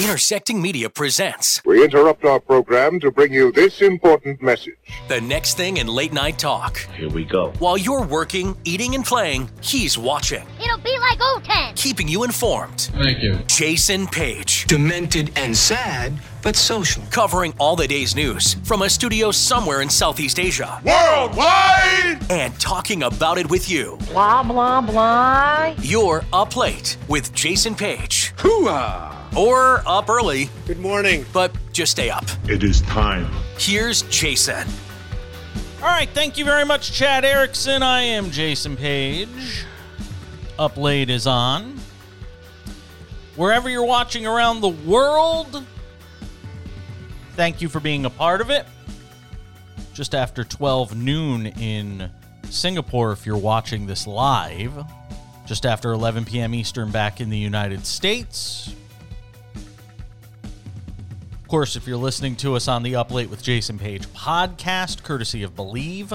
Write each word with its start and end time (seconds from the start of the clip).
Intersecting 0.00 0.60
Media 0.60 0.90
presents 0.90 1.62
We 1.64 1.84
interrupt 1.84 2.24
our 2.24 2.40
program 2.40 2.98
to 2.98 3.12
bring 3.12 3.32
you 3.32 3.52
this 3.52 3.80
important 3.80 4.42
message. 4.42 4.74
the 5.06 5.20
next 5.20 5.56
thing 5.56 5.76
in 5.76 5.86
late 5.86 6.12
night 6.12 6.36
talk. 6.36 6.78
Here 6.96 7.08
we 7.08 7.24
go. 7.24 7.52
While 7.60 7.78
you're 7.78 8.04
working, 8.04 8.56
eating, 8.64 8.96
and 8.96 9.04
playing, 9.04 9.48
he's 9.60 9.96
watching, 9.96 10.44
It'll 10.60 10.78
be 10.78 10.98
like 10.98 11.20
old 11.22 11.44
times. 11.44 11.80
keeping 11.80 12.08
you 12.08 12.24
informed. 12.24 12.90
Thank 13.04 13.22
you. 13.22 13.34
Jason 13.46 14.08
Page, 14.08 14.66
demented 14.66 15.30
and 15.36 15.56
sad, 15.56 16.12
but 16.42 16.56
social. 16.56 17.02
covering 17.12 17.54
all 17.60 17.76
the 17.76 17.86
day's 17.86 18.16
news 18.16 18.54
from 18.64 18.82
a 18.82 18.90
studio 18.90 19.30
somewhere 19.30 19.80
in 19.80 19.88
Southeast 19.88 20.40
Asia 20.40 20.80
Worldwide! 20.84 22.18
and 22.30 22.58
talking 22.58 23.04
about 23.04 23.38
it 23.38 23.48
with 23.48 23.70
you. 23.70 23.96
Blah, 24.10 24.42
blah, 24.42 24.80
blah. 24.80 25.72
You're 25.80 26.24
up 26.32 26.56
late 26.56 26.96
with 27.08 27.32
Jason 27.32 27.76
Page. 27.76 28.32
Hooah! 28.38 29.20
Or 29.36 29.82
up 29.86 30.08
early, 30.08 30.48
Good 30.66 30.78
morning. 30.78 31.26
but 31.32 31.52
just 31.72 31.92
stay 31.92 32.08
up. 32.08 32.24
It 32.48 32.62
is 32.62 32.82
time. 32.82 33.26
Here's 33.58 34.02
Jason. 34.02 34.66
All 35.82 35.88
right, 35.88 36.08
thank 36.10 36.38
you 36.38 36.44
very 36.44 36.64
much, 36.64 36.92
Chad 36.92 37.24
Erickson. 37.24 37.82
I 37.82 38.02
am 38.02 38.30
Jason 38.30 38.76
Page. 38.76 39.64
Up 40.58 40.76
late 40.76 41.10
is 41.10 41.26
on. 41.26 41.78
Wherever 43.34 43.68
you're 43.68 43.84
watching 43.84 44.24
around 44.24 44.60
the 44.60 44.68
world, 44.68 45.64
thank 47.34 47.60
you 47.60 47.68
for 47.68 47.80
being 47.80 48.04
a 48.04 48.10
part 48.10 48.40
of 48.40 48.50
it. 48.50 48.64
Just 49.92 50.14
after 50.14 50.44
12 50.44 50.96
noon 50.96 51.46
in 51.46 52.08
Singapore, 52.50 53.10
if 53.10 53.26
you're 53.26 53.36
watching 53.36 53.86
this 53.86 54.06
live, 54.06 54.72
just 55.44 55.66
after 55.66 55.90
11 55.92 56.24
p.m. 56.24 56.54
Eastern 56.54 56.92
back 56.92 57.20
in 57.20 57.30
the 57.30 57.38
United 57.38 57.84
States. 57.84 58.72
Of 61.44 61.48
course, 61.48 61.76
if 61.76 61.86
you're 61.86 61.98
listening 61.98 62.36
to 62.36 62.56
us 62.56 62.68
on 62.68 62.82
the 62.82 62.96
Up 62.96 63.10
Late 63.10 63.28
with 63.28 63.42
Jason 63.42 63.78
Page 63.78 64.06
podcast, 64.14 65.02
courtesy 65.02 65.42
of 65.42 65.54
Believe, 65.54 66.14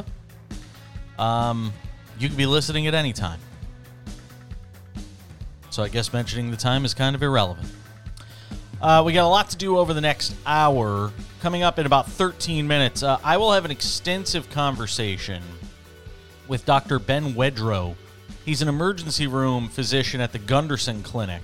um, 1.20 1.72
you 2.18 2.28
can 2.28 2.36
be 2.36 2.48
listening 2.48 2.88
at 2.88 2.96
any 2.96 3.14
time. 3.14 3.40
So 5.70 5.84
I 5.84 5.90
guess 5.90 6.12
mentioning 6.12 6.50
the 6.50 6.58
time 6.58 6.84
is 6.84 6.96
kind 6.96 7.16
of 7.16 7.22
irrelevant. 7.22 7.72
Uh, 8.82 9.04
we 9.06 9.14
got 9.14 9.24
a 9.24 9.30
lot 9.30 9.52
to 9.52 9.56
do 9.56 9.78
over 9.78 9.94
the 9.94 10.02
next 10.02 10.34
hour. 10.48 11.12
Coming 11.42 11.62
up 11.62 11.78
in 11.78 11.86
about 11.86 12.10
13 12.10 12.68
minutes, 12.68 13.04
uh, 13.04 13.20
I 13.24 13.38
will 13.38 13.52
have 13.52 13.66
an 13.66 13.72
extensive 13.72 14.50
conversation 14.50 15.44
with 16.48 16.66
Dr. 16.66 16.98
Ben 16.98 17.36
Wedro. 17.36 17.96
He's 18.46 18.64
an 18.64 18.68
emergency 18.68 19.28
room 19.28 19.68
physician 19.70 20.22
at 20.22 20.32
the 20.32 20.40
Gundersen 20.40 21.04
Clinic. 21.04 21.44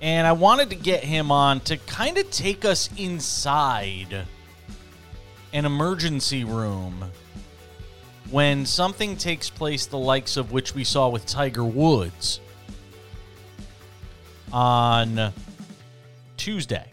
And 0.00 0.26
I 0.26 0.32
wanted 0.32 0.70
to 0.70 0.76
get 0.76 1.04
him 1.04 1.30
on 1.30 1.60
to 1.60 1.76
kind 1.76 2.16
of 2.16 2.30
take 2.30 2.64
us 2.64 2.88
inside 2.96 4.24
an 5.52 5.64
emergency 5.64 6.44
room 6.44 7.10
when 8.30 8.64
something 8.64 9.16
takes 9.16 9.50
place, 9.50 9.86
the 9.86 9.98
likes 9.98 10.36
of 10.36 10.52
which 10.52 10.74
we 10.74 10.84
saw 10.84 11.08
with 11.08 11.26
Tiger 11.26 11.64
Woods 11.64 12.40
on 14.52 15.32
Tuesday. 16.36 16.90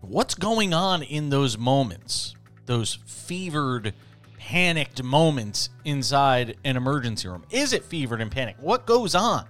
What's 0.00 0.34
going 0.34 0.74
on 0.74 1.02
in 1.02 1.30
those 1.30 1.56
moments, 1.56 2.34
those 2.66 2.98
fevered, 3.06 3.94
panicked 4.38 5.02
moments 5.02 5.70
inside 5.84 6.56
an 6.64 6.76
emergency 6.76 7.28
room? 7.28 7.44
Is 7.50 7.72
it 7.72 7.84
fevered 7.84 8.20
and 8.20 8.30
panicked? 8.30 8.60
What 8.60 8.86
goes 8.86 9.14
on? 9.14 9.46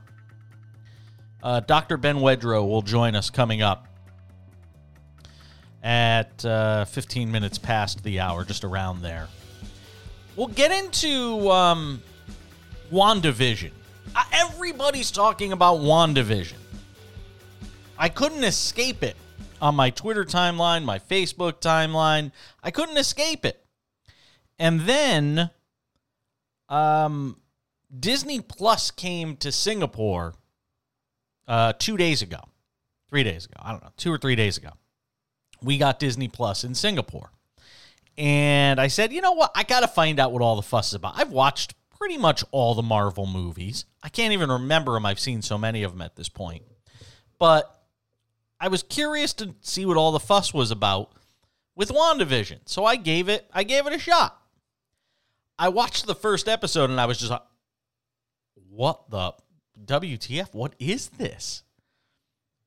Uh, 1.44 1.60
Dr. 1.60 1.98
Ben 1.98 2.16
Wedro 2.16 2.66
will 2.66 2.80
join 2.80 3.14
us 3.14 3.28
coming 3.28 3.60
up 3.60 3.86
at 5.82 6.42
uh, 6.42 6.86
15 6.86 7.30
minutes 7.30 7.58
past 7.58 8.02
the 8.02 8.18
hour, 8.18 8.44
just 8.46 8.64
around 8.64 9.02
there. 9.02 9.28
We'll 10.36 10.46
get 10.46 10.72
into 10.72 11.50
um, 11.50 12.02
WandaVision. 12.90 13.72
Uh, 14.16 14.24
everybody's 14.32 15.10
talking 15.10 15.52
about 15.52 15.80
WandaVision. 15.80 16.56
I 17.98 18.08
couldn't 18.08 18.44
escape 18.44 19.02
it 19.02 19.16
on 19.60 19.74
my 19.74 19.90
Twitter 19.90 20.24
timeline, 20.24 20.82
my 20.82 20.98
Facebook 20.98 21.60
timeline. 21.60 22.32
I 22.62 22.70
couldn't 22.70 22.96
escape 22.96 23.44
it. 23.44 23.62
And 24.58 24.80
then 24.80 25.50
um, 26.70 27.38
Disney 28.00 28.40
Plus 28.40 28.90
came 28.90 29.36
to 29.36 29.52
Singapore 29.52 30.34
uh, 31.46 31.72
two 31.74 31.96
days 31.96 32.22
ago, 32.22 32.40
three 33.08 33.24
days 33.24 33.46
ago. 33.46 33.56
I 33.60 33.72
don't 33.72 33.82
know, 33.82 33.90
two 33.96 34.12
or 34.12 34.18
three 34.18 34.36
days 34.36 34.56
ago. 34.56 34.70
We 35.62 35.78
got 35.78 35.98
Disney 35.98 36.28
Plus 36.28 36.64
in 36.64 36.74
Singapore. 36.74 37.30
And 38.16 38.80
I 38.80 38.88
said, 38.88 39.12
you 39.12 39.20
know 39.20 39.32
what? 39.32 39.50
I 39.54 39.64
got 39.64 39.80
to 39.80 39.88
find 39.88 40.20
out 40.20 40.32
what 40.32 40.42
all 40.42 40.56
the 40.56 40.62
fuss 40.62 40.88
is 40.88 40.94
about. 40.94 41.14
I've 41.16 41.32
watched 41.32 41.74
pretty 41.98 42.18
much 42.18 42.44
all 42.52 42.74
the 42.74 42.82
Marvel 42.82 43.26
movies. 43.26 43.86
I 44.02 44.08
can't 44.08 44.32
even 44.32 44.50
remember 44.50 44.92
them. 44.92 45.06
I've 45.06 45.18
seen 45.18 45.42
so 45.42 45.58
many 45.58 45.82
of 45.82 45.92
them 45.92 46.02
at 46.02 46.16
this 46.16 46.28
point. 46.28 46.62
But 47.38 47.70
I 48.60 48.68
was 48.68 48.82
curious 48.82 49.32
to 49.34 49.54
see 49.62 49.84
what 49.84 49.96
all 49.96 50.12
the 50.12 50.20
fuss 50.20 50.54
was 50.54 50.70
about 50.70 51.12
with 51.74 51.90
WandaVision. 51.90 52.60
So 52.66 52.84
I 52.84 52.96
gave 52.96 53.28
it 53.28 53.48
I 53.52 53.64
gave 53.64 53.86
it 53.86 53.92
a 53.92 53.98
shot. 53.98 54.40
I 55.58 55.68
watched 55.68 56.06
the 56.06 56.14
first 56.14 56.48
episode 56.48 56.90
and 56.90 57.00
I 57.00 57.06
was 57.06 57.18
just 57.18 57.30
like, 57.30 57.42
what 58.70 59.10
the 59.10 59.32
WTF? 59.82 60.54
What 60.54 60.74
is 60.78 61.08
this? 61.08 61.62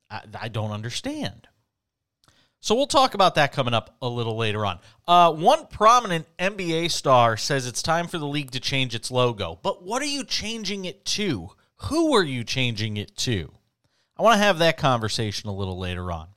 I, 0.10 0.22
I 0.42 0.48
don't 0.48 0.72
understand. 0.72 1.48
So 2.60 2.76
we'll 2.76 2.88
talk 2.88 3.14
about 3.14 3.36
that 3.36 3.54
coming 3.54 3.74
up 3.74 3.96
a 4.02 4.10
little 4.10 4.36
later 4.36 4.66
on. 4.66 4.80
Uh, 5.08 5.32
one 5.32 5.68
prominent 5.68 6.28
NBA 6.38 6.92
star 6.92 7.38
says 7.38 7.68
it's 7.68 7.84
time 7.84 8.08
for 8.08 8.18
the 8.18 8.28
league 8.28 8.52
to 8.52 8.60
change 8.60 8.96
its 8.96 9.12
logo. 9.12 9.60
But 9.62 9.84
what 9.84 10.02
are 10.02 10.06
you 10.06 10.24
changing 10.24 10.86
it 10.86 11.06
to? 11.06 11.52
Who 11.84 12.16
are 12.16 12.24
you 12.24 12.44
changing 12.44 12.98
it 12.98 13.16
to? 13.18 13.52
I 14.18 14.24
want 14.24 14.34
to 14.34 14.44
have 14.44 14.60
that 14.60 14.78
conversation 14.78 15.50
a 15.50 15.56
little 15.56 15.78
later 15.78 16.12
on. 16.12 16.28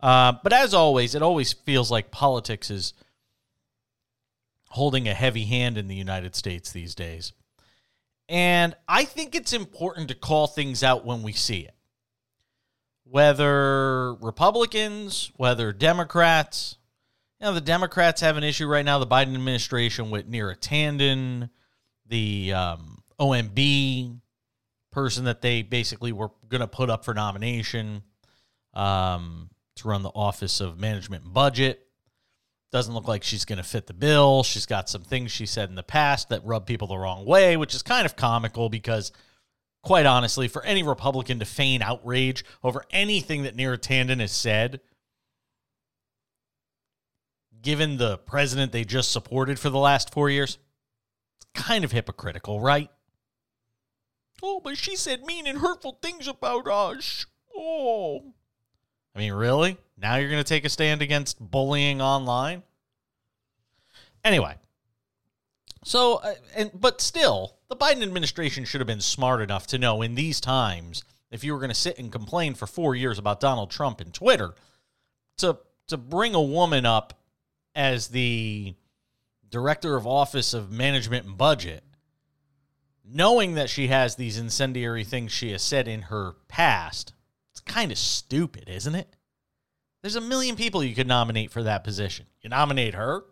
Uh, 0.00 0.34
but 0.42 0.52
as 0.52 0.74
always, 0.74 1.14
it 1.14 1.22
always 1.22 1.52
feels 1.52 1.90
like 1.90 2.10
politics 2.10 2.70
is 2.70 2.92
holding 4.68 5.08
a 5.08 5.14
heavy 5.14 5.44
hand 5.44 5.76
in 5.76 5.88
the 5.88 5.96
United 5.96 6.36
States 6.36 6.70
these 6.70 6.94
days. 6.94 7.32
And 8.30 8.76
I 8.86 9.04
think 9.06 9.34
it's 9.34 9.52
important 9.52 10.06
to 10.08 10.14
call 10.14 10.46
things 10.46 10.84
out 10.84 11.04
when 11.04 11.24
we 11.24 11.32
see 11.32 11.62
it. 11.62 11.74
Whether 13.02 14.14
Republicans, 14.14 15.32
whether 15.36 15.72
Democrats, 15.72 16.78
you 17.40 17.46
know, 17.46 17.54
the 17.54 17.60
Democrats 17.60 18.20
have 18.20 18.36
an 18.36 18.44
issue 18.44 18.68
right 18.68 18.84
now, 18.84 19.00
the 19.00 19.06
Biden 19.06 19.34
administration 19.34 20.10
with 20.10 20.30
Neera 20.30 20.56
Tanden, 20.56 21.50
the 22.06 22.52
um, 22.52 23.02
OMB 23.18 24.20
person 24.92 25.24
that 25.24 25.42
they 25.42 25.62
basically 25.62 26.12
were 26.12 26.30
going 26.48 26.60
to 26.60 26.68
put 26.68 26.88
up 26.88 27.04
for 27.04 27.14
nomination 27.14 28.04
um, 28.74 29.50
to 29.74 29.88
run 29.88 30.04
the 30.04 30.10
Office 30.10 30.60
of 30.60 30.78
Management 30.78 31.24
and 31.24 31.34
Budget. 31.34 31.84
Doesn't 32.72 32.94
look 32.94 33.08
like 33.08 33.24
she's 33.24 33.44
going 33.44 33.56
to 33.56 33.64
fit 33.64 33.88
the 33.88 33.92
bill. 33.92 34.44
She's 34.44 34.66
got 34.66 34.88
some 34.88 35.02
things 35.02 35.32
she 35.32 35.46
said 35.46 35.68
in 35.68 35.74
the 35.74 35.82
past 35.82 36.28
that 36.28 36.44
rub 36.44 36.66
people 36.66 36.86
the 36.86 36.98
wrong 36.98 37.24
way, 37.24 37.56
which 37.56 37.74
is 37.74 37.82
kind 37.82 38.06
of 38.06 38.14
comical 38.14 38.68
because, 38.68 39.10
quite 39.82 40.06
honestly, 40.06 40.46
for 40.46 40.64
any 40.64 40.84
Republican 40.84 41.40
to 41.40 41.44
feign 41.44 41.82
outrage 41.82 42.44
over 42.62 42.84
anything 42.92 43.42
that 43.42 43.56
Neera 43.56 43.76
Tanden 43.76 44.20
has 44.20 44.30
said, 44.30 44.80
given 47.60 47.96
the 47.96 48.18
president 48.18 48.70
they 48.70 48.84
just 48.84 49.10
supported 49.10 49.58
for 49.58 49.70
the 49.70 49.78
last 49.78 50.12
four 50.12 50.30
years, 50.30 50.58
it's 51.36 51.46
kind 51.60 51.84
of 51.84 51.90
hypocritical, 51.90 52.60
right? 52.60 52.90
Oh, 54.42 54.60
but 54.62 54.78
she 54.78 54.96
said 54.96 55.24
mean 55.24 55.46
and 55.46 55.58
hurtful 55.58 55.98
things 56.00 56.28
about 56.28 56.68
us. 56.68 57.26
Oh. 57.54 58.34
I 59.14 59.18
mean, 59.18 59.32
really? 59.32 59.76
Now 59.96 60.16
you're 60.16 60.30
going 60.30 60.42
to 60.42 60.48
take 60.48 60.64
a 60.64 60.68
stand 60.68 61.02
against 61.02 61.38
bullying 61.40 62.00
online? 62.00 62.62
Anyway. 64.24 64.54
So, 65.82 66.16
uh, 66.16 66.34
and 66.54 66.70
but 66.74 67.00
still, 67.00 67.56
the 67.68 67.76
Biden 67.76 68.02
administration 68.02 68.64
should 68.64 68.80
have 68.80 68.86
been 68.86 69.00
smart 69.00 69.40
enough 69.40 69.66
to 69.68 69.78
know 69.78 70.02
in 70.02 70.14
these 70.14 70.40
times, 70.40 71.04
if 71.30 71.42
you 71.42 71.52
were 71.52 71.58
going 71.58 71.70
to 71.70 71.74
sit 71.74 71.98
and 71.98 72.12
complain 72.12 72.54
for 72.54 72.66
4 72.66 72.94
years 72.94 73.18
about 73.18 73.40
Donald 73.40 73.70
Trump 73.70 74.00
and 74.00 74.12
Twitter, 74.12 74.54
to 75.38 75.58
to 75.88 75.96
bring 75.96 76.34
a 76.34 76.42
woman 76.42 76.84
up 76.86 77.18
as 77.74 78.08
the 78.08 78.74
director 79.48 79.96
of 79.96 80.06
office 80.06 80.54
of 80.54 80.70
management 80.70 81.26
and 81.26 81.36
budget 81.36 81.82
knowing 83.12 83.54
that 83.54 83.70
she 83.70 83.88
has 83.88 84.14
these 84.14 84.38
incendiary 84.38 85.04
things 85.04 85.32
she 85.32 85.50
has 85.52 85.62
said 85.62 85.88
in 85.88 86.02
her 86.02 86.34
past, 86.48 87.12
it's 87.60 87.72
kind 87.72 87.92
of 87.92 87.98
stupid, 87.98 88.68
isn't 88.68 88.94
it? 88.94 89.14
There's 90.02 90.16
a 90.16 90.20
million 90.20 90.56
people 90.56 90.82
you 90.82 90.94
could 90.94 91.06
nominate 91.06 91.50
for 91.50 91.62
that 91.64 91.84
position. 91.84 92.26
You 92.40 92.48
nominate 92.48 92.94
her? 92.94 93.24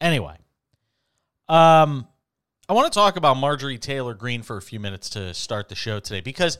Anyway, 0.00 0.36
Um, 1.48 2.06
I 2.68 2.72
want 2.72 2.92
to 2.92 2.96
talk 2.96 3.16
about 3.16 3.36
Marjorie 3.36 3.78
Taylor 3.78 4.14
Greene 4.14 4.42
for 4.42 4.56
a 4.56 4.62
few 4.62 4.78
minutes 4.80 5.08
to 5.10 5.32
start 5.32 5.68
the 5.68 5.74
show 5.74 6.00
today 6.00 6.20
because, 6.20 6.58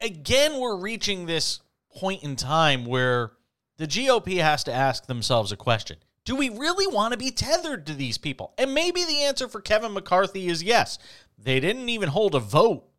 again, 0.00 0.58
we're 0.58 0.76
reaching 0.76 1.26
this 1.26 1.60
point 1.96 2.22
in 2.22 2.36
time 2.36 2.84
where 2.84 3.32
the 3.78 3.86
GOP 3.86 4.40
has 4.40 4.64
to 4.64 4.72
ask 4.72 5.06
themselves 5.06 5.50
a 5.52 5.56
question 5.56 5.96
Do 6.24 6.36
we 6.36 6.48
really 6.50 6.86
want 6.86 7.12
to 7.12 7.18
be 7.18 7.30
tethered 7.30 7.86
to 7.86 7.94
these 7.94 8.18
people? 8.18 8.52
And 8.58 8.74
maybe 8.74 9.04
the 9.04 9.22
answer 9.22 9.48
for 9.48 9.60
Kevin 9.60 9.94
McCarthy 9.94 10.48
is 10.48 10.62
yes. 10.62 10.98
They 11.38 11.58
didn't 11.58 11.88
even 11.88 12.10
hold 12.10 12.34
a 12.34 12.40
vote 12.40 12.89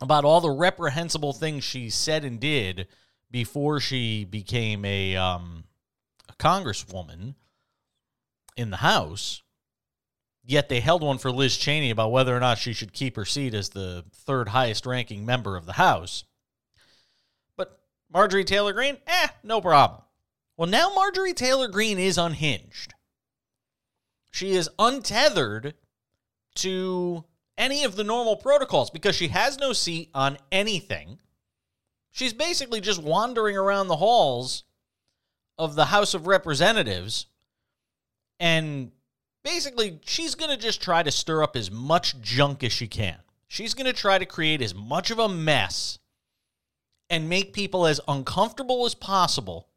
about 0.00 0.24
all 0.24 0.40
the 0.40 0.50
reprehensible 0.50 1.32
things 1.32 1.64
she 1.64 1.90
said 1.90 2.24
and 2.24 2.38
did 2.40 2.86
before 3.30 3.80
she 3.80 4.24
became 4.24 4.84
a, 4.84 5.16
um, 5.16 5.64
a 6.28 6.32
congresswoman 6.34 7.34
in 8.56 8.70
the 8.70 8.78
House. 8.78 9.42
Yet 10.44 10.68
they 10.68 10.80
held 10.80 11.02
one 11.02 11.18
for 11.18 11.30
Liz 11.30 11.56
Cheney 11.56 11.90
about 11.90 12.10
whether 12.10 12.34
or 12.34 12.40
not 12.40 12.58
she 12.58 12.72
should 12.72 12.92
keep 12.92 13.16
her 13.16 13.26
seat 13.26 13.52
as 13.52 13.68
the 13.68 14.04
third 14.14 14.48
highest 14.48 14.86
ranking 14.86 15.26
member 15.26 15.56
of 15.56 15.66
the 15.66 15.74
House. 15.74 16.24
But 17.56 17.78
Marjorie 18.10 18.44
Taylor 18.44 18.72
Greene, 18.72 18.96
eh, 19.06 19.28
no 19.42 19.60
problem. 19.60 20.02
Well, 20.56 20.68
now 20.68 20.90
Marjorie 20.94 21.34
Taylor 21.34 21.68
Greene 21.68 21.98
is 21.98 22.16
unhinged. 22.16 22.94
She 24.30 24.52
is 24.52 24.70
untethered 24.78 25.74
to 26.56 27.24
any 27.58 27.84
of 27.84 27.96
the 27.96 28.04
normal 28.04 28.36
protocols 28.36 28.88
because 28.88 29.14
she 29.14 29.28
has 29.28 29.58
no 29.58 29.74
seat 29.74 30.08
on 30.14 30.38
anything. 30.50 31.18
She's 32.10 32.32
basically 32.32 32.80
just 32.80 33.02
wandering 33.02 33.56
around 33.56 33.88
the 33.88 33.96
halls 33.96 34.62
of 35.58 35.74
the 35.74 35.86
House 35.86 36.14
of 36.14 36.26
Representatives 36.26 37.26
and 38.40 38.92
basically 39.44 39.98
she's 40.04 40.34
going 40.36 40.50
to 40.50 40.56
just 40.56 40.80
try 40.80 41.02
to 41.02 41.10
stir 41.10 41.42
up 41.42 41.56
as 41.56 41.70
much 41.70 42.20
junk 42.20 42.62
as 42.62 42.72
she 42.72 42.86
can. 42.86 43.16
She's 43.48 43.74
going 43.74 43.86
to 43.86 43.92
try 43.92 44.18
to 44.18 44.26
create 44.26 44.62
as 44.62 44.74
much 44.74 45.10
of 45.10 45.18
a 45.18 45.28
mess 45.28 45.98
and 47.10 47.28
make 47.28 47.52
people 47.52 47.86
as 47.86 48.00
uncomfortable 48.06 48.84
as 48.84 48.94
possible 48.94 49.68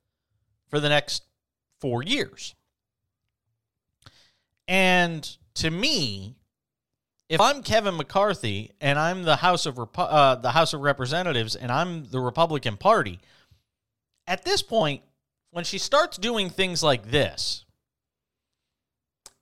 for 0.69 0.79
the 0.79 0.89
next 0.89 1.23
4 1.79 2.03
years. 2.03 2.53
And 4.67 5.37
to 5.55 5.71
me, 5.71 6.35
if 7.31 7.39
I'm 7.39 7.63
Kevin 7.63 7.95
McCarthy 7.95 8.71
and 8.81 8.99
I'm 8.99 9.23
the 9.23 9.37
House 9.37 9.65
of 9.65 9.79
uh, 9.97 10.35
the 10.35 10.51
House 10.51 10.73
of 10.73 10.81
Representatives 10.81 11.55
and 11.55 11.71
I'm 11.71 12.03
the 12.03 12.19
Republican 12.19 12.75
Party, 12.75 13.21
at 14.27 14.43
this 14.43 14.61
point, 14.61 15.01
when 15.51 15.63
she 15.63 15.77
starts 15.77 16.17
doing 16.17 16.49
things 16.49 16.83
like 16.83 17.09
this, 17.09 17.63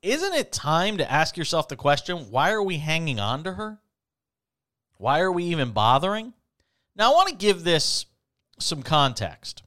isn't 0.02 0.34
it 0.34 0.52
time 0.52 0.98
to 0.98 1.10
ask 1.10 1.36
yourself 1.36 1.66
the 1.66 1.74
question: 1.74 2.30
Why 2.30 2.52
are 2.52 2.62
we 2.62 2.76
hanging 2.78 3.18
on 3.18 3.42
to 3.42 3.54
her? 3.54 3.80
Why 4.98 5.18
are 5.18 5.32
we 5.32 5.42
even 5.46 5.72
bothering? 5.72 6.32
Now, 6.94 7.10
I 7.10 7.14
want 7.16 7.28
to 7.30 7.34
give 7.34 7.64
this 7.64 8.06
some 8.60 8.84
context. 8.84 9.64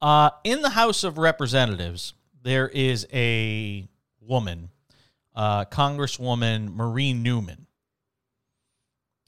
Uh, 0.00 0.30
in 0.44 0.62
the 0.62 0.70
House 0.70 1.02
of 1.02 1.18
Representatives, 1.18 2.14
there 2.40 2.68
is 2.68 3.04
a 3.12 3.88
woman 4.20 4.70
uh, 5.34 5.64
Congresswoman 5.66 6.74
Marie 6.74 7.12
Newman. 7.12 7.66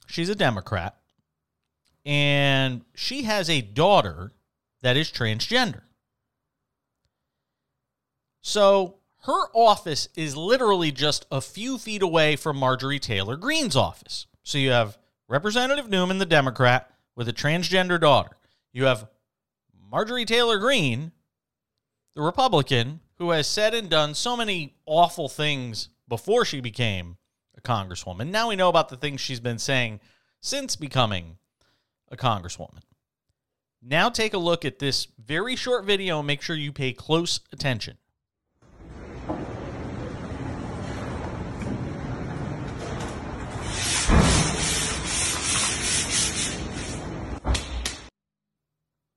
She's 0.07 0.29
a 0.29 0.35
Democrat, 0.35 0.95
and 2.05 2.83
she 2.93 3.23
has 3.23 3.49
a 3.49 3.61
daughter 3.61 4.31
that 4.81 4.97
is 4.97 5.11
transgender. 5.11 5.81
So 8.41 8.97
her 9.23 9.47
office 9.53 10.09
is 10.15 10.35
literally 10.35 10.91
just 10.91 11.25
a 11.31 11.39
few 11.39 11.77
feet 11.77 12.01
away 12.01 12.35
from 12.35 12.57
Marjorie 12.57 12.99
Taylor 12.99 13.37
Greene's 13.37 13.75
office. 13.75 14.27
So 14.43 14.57
you 14.57 14.71
have 14.71 14.97
Representative 15.29 15.89
Newman, 15.89 16.17
the 16.17 16.25
Democrat, 16.25 16.91
with 17.15 17.29
a 17.29 17.33
transgender 17.33 17.99
daughter. 17.99 18.35
You 18.73 18.85
have 18.85 19.07
Marjorie 19.89 20.25
Taylor 20.25 20.57
Greene, 20.57 21.13
the 22.15 22.21
Republican, 22.21 22.99
who 23.17 23.29
has 23.29 23.47
said 23.47 23.73
and 23.73 23.89
done 23.89 24.13
so 24.13 24.35
many 24.35 24.75
awful 24.85 25.29
things 25.29 25.87
before 26.07 26.45
she 26.45 26.61
became 26.61 27.17
a 27.57 27.61
congresswoman. 27.61 28.29
Now 28.29 28.49
we 28.49 28.55
know 28.55 28.69
about 28.69 28.89
the 28.89 28.97
things 28.97 29.21
she's 29.21 29.39
been 29.39 29.59
saying 29.59 29.99
since 30.41 30.75
becoming 30.75 31.37
a 32.11 32.17
congresswoman. 32.17 32.81
Now 33.81 34.09
take 34.09 34.33
a 34.33 34.37
look 34.37 34.63
at 34.63 34.79
this 34.79 35.07
very 35.17 35.55
short 35.55 35.85
video 35.85 36.19
and 36.19 36.27
make 36.27 36.41
sure 36.41 36.55
you 36.55 36.71
pay 36.71 36.93
close 36.93 37.39
attention. 37.51 37.97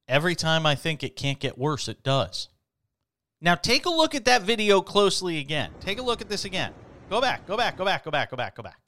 Every 0.08 0.34
time 0.34 0.64
I 0.64 0.74
think 0.74 1.02
it 1.02 1.16
can't 1.16 1.38
get 1.38 1.58
worse, 1.58 1.88
it 1.88 2.02
does. 2.02 2.48
Now 3.40 3.54
take 3.54 3.86
a 3.86 3.90
look 3.90 4.14
at 4.14 4.24
that 4.24 4.42
video 4.42 4.80
closely 4.80 5.38
again. 5.38 5.70
Take 5.80 5.98
a 5.98 6.02
look 6.02 6.20
at 6.20 6.28
this 6.28 6.44
again. 6.44 6.72
Go 7.10 7.20
back, 7.20 7.46
go 7.46 7.56
back, 7.56 7.76
go 7.76 7.84
back, 7.84 8.04
go 8.04 8.10
back, 8.10 8.30
go 8.30 8.36
back, 8.36 8.54
go 8.56 8.62
back. 8.62 8.80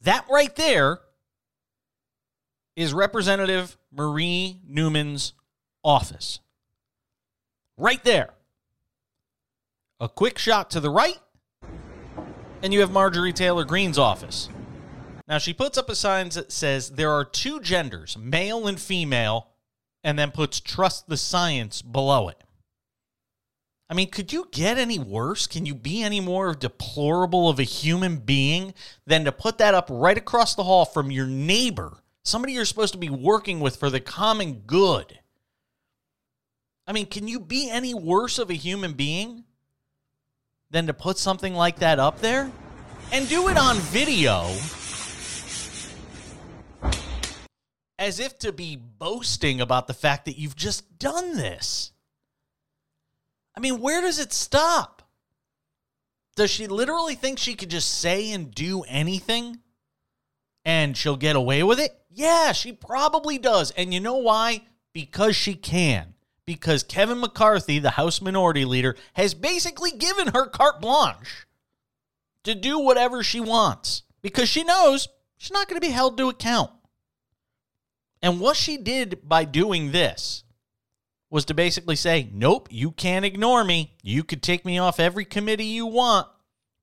That 0.00 0.24
right 0.30 0.54
there 0.54 1.00
is 2.76 2.94
Representative 2.94 3.76
Marie 3.92 4.60
Newman's 4.66 5.32
office. 5.82 6.38
Right 7.76 8.02
there. 8.04 8.30
A 10.00 10.08
quick 10.08 10.38
shot 10.38 10.70
to 10.70 10.80
the 10.80 10.90
right, 10.90 11.18
and 12.62 12.72
you 12.72 12.80
have 12.80 12.92
Marjorie 12.92 13.32
Taylor 13.32 13.64
Greene's 13.64 13.98
office. 13.98 14.48
Now 15.26 15.38
she 15.38 15.52
puts 15.52 15.76
up 15.76 15.90
a 15.90 15.96
sign 15.96 16.28
that 16.30 16.52
says 16.52 16.90
there 16.90 17.10
are 17.10 17.24
two 17.24 17.60
genders, 17.60 18.16
male 18.16 18.68
and 18.68 18.80
female, 18.80 19.48
and 20.02 20.18
then 20.18 20.30
puts 20.30 20.60
trust 20.60 21.08
the 21.08 21.16
science 21.16 21.82
below 21.82 22.28
it. 22.28 22.42
I 23.90 23.94
mean, 23.94 24.10
could 24.10 24.32
you 24.32 24.48
get 24.52 24.76
any 24.76 24.98
worse? 24.98 25.46
Can 25.46 25.64
you 25.64 25.74
be 25.74 26.02
any 26.02 26.20
more 26.20 26.54
deplorable 26.54 27.48
of 27.48 27.58
a 27.58 27.64
human 27.64 28.18
being 28.18 28.74
than 29.06 29.24
to 29.24 29.32
put 29.32 29.58
that 29.58 29.74
up 29.74 29.88
right 29.90 30.18
across 30.18 30.54
the 30.54 30.64
hall 30.64 30.84
from 30.84 31.10
your 31.10 31.26
neighbor, 31.26 32.02
somebody 32.22 32.52
you're 32.52 32.66
supposed 32.66 32.92
to 32.92 32.98
be 32.98 33.08
working 33.08 33.60
with 33.60 33.76
for 33.76 33.88
the 33.88 34.00
common 34.00 34.60
good? 34.66 35.18
I 36.86 36.92
mean, 36.92 37.06
can 37.06 37.28
you 37.28 37.40
be 37.40 37.70
any 37.70 37.94
worse 37.94 38.38
of 38.38 38.50
a 38.50 38.54
human 38.54 38.92
being 38.92 39.44
than 40.70 40.86
to 40.86 40.94
put 40.94 41.16
something 41.16 41.54
like 41.54 41.78
that 41.78 41.98
up 41.98 42.20
there? 42.20 42.50
And 43.10 43.26
do 43.26 43.48
it 43.48 43.56
on 43.56 43.76
video 43.76 44.54
as 47.98 48.20
if 48.20 48.38
to 48.38 48.52
be 48.52 48.76
boasting 48.76 49.60
about 49.60 49.86
the 49.86 49.94
fact 49.94 50.24
that 50.26 50.38
you've 50.38 50.56
just 50.56 50.98
done 50.98 51.36
this. 51.36 51.92
I 53.56 53.60
mean, 53.60 53.80
where 53.80 54.00
does 54.00 54.18
it 54.18 54.32
stop? 54.32 55.02
Does 56.36 56.50
she 56.50 56.68
literally 56.68 57.16
think 57.16 57.38
she 57.38 57.54
could 57.54 57.70
just 57.70 57.98
say 57.98 58.30
and 58.30 58.54
do 58.54 58.82
anything 58.82 59.58
and 60.64 60.96
she'll 60.96 61.16
get 61.16 61.34
away 61.34 61.64
with 61.64 61.80
it? 61.80 61.90
Yeah, 62.08 62.52
she 62.52 62.72
probably 62.72 63.38
does. 63.38 63.72
And 63.72 63.92
you 63.92 63.98
know 63.98 64.18
why? 64.18 64.62
Because 64.92 65.34
she 65.34 65.54
can. 65.54 66.14
Because 66.46 66.84
Kevin 66.84 67.20
McCarthy, 67.20 67.80
the 67.80 67.90
House 67.90 68.22
Minority 68.22 68.64
Leader, 68.64 68.94
has 69.14 69.34
basically 69.34 69.90
given 69.90 70.28
her 70.28 70.46
carte 70.46 70.80
blanche 70.80 71.46
to 72.44 72.54
do 72.54 72.78
whatever 72.78 73.22
she 73.24 73.40
wants 73.40 74.04
because 74.22 74.48
she 74.48 74.62
knows 74.62 75.08
she's 75.36 75.52
not 75.52 75.68
going 75.68 75.80
to 75.80 75.86
be 75.86 75.92
held 75.92 76.16
to 76.16 76.28
account. 76.28 76.70
And 78.22 78.40
what 78.40 78.56
she 78.56 78.76
did 78.76 79.20
by 79.28 79.44
doing 79.44 79.92
this 79.92 80.44
was 81.30 81.44
to 81.46 81.54
basically 81.54 81.96
say, 81.96 82.28
nope, 82.32 82.68
you 82.70 82.90
can't 82.90 83.24
ignore 83.24 83.62
me. 83.62 83.94
You 84.02 84.24
could 84.24 84.42
take 84.42 84.64
me 84.64 84.78
off 84.78 84.98
every 84.98 85.24
committee 85.24 85.66
you 85.66 85.86
want, 85.86 86.26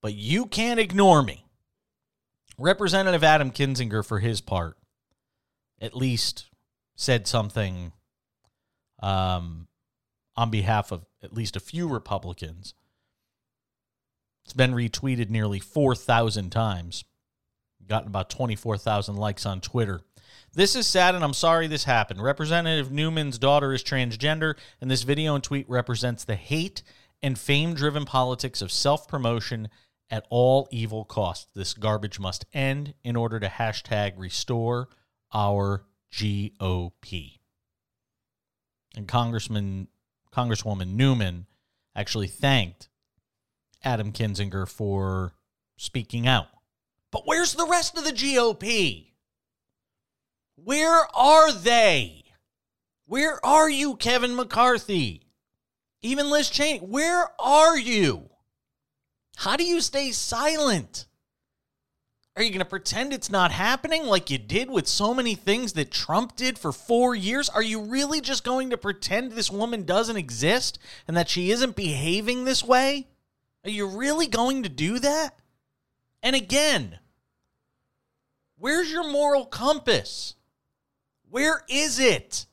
but 0.02 0.14
you 0.14 0.46
can't 0.46 0.80
ignore 0.80 1.24
me. 1.24 1.46
Representative 2.58 3.24
Adam 3.24 3.52
Kinzinger, 3.52 4.06
for 4.06 4.20
his 4.20 4.40
part, 4.40 4.78
at 5.82 5.96
least 5.96 6.46
said 6.96 7.28
something 7.28 7.92
um, 9.02 9.68
on 10.38 10.50
behalf 10.50 10.92
of 10.92 11.06
at 11.24 11.34
least 11.34 11.56
a 11.56 11.60
few 11.60 11.88
Republicans. 11.88 12.74
It's 14.46 14.54
been 14.54 14.74
retweeted 14.74 15.30
nearly 15.30 15.60
4,000 15.60 16.52
times, 16.52 17.04
gotten 17.88 18.08
about 18.08 18.30
24,000 18.30 19.16
likes 19.16 19.46
on 19.46 19.60
Twitter. 19.60 20.02
This 20.56 20.78
is 20.78 20.88
sad, 20.88 21.16
and 21.16 21.24
I'm 21.24 21.34
sorry 21.34 21.68
this 21.68 21.84
happened. 21.84 22.24
Representative 22.24 22.90
Newman's 22.90 23.38
daughter 23.38 23.74
is 23.74 23.84
transgender, 23.84 24.56
and 24.80 24.90
this 24.90 25.04
video 25.04 25.36
and 25.36 25.44
tweet 25.44 25.70
represents 25.70 26.24
the 26.24 26.38
hate 26.38 26.82
and 27.22 27.38
fame 27.38 27.74
driven 27.74 28.06
politics 28.06 28.62
of 28.62 28.72
self 28.72 29.06
promotion 29.06 29.68
at 30.10 30.26
all 30.30 30.70
evil 30.72 31.04
costs. 31.04 31.48
This 31.54 31.74
garbage 31.74 32.22
must 32.22 32.46
end 32.54 32.94
in 33.04 33.18
order 33.18 33.38
to 33.38 33.48
hashtag 33.48 34.14
restore 34.16 34.88
our 35.34 35.84
GOP. 36.14 37.40
And 38.96 39.10
Congressman 39.10 39.90
Congresswoman 40.32 40.94
Newman 40.94 41.48
actually 41.98 42.28
thanked 42.28 42.88
Adam 43.84 44.14
Kinzinger 44.14 44.70
for 44.70 45.34
speaking 45.76 46.28
out. 46.28 46.48
But 47.12 47.24
where's 47.26 47.56
the 47.56 47.68
rest 47.68 47.98
of 47.98 48.06
the 48.06 48.14
GOP? 48.14 49.15
Where 50.56 51.06
are 51.16 51.52
they? 51.52 52.24
Where 53.06 53.44
are 53.46 53.70
you, 53.70 53.96
Kevin 53.96 54.36
McCarthy? 54.36 55.22
Even 56.02 56.30
Liz 56.30 56.50
Cheney, 56.50 56.80
where 56.80 57.30
are 57.40 57.78
you? 57.78 58.30
How 59.36 59.56
do 59.56 59.64
you 59.64 59.82
stay 59.82 60.12
silent? 60.12 61.08
Are 62.36 62.44
you 62.44 62.50
going 62.50 62.60
to 62.60 62.66
pretend 62.66 63.14
it's 63.14 63.30
not 63.30 63.52
happening 63.52 64.06
like 64.06 64.30
you 64.30 64.38
did 64.38 64.70
with 64.70 64.88
so 64.88 65.14
many 65.14 65.36
things 65.36 65.74
that 65.74 65.92
Trump 65.92 66.36
did 66.36 66.60
for 66.60 66.72
four 66.72 67.16
years? 67.16 67.48
Are 67.48 67.62
you 67.62 67.82
really 67.82 68.20
just 68.20 68.44
going 68.44 68.72
to 68.72 68.78
pretend 68.78 69.32
this 69.32 69.50
woman 69.50 69.84
doesn't 69.84 70.18
exist 70.18 70.78
and 71.08 71.16
that 71.16 71.30
she 71.30 71.52
isn't 71.52 71.76
behaving 71.76 72.44
this 72.44 72.64
way? 72.64 73.08
Are 73.64 73.70
you 73.70 73.88
really 73.88 74.28
going 74.28 74.64
to 74.64 74.70
do 74.70 75.00
that? 75.00 75.40
And 76.22 76.36
again, 76.36 77.00
where's 78.58 78.92
your 78.92 79.10
moral 79.10 79.46
compass? 79.46 80.36
Where 81.36 81.64
is 81.68 82.00
it? 82.00 82.46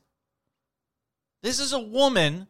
This 1.41 1.61
is 1.61 1.71
a 1.71 1.79
woman 1.79 2.47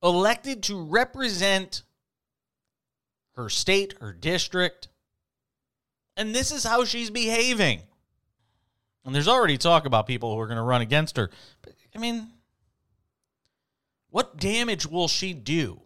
elected 0.00 0.62
to 0.62 0.80
represent 0.80 1.82
her 3.34 3.48
state, 3.48 3.94
her 4.00 4.12
district, 4.12 4.86
and 6.16 6.32
this 6.32 6.52
is 6.52 6.62
how 6.62 6.84
she's 6.84 7.10
behaving. 7.10 7.82
And 9.04 9.12
there's 9.12 9.26
already 9.26 9.58
talk 9.58 9.86
about 9.86 10.06
people 10.06 10.32
who 10.32 10.38
are 10.38 10.46
going 10.46 10.54
to 10.54 10.62
run 10.62 10.82
against 10.82 11.16
her. 11.16 11.30
But, 11.62 11.74
I 11.96 11.98
mean, 11.98 12.28
what 14.10 14.36
damage 14.36 14.86
will 14.86 15.08
she 15.08 15.32
do? 15.32 15.80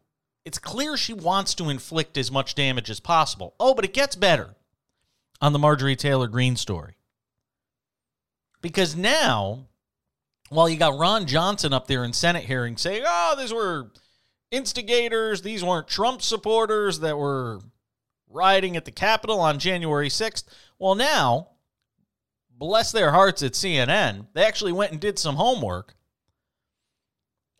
It's 0.44 0.58
clear 0.58 0.98
she 0.98 1.14
wants 1.14 1.54
to 1.54 1.70
inflict 1.70 2.18
as 2.18 2.30
much 2.30 2.54
damage 2.54 2.90
as 2.90 3.00
possible. 3.00 3.54
Oh, 3.58 3.72
but 3.72 3.86
it 3.86 3.94
gets 3.94 4.14
better 4.14 4.56
on 5.40 5.54
the 5.54 5.58
Marjorie 5.58 5.96
Taylor 5.96 6.28
Greene 6.28 6.56
story. 6.56 6.95
Because 8.60 8.96
now, 8.96 9.66
while 10.48 10.68
you 10.68 10.76
got 10.76 10.98
Ron 10.98 11.26
Johnson 11.26 11.72
up 11.72 11.86
there 11.86 12.04
in 12.04 12.12
Senate 12.12 12.44
hearings 12.44 12.80
saying, 12.80 13.04
oh, 13.06 13.34
these 13.38 13.52
were 13.52 13.90
instigators, 14.50 15.42
these 15.42 15.62
weren't 15.62 15.88
Trump 15.88 16.22
supporters 16.22 17.00
that 17.00 17.18
were 17.18 17.60
rioting 18.28 18.76
at 18.76 18.84
the 18.84 18.90
Capitol 18.90 19.40
on 19.40 19.58
January 19.58 20.08
6th. 20.08 20.44
Well, 20.78 20.94
now, 20.94 21.48
bless 22.50 22.92
their 22.92 23.12
hearts 23.12 23.42
at 23.42 23.52
CNN, 23.52 24.26
they 24.34 24.44
actually 24.44 24.72
went 24.72 24.92
and 24.92 25.00
did 25.00 25.18
some 25.18 25.36
homework. 25.36 25.94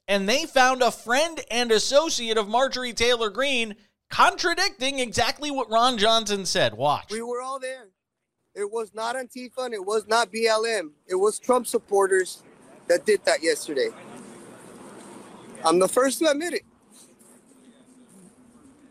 And 0.09 0.29
they 0.29 0.47
found 0.47 0.83
a 0.83 0.93
friend 0.93 1.41
and 1.51 1.73
associate 1.73 2.39
of 2.39 2.49
Marjorie 2.49 2.93
Taylor 2.93 3.29
Greene 3.29 3.75
contradicting 4.09 5.01
exactly 5.01 5.51
what 5.51 5.71
Ron 5.71 5.99
Johnson 5.99 6.47
said. 6.47 6.75
Watch. 6.75 7.11
We 7.11 7.23
were 7.23 7.43
all 7.43 7.59
there. 7.59 7.89
It 8.57 8.73
was 8.73 8.95
not 8.95 9.17
Antifa 9.17 9.67
and 9.67 9.75
it 9.75 9.85
was 9.85 10.07
not 10.09 10.33
BLM. 10.33 10.91
It 11.07 11.15
was 11.15 11.39
Trump 11.39 11.67
supporters 11.67 12.43
that 12.89 13.05
did 13.05 13.23
that 13.27 13.43
yesterday. 13.43 13.91
I'm 15.63 15.79
the 15.79 15.89
first 15.89 16.21
to 16.21 16.31
admit 16.31 16.55
it. 16.55 16.63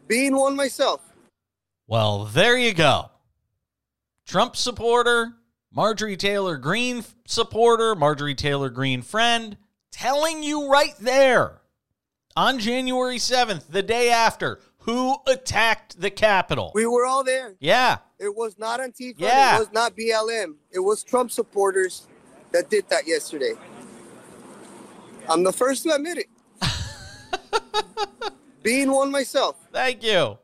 Being 0.07 0.35
one 0.35 0.55
myself. 0.55 1.01
Well, 1.87 2.25
there 2.25 2.57
you 2.57 2.75
go. 2.75 3.09
Trump 4.27 4.55
supporter, 4.55 5.33
Marjorie 5.73 6.17
Taylor 6.17 6.57
Greene 6.57 7.03
supporter, 7.25 7.95
Marjorie 7.95 8.35
Taylor 8.35 8.69
Greene 8.69 9.01
friend, 9.01 9.57
telling 9.91 10.43
you 10.43 10.69
right 10.69 10.95
there 10.99 11.61
on 12.35 12.59
January 12.59 13.17
7th, 13.17 13.67
the 13.69 13.81
day 13.81 14.11
after, 14.11 14.59
who 14.85 15.17
attacked 15.25 15.99
the 15.99 16.11
Capitol. 16.11 16.71
We 16.75 16.85
were 16.85 17.07
all 17.07 17.23
there. 17.23 17.55
Yeah. 17.59 17.97
It 18.19 18.35
was 18.35 18.59
not 18.59 18.79
Antifa. 18.79 19.15
Yeah. 19.17 19.55
It 19.55 19.59
was 19.59 19.73
not 19.73 19.97
BLM. 19.97 20.55
It 20.71 20.79
was 20.79 21.03
Trump 21.03 21.31
supporters 21.31 22.05
that 22.51 22.69
did 22.69 22.87
that 22.89 23.07
yesterday. 23.07 23.53
I'm 25.27 25.43
the 25.43 25.51
first 25.51 25.83
to 25.83 25.95
admit 25.95 26.19
it. 26.19 26.27
Being 28.63 28.91
one 28.91 29.09
myself. 29.09 29.57
Thank 29.73 30.03
you. 30.03 30.37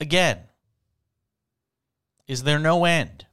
Again, 0.00 0.38
is 2.28 2.44
there 2.44 2.60
no 2.60 2.84
end? 2.84 3.26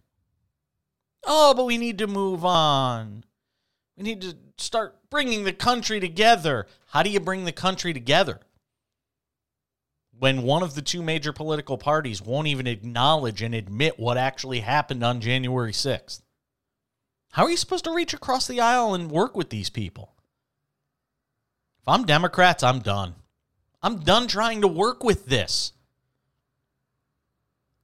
Oh, 1.28 1.54
but 1.54 1.66
we 1.66 1.78
need 1.78 2.00
to 2.00 2.08
move 2.08 2.44
on. 2.44 3.24
We 3.96 4.04
need 4.04 4.22
to 4.22 4.36
start 4.58 4.96
bringing 5.16 5.46
the 5.46 5.54
country 5.54 6.02
together. 6.02 6.68
How 6.88 7.02
do 7.02 7.10
you 7.10 7.22
bring 7.22 7.46
the 7.46 7.54
country 7.54 7.94
together? 7.94 8.42
When 10.20 10.42
one 10.42 10.62
of 10.62 10.76
the 10.76 10.82
two 10.82 11.02
major 11.02 11.32
political 11.32 11.78
parties 11.78 12.22
won't 12.22 12.50
even 12.50 12.68
acknowledge 12.68 13.42
and 13.42 13.56
admit 13.56 13.98
what 13.98 14.18
actually 14.18 14.60
happened 14.60 15.06
on 15.06 15.22
January 15.22 15.72
6th. 15.72 16.22
How 17.32 17.46
are 17.46 17.50
you 17.50 17.56
supposed 17.56 17.86
to 17.86 17.94
reach 17.94 18.14
across 18.14 18.46
the 18.46 18.60
aisle 18.60 18.94
and 18.94 19.10
work 19.10 19.38
with 19.38 19.50
these 19.50 19.70
people? 19.70 20.16
If 21.80 21.88
I'm 21.88 22.04
Democrats, 22.04 22.62
I'm 22.62 22.80
done. 22.80 23.16
I'm 23.82 24.00
done 24.00 24.28
trying 24.28 24.60
to 24.64 24.68
work 24.68 25.02
with 25.02 25.28
this. 25.28 25.72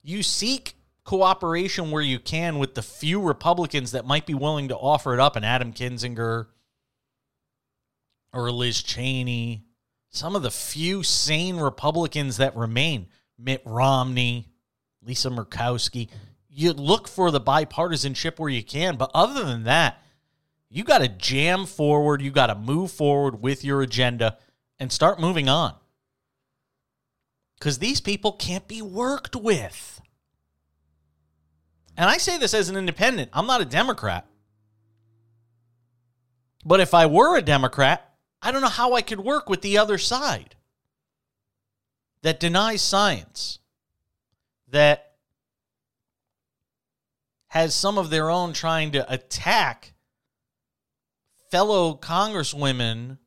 You 0.04 0.22
seek 0.22 0.76
cooperation 1.06 1.92
where 1.92 2.02
you 2.02 2.20
can 2.20 2.60
with 2.60 2.76
the 2.76 2.82
few 2.82 3.22
Republicans 3.22 3.94
that 3.94 4.06
might 4.06 4.26
be 4.26 4.34
willing 4.34 4.68
to 4.68 4.76
offer 4.76 5.14
it 5.14 5.22
up, 5.22 5.38
and 5.38 5.46
Adam 5.46 5.72
Kinzinger 5.72 6.48
or 8.34 8.52
Liz 8.52 8.82
Cheney, 8.82 9.66
some 10.10 10.36
of 10.36 10.44
the 10.44 10.52
few 10.52 11.04
sane 11.04 11.58
Republicans 11.58 12.38
that 12.38 12.56
remain, 12.56 13.08
Mitt 13.38 13.62
Romney, 13.66 14.48
Lisa 15.02 15.30
Murkowski. 15.30 16.10
You 16.50 16.74
look 16.74 17.08
for 17.08 17.32
the 17.32 17.42
bipartisanship 17.42 18.38
where 18.40 18.50
you 18.50 18.64
can, 18.64 18.98
but 18.98 19.12
other 19.14 19.44
than 19.44 19.64
that, 19.64 20.02
you 20.70 20.84
got 20.84 21.00
to 21.00 21.08
jam 21.08 21.66
forward. 21.66 22.22
You 22.22 22.32
got 22.32 22.48
to 22.48 22.56
move 22.56 22.92
forward 22.92 23.42
with 23.42 23.64
your 23.64 23.82
agenda 23.82 24.38
and 24.80 24.92
start 24.92 25.20
moving 25.20 25.50
on. 25.50 25.76
Because 27.60 27.80
these 27.80 28.02
people 28.02 28.32
can't 28.32 28.68
be 28.68 28.82
worked 28.82 29.36
with. 29.36 30.02
And 31.98 32.10
I 32.10 32.18
say 32.18 32.38
this 32.38 32.54
as 32.54 32.70
an 32.70 32.78
independent. 32.78 33.30
I'm 33.34 33.48
not 33.48 33.62
a 33.62 33.66
Democrat. 33.66 34.26
But 36.66 36.80
if 36.80 36.94
I 36.94 37.06
were 37.06 37.38
a 37.38 37.42
Democrat, 37.42 38.11
I 38.42 38.52
don't 38.52 38.62
know 38.62 38.68
how 38.68 38.94
I 38.94 39.02
could 39.02 39.20
work 39.20 39.50
with 39.50 39.62
the 39.62 39.78
other 39.78 39.98
side 39.98 40.56
that 42.24 42.40
denies 42.40 42.82
science, 42.82 43.60
that 44.68 45.14
has 47.48 47.76
some 47.76 47.98
of 47.98 48.10
their 48.10 48.30
own 48.30 48.54
trying 48.54 48.92
to 48.92 49.14
attack 49.14 49.94
fellow 51.50 51.96
congresswomen 51.96 53.18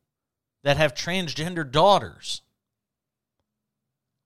that 0.63 0.77
have 0.77 0.95
transgender 0.95 1.69
daughters. 1.69 2.41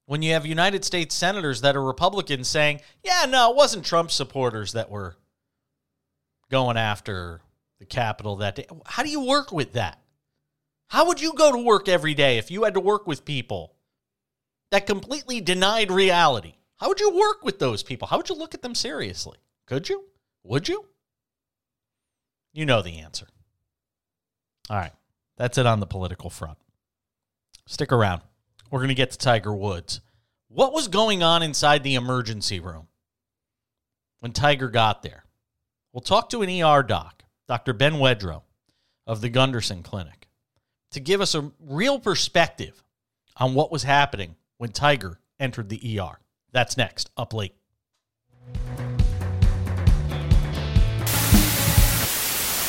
When 0.05 0.21
you 0.21 0.33
have 0.33 0.45
United 0.45 0.85
States 0.85 1.13
senators 1.13 1.61
that 1.61 1.75
are 1.75 1.83
Republicans 1.83 2.47
saying, 2.47 2.81
yeah, 3.03 3.25
no, 3.27 3.51
it 3.51 3.57
wasn't 3.57 3.85
Trump 3.85 4.09
supporters 4.09 4.71
that 4.71 4.89
were 4.89 5.17
going 6.49 6.77
after 6.77 7.41
the 7.77 7.85
Capitol 7.85 8.37
that 8.37 8.55
day. 8.55 8.65
How 8.85 9.03
do 9.03 9.09
you 9.09 9.23
work 9.23 9.51
with 9.51 9.73
that? 9.73 9.99
How 10.89 11.05
would 11.07 11.21
you 11.21 11.33
go 11.33 11.51
to 11.51 11.57
work 11.57 11.87
every 11.87 12.13
day 12.13 12.37
if 12.37 12.51
you 12.51 12.63
had 12.63 12.73
to 12.73 12.79
work 12.79 13.07
with 13.07 13.25
people 13.25 13.75
that 14.71 14.85
completely 14.85 15.39
denied 15.39 15.91
reality? 15.91 16.55
How 16.77 16.87
would 16.87 16.99
you 16.99 17.11
work 17.11 17.43
with 17.43 17.59
those 17.59 17.83
people? 17.83 18.07
How 18.07 18.17
would 18.17 18.29
you 18.29 18.35
look 18.35 18.53
at 18.53 18.61
them 18.61 18.75
seriously? 18.75 19.37
Could 19.67 19.87
you? 19.87 20.05
Would 20.43 20.67
you? 20.67 20.85
You 22.53 22.65
know 22.65 22.81
the 22.81 22.99
answer. 22.99 23.27
All 24.69 24.77
right. 24.77 24.93
That's 25.37 25.57
it 25.57 25.65
on 25.65 25.79
the 25.79 25.85
political 25.85 26.29
front. 26.29 26.57
Stick 27.67 27.91
around. 27.91 28.21
We're 28.71 28.79
going 28.79 28.89
to 28.89 28.95
get 28.95 29.11
to 29.11 29.17
Tiger 29.17 29.53
Woods. 29.53 30.01
What 30.47 30.73
was 30.73 30.87
going 30.87 31.21
on 31.21 31.43
inside 31.43 31.83
the 31.83 31.95
emergency 31.95 32.59
room 32.59 32.87
when 34.19 34.31
Tiger 34.31 34.69
got 34.69 35.03
there? 35.03 35.23
We'll 35.93 36.01
talk 36.01 36.29
to 36.29 36.41
an 36.41 36.49
ER 36.49 36.83
doc, 36.83 37.23
Dr. 37.47 37.73
Ben 37.73 37.93
Wedro 37.93 38.41
of 39.05 39.21
the 39.21 39.29
Gundersen 39.29 39.83
Clinic, 39.83 40.27
to 40.91 40.99
give 40.99 41.21
us 41.21 41.35
a 41.35 41.51
real 41.59 41.99
perspective 41.99 42.83
on 43.37 43.53
what 43.53 43.71
was 43.71 43.83
happening 43.83 44.35
when 44.57 44.71
Tiger 44.71 45.19
entered 45.39 45.69
the 45.69 45.99
ER. 45.99 46.19
That's 46.51 46.77
next, 46.77 47.11
up 47.15 47.33
late. 47.33 47.53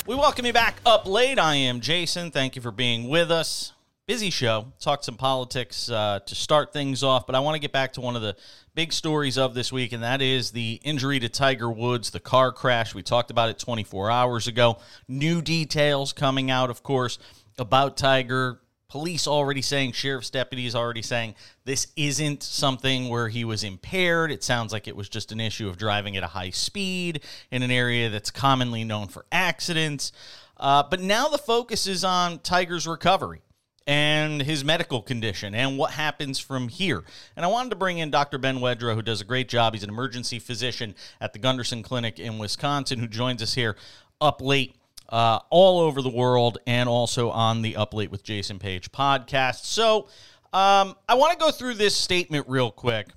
We 0.07 0.17
welcome 0.17 0.45
you 0.45 0.53
back 0.53 0.81
up 0.85 1.07
late. 1.07 1.39
I 1.39 1.55
am 1.55 1.81
Jason. 1.81 2.31
Thank 2.31 2.57
you 2.57 2.63
for 2.63 2.73
being 2.73 3.09
with 3.09 3.31
us. 3.31 3.73
busy 4.07 4.31
show. 4.31 4.73
Talk 4.81 5.05
some 5.05 5.15
politics 5.15 5.89
uh, 5.89 6.19
to 6.27 6.35
start 6.35 6.73
things 6.73 7.05
off, 7.05 7.27
but 7.27 7.37
I 7.37 7.41
want 7.41 7.55
to 7.55 7.61
get 7.61 7.71
back 7.71 7.93
to 7.93 8.01
one 8.01 8.17
of 8.17 8.23
the 8.23 8.35
big 8.75 8.93
stories 8.93 9.39
of 9.39 9.55
this 9.55 9.73
week, 9.73 9.93
and 9.93 10.03
that 10.03 10.21
is 10.21 10.51
the 10.51 10.81
injury 10.83 11.21
to 11.21 11.29
Tiger 11.29 11.71
Woods, 11.71 12.11
the 12.11 12.19
car 12.19 12.51
crash. 12.51 12.93
We 12.93 13.05
talked 13.05 13.31
about 13.31 13.51
it 13.51 13.59
24 13.61 14.11
hours 14.11 14.49
ago. 14.49 14.79
New 15.07 15.41
details 15.41 16.13
coming 16.13 16.51
out, 16.51 16.71
of 16.71 16.83
course, 16.83 17.21
about 17.61 17.97
Tiger. 17.97 18.61
Police 18.89 19.29
already 19.29 19.63
saying, 19.63 19.93
sheriff's 19.93 20.31
deputies 20.31 20.75
already 20.75 21.03
saying, 21.03 21.37
this 21.65 21.87
isn't 21.95 22.43
something 22.43 23.09
where 23.09 23.29
he 23.29 23.45
was 23.45 23.63
impaired. 23.63 24.33
It 24.33 24.43
sounds 24.43 24.73
like 24.73 24.89
it 24.89 24.97
was 24.97 25.09
just 25.09 25.31
an 25.31 25.39
issue 25.39 25.69
of 25.69 25.77
driving 25.77 26.17
at 26.17 26.25
a 26.25 26.29
high 26.29 26.51
speed 26.51 27.21
in 27.53 27.63
an 27.63 27.71
area 27.71 28.11
that's 28.11 28.33
commonly 28.33 28.83
known 28.83 29.07
for 29.07 29.27
accidents. 29.31 30.11
Uh, 30.57 30.83
but 30.83 31.01
now 31.01 31.29
the 31.29 31.39
focus 31.39 31.87
is 31.87 32.03
on 32.03 32.41
Tiger's 32.41 32.89
recovery 32.89 33.43
and 33.87 34.43
his 34.43 34.65
medical 34.65 35.03
condition 35.03 35.55
and 35.55 35.79
what 35.79 35.93
happens 35.93 36.41
from 36.41 36.69
here. 36.69 37.05
And 37.37 37.45
I 37.45 37.49
wanted 37.49 37.71
to 37.71 37.77
bring 37.77 37.99
in 37.99 38.11
Dr. 38.11 38.39
Ben 38.39 38.59
Wedro, 38.59 38.95
who 38.95 39.03
does 39.03 39.21
a 39.21 39.25
great 39.25 39.49
job. 39.49 39.75
He's 39.75 39.85
an 39.85 39.89
emergency 39.89 40.39
physician 40.39 40.95
at 41.21 41.33
the 41.33 41.39
Gundersen 41.39 41.85
Clinic 41.85 42.19
in 42.19 42.39
Wisconsin, 42.39 42.99
who 42.99 43.07
joins 43.07 43.43
us 43.43 43.55
here 43.55 43.77
up 44.21 44.41
late. 44.41 44.77
Uh, 45.11 45.41
all 45.51 45.81
over 45.81 46.03
the 46.03 46.09
world 46.09 46.59
and 46.69 46.89
also 46.89 47.31
on 47.31 47.63
the 47.63 47.75
Up 47.77 47.93
Late 47.93 48.13
with 48.13 48.23
Jason 48.23 48.61
Page 48.61 48.93
podcast. 48.93 49.65
So 49.65 50.07
um, 50.53 50.95
I 51.09 51.15
want 51.17 51.33
to 51.33 51.39
go 51.39 51.51
through 51.51 51.75
this 51.75 51.97
statement 51.97 52.47
real 52.49 52.71
quick 52.71 53.09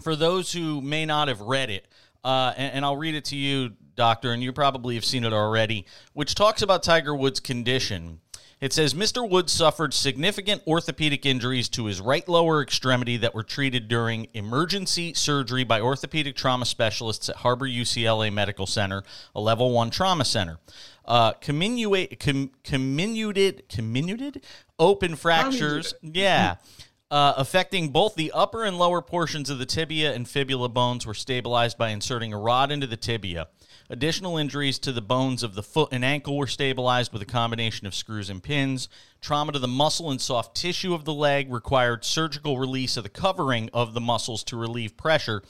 for 0.00 0.14
those 0.14 0.52
who 0.52 0.80
may 0.80 1.06
not 1.06 1.26
have 1.26 1.40
read 1.40 1.70
it. 1.70 1.88
Uh, 2.22 2.52
and, 2.56 2.74
and 2.74 2.84
I'll 2.84 2.96
read 2.96 3.14
it 3.14 3.24
to 3.26 3.36
you, 3.36 3.72
Doctor, 3.96 4.32
and 4.32 4.42
you 4.42 4.52
probably 4.52 4.94
have 4.94 5.04
seen 5.04 5.24
it 5.24 5.32
already, 5.32 5.86
which 6.12 6.34
talks 6.34 6.62
about 6.62 6.82
Tiger 6.84 7.14
Woods' 7.14 7.40
condition. 7.40 8.20
It 8.60 8.72
says 8.72 8.92
Mr. 8.92 9.28
Woods 9.28 9.52
suffered 9.52 9.94
significant 9.94 10.62
orthopedic 10.66 11.24
injuries 11.24 11.68
to 11.70 11.86
his 11.86 12.00
right 12.00 12.28
lower 12.28 12.60
extremity 12.60 13.16
that 13.18 13.34
were 13.34 13.44
treated 13.44 13.86
during 13.86 14.26
emergency 14.34 15.14
surgery 15.14 15.62
by 15.62 15.80
orthopedic 15.80 16.34
trauma 16.34 16.64
specialists 16.64 17.28
at 17.28 17.36
Harbor 17.36 17.68
UCLA 17.68 18.32
Medical 18.32 18.66
Center, 18.66 19.04
a 19.34 19.40
level 19.40 19.70
one 19.72 19.90
trauma 19.90 20.24
center. 20.24 20.58
Uh, 21.04 21.32
comminuate, 21.34 22.18
com, 22.18 22.50
comminuted, 22.64 23.62
comminuted 23.68 24.42
open 24.78 25.14
fractures. 25.16 25.94
Yeah. 26.02 26.56
Uh, 27.10 27.32
affecting 27.38 27.88
both 27.88 28.14
the 28.16 28.30
upper 28.32 28.64
and 28.64 28.78
lower 28.78 29.00
portions 29.00 29.48
of 29.48 29.58
the 29.58 29.64
tibia 29.64 30.12
and 30.12 30.28
fibula 30.28 30.68
bones 30.68 31.06
were 31.06 31.14
stabilized 31.14 31.78
by 31.78 31.88
inserting 31.88 32.34
a 32.34 32.38
rod 32.38 32.70
into 32.70 32.86
the 32.86 32.98
tibia. 32.98 33.48
Additional 33.88 34.36
injuries 34.36 34.78
to 34.78 34.92
the 34.92 35.00
bones 35.00 35.42
of 35.42 35.54
the 35.54 35.62
foot 35.62 35.88
and 35.90 36.04
ankle 36.04 36.36
were 36.36 36.46
stabilized 36.46 37.10
with 37.10 37.22
a 37.22 37.26
combination 37.26 37.86
of 37.86 37.94
screws 37.94 38.28
and 38.28 38.42
pins. 38.42 38.90
Trauma 39.22 39.52
to 39.52 39.58
the 39.58 39.66
muscle 39.66 40.10
and 40.10 40.20
soft 40.20 40.54
tissue 40.54 40.92
of 40.92 41.06
the 41.06 41.14
leg 41.14 41.50
required 41.50 42.04
surgical 42.04 42.58
release 42.58 42.98
of 42.98 43.04
the 43.04 43.08
covering 43.08 43.70
of 43.72 43.94
the 43.94 44.02
muscles 44.02 44.44
to 44.44 44.58
relieve 44.58 44.94
pressure 44.98 45.42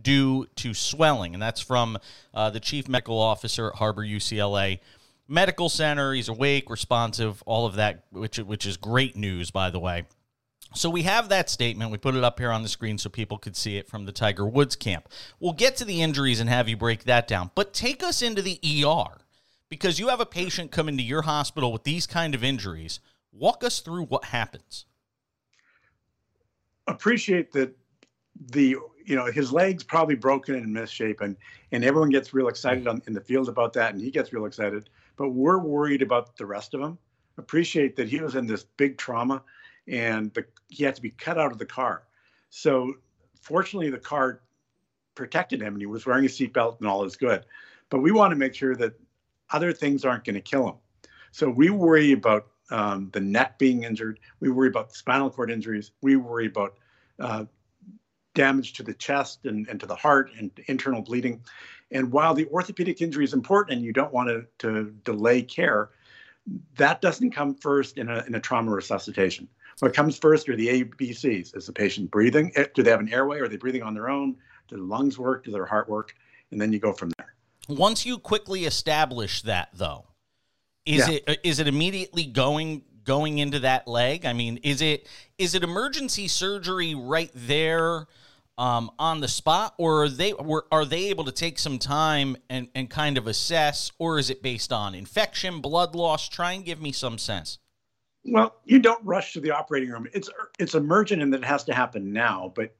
due 0.00 0.46
to 0.54 0.72
swelling. 0.72 1.34
And 1.34 1.42
that's 1.42 1.60
from 1.60 1.98
uh, 2.32 2.50
the 2.50 2.60
chief 2.60 2.88
medical 2.88 3.18
officer 3.18 3.70
at 3.70 3.74
Harbor 3.74 4.04
UCLA 4.04 4.78
Medical 5.26 5.68
Center. 5.68 6.12
He's 6.12 6.28
awake, 6.28 6.70
responsive, 6.70 7.42
all 7.46 7.66
of 7.66 7.74
that, 7.74 8.04
which, 8.12 8.38
which 8.38 8.64
is 8.64 8.76
great 8.76 9.16
news, 9.16 9.50
by 9.50 9.70
the 9.70 9.80
way. 9.80 10.04
So 10.74 10.88
we 10.88 11.02
have 11.02 11.28
that 11.28 11.50
statement. 11.50 11.90
We 11.90 11.98
put 11.98 12.14
it 12.14 12.22
up 12.22 12.38
here 12.38 12.52
on 12.52 12.62
the 12.62 12.68
screen 12.68 12.96
so 12.96 13.10
people 13.10 13.38
could 13.38 13.56
see 13.56 13.76
it 13.76 13.88
from 13.88 14.04
the 14.04 14.12
Tiger 14.12 14.46
Woods 14.46 14.76
camp. 14.76 15.08
We'll 15.40 15.52
get 15.52 15.76
to 15.76 15.84
the 15.84 16.00
injuries 16.00 16.38
and 16.38 16.48
have 16.48 16.68
you 16.68 16.76
break 16.76 17.04
that 17.04 17.26
down. 17.26 17.50
But 17.54 17.74
take 17.74 18.02
us 18.02 18.22
into 18.22 18.40
the 18.40 18.60
ER 18.64 19.18
because 19.68 19.98
you 19.98 20.08
have 20.08 20.20
a 20.20 20.26
patient 20.26 20.70
come 20.70 20.88
into 20.88 21.02
your 21.02 21.22
hospital 21.22 21.72
with 21.72 21.82
these 21.82 22.06
kind 22.06 22.34
of 22.34 22.44
injuries. 22.44 23.00
Walk 23.32 23.64
us 23.64 23.80
through 23.80 24.04
what 24.04 24.26
happens. 24.26 24.86
Appreciate 26.86 27.52
that 27.52 27.76
the 28.52 28.76
you 29.04 29.16
know 29.16 29.26
his 29.26 29.52
legs 29.52 29.84
probably 29.84 30.14
broken 30.14 30.54
and 30.54 30.72
misshapen, 30.72 31.36
and 31.72 31.84
everyone 31.84 32.10
gets 32.10 32.32
real 32.32 32.48
excited 32.48 32.88
on, 32.88 33.02
in 33.06 33.12
the 33.12 33.20
field 33.20 33.48
about 33.48 33.72
that, 33.74 33.92
and 33.92 34.02
he 34.02 34.10
gets 34.10 34.32
real 34.32 34.46
excited. 34.46 34.88
But 35.16 35.30
we're 35.30 35.58
worried 35.58 36.02
about 36.02 36.36
the 36.36 36.46
rest 36.46 36.74
of 36.74 36.80
him. 36.80 36.98
Appreciate 37.38 37.96
that 37.96 38.08
he 38.08 38.20
was 38.20 38.34
in 38.34 38.46
this 38.46 38.64
big 38.76 38.98
trauma 38.98 39.42
and 39.90 40.32
the, 40.34 40.44
he 40.68 40.84
had 40.84 40.94
to 40.94 41.02
be 41.02 41.10
cut 41.10 41.38
out 41.38 41.52
of 41.52 41.58
the 41.58 41.66
car. 41.66 42.04
So 42.48 42.94
fortunately, 43.40 43.90
the 43.90 43.98
car 43.98 44.40
protected 45.14 45.60
him 45.60 45.74
and 45.74 45.82
he 45.82 45.86
was 45.86 46.06
wearing 46.06 46.24
a 46.24 46.28
seatbelt 46.28 46.78
and 46.78 46.88
all 46.88 47.04
is 47.04 47.16
good. 47.16 47.44
But 47.90 47.98
we 48.00 48.12
want 48.12 48.30
to 48.30 48.36
make 48.36 48.54
sure 48.54 48.76
that 48.76 48.94
other 49.50 49.72
things 49.72 50.04
aren't 50.04 50.24
going 50.24 50.36
to 50.36 50.40
kill 50.40 50.68
him. 50.68 50.76
So 51.32 51.50
we 51.50 51.70
worry 51.70 52.12
about 52.12 52.46
um, 52.70 53.10
the 53.12 53.20
neck 53.20 53.58
being 53.58 53.82
injured. 53.82 54.20
We 54.38 54.50
worry 54.50 54.68
about 54.68 54.94
spinal 54.94 55.30
cord 55.30 55.50
injuries. 55.50 55.90
We 56.02 56.16
worry 56.16 56.46
about 56.46 56.74
uh, 57.18 57.44
damage 58.34 58.74
to 58.74 58.84
the 58.84 58.94
chest 58.94 59.44
and, 59.44 59.68
and 59.68 59.80
to 59.80 59.86
the 59.86 59.96
heart 59.96 60.30
and 60.38 60.50
internal 60.66 61.02
bleeding. 61.02 61.42
And 61.90 62.12
while 62.12 62.34
the 62.34 62.46
orthopedic 62.46 63.02
injury 63.02 63.24
is 63.24 63.34
important 63.34 63.76
and 63.76 63.84
you 63.84 63.92
don't 63.92 64.12
want 64.12 64.28
to, 64.28 64.46
to 64.58 64.94
delay 65.04 65.42
care, 65.42 65.90
that 66.76 67.00
doesn't 67.00 67.32
come 67.32 67.54
first 67.54 67.98
in 67.98 68.08
a, 68.08 68.24
in 68.26 68.34
a 68.34 68.40
trauma 68.40 68.70
resuscitation. 68.70 69.48
What 69.80 69.94
comes 69.94 70.18
first 70.18 70.48
are 70.48 70.56
the 70.56 70.84
ABCs. 70.84 71.56
Is 71.56 71.66
the 71.66 71.72
patient 71.72 72.10
breathing? 72.10 72.52
Eh, 72.54 72.66
do 72.74 72.82
they 72.82 72.90
have 72.90 73.00
an 73.00 73.12
airway? 73.12 73.40
Are 73.40 73.48
they 73.48 73.56
breathing 73.56 73.82
on 73.82 73.94
their 73.94 74.08
own? 74.08 74.36
Do 74.68 74.76
their 74.76 74.84
lungs 74.84 75.18
work? 75.18 75.44
Do 75.44 75.50
their 75.50 75.66
heart 75.66 75.88
work? 75.88 76.14
And 76.50 76.60
then 76.60 76.72
you 76.72 76.78
go 76.78 76.92
from 76.92 77.12
there. 77.16 77.34
Once 77.68 78.04
you 78.04 78.18
quickly 78.18 78.64
establish 78.64 79.42
that, 79.42 79.70
though, 79.72 80.06
is 80.84 81.08
yeah. 81.08 81.18
it 81.26 81.28
uh, 81.28 81.34
it 81.42 81.68
immediately 81.68 82.24
going 82.24 82.82
going 83.04 83.38
into 83.38 83.60
that 83.60 83.88
leg? 83.88 84.26
I 84.26 84.32
mean, 84.32 84.58
is 84.58 84.82
it 84.82 85.08
is 85.38 85.54
it 85.54 85.62
emergency 85.62 86.28
surgery 86.28 86.94
right 86.94 87.30
there? 87.34 88.06
Um, 88.58 88.90
on 88.98 89.20
the 89.20 89.28
spot, 89.28 89.72
or 89.78 90.02
are 90.02 90.08
they 90.10 90.34
were, 90.34 90.66
are 90.70 90.84
they 90.84 91.06
able 91.06 91.24
to 91.24 91.32
take 91.32 91.58
some 91.58 91.78
time 91.78 92.36
and, 92.50 92.68
and 92.74 92.90
kind 92.90 93.16
of 93.16 93.26
assess, 93.26 93.90
or 93.98 94.18
is 94.18 94.28
it 94.28 94.42
based 94.42 94.70
on 94.70 94.94
infection, 94.94 95.62
blood 95.62 95.94
loss? 95.94 96.28
Try 96.28 96.52
and 96.52 96.62
give 96.62 96.78
me 96.78 96.92
some 96.92 97.16
sense. 97.16 97.59
Well, 98.24 98.56
you 98.64 98.78
don't 98.80 99.04
rush 99.04 99.32
to 99.32 99.40
the 99.40 99.50
operating 99.50 99.90
room. 99.90 100.06
It's 100.12 100.28
it's 100.58 100.74
emergent 100.74 101.22
and 101.22 101.32
that 101.32 101.42
it 101.42 101.46
has 101.46 101.64
to 101.64 101.74
happen 101.74 102.12
now. 102.12 102.52
But 102.54 102.76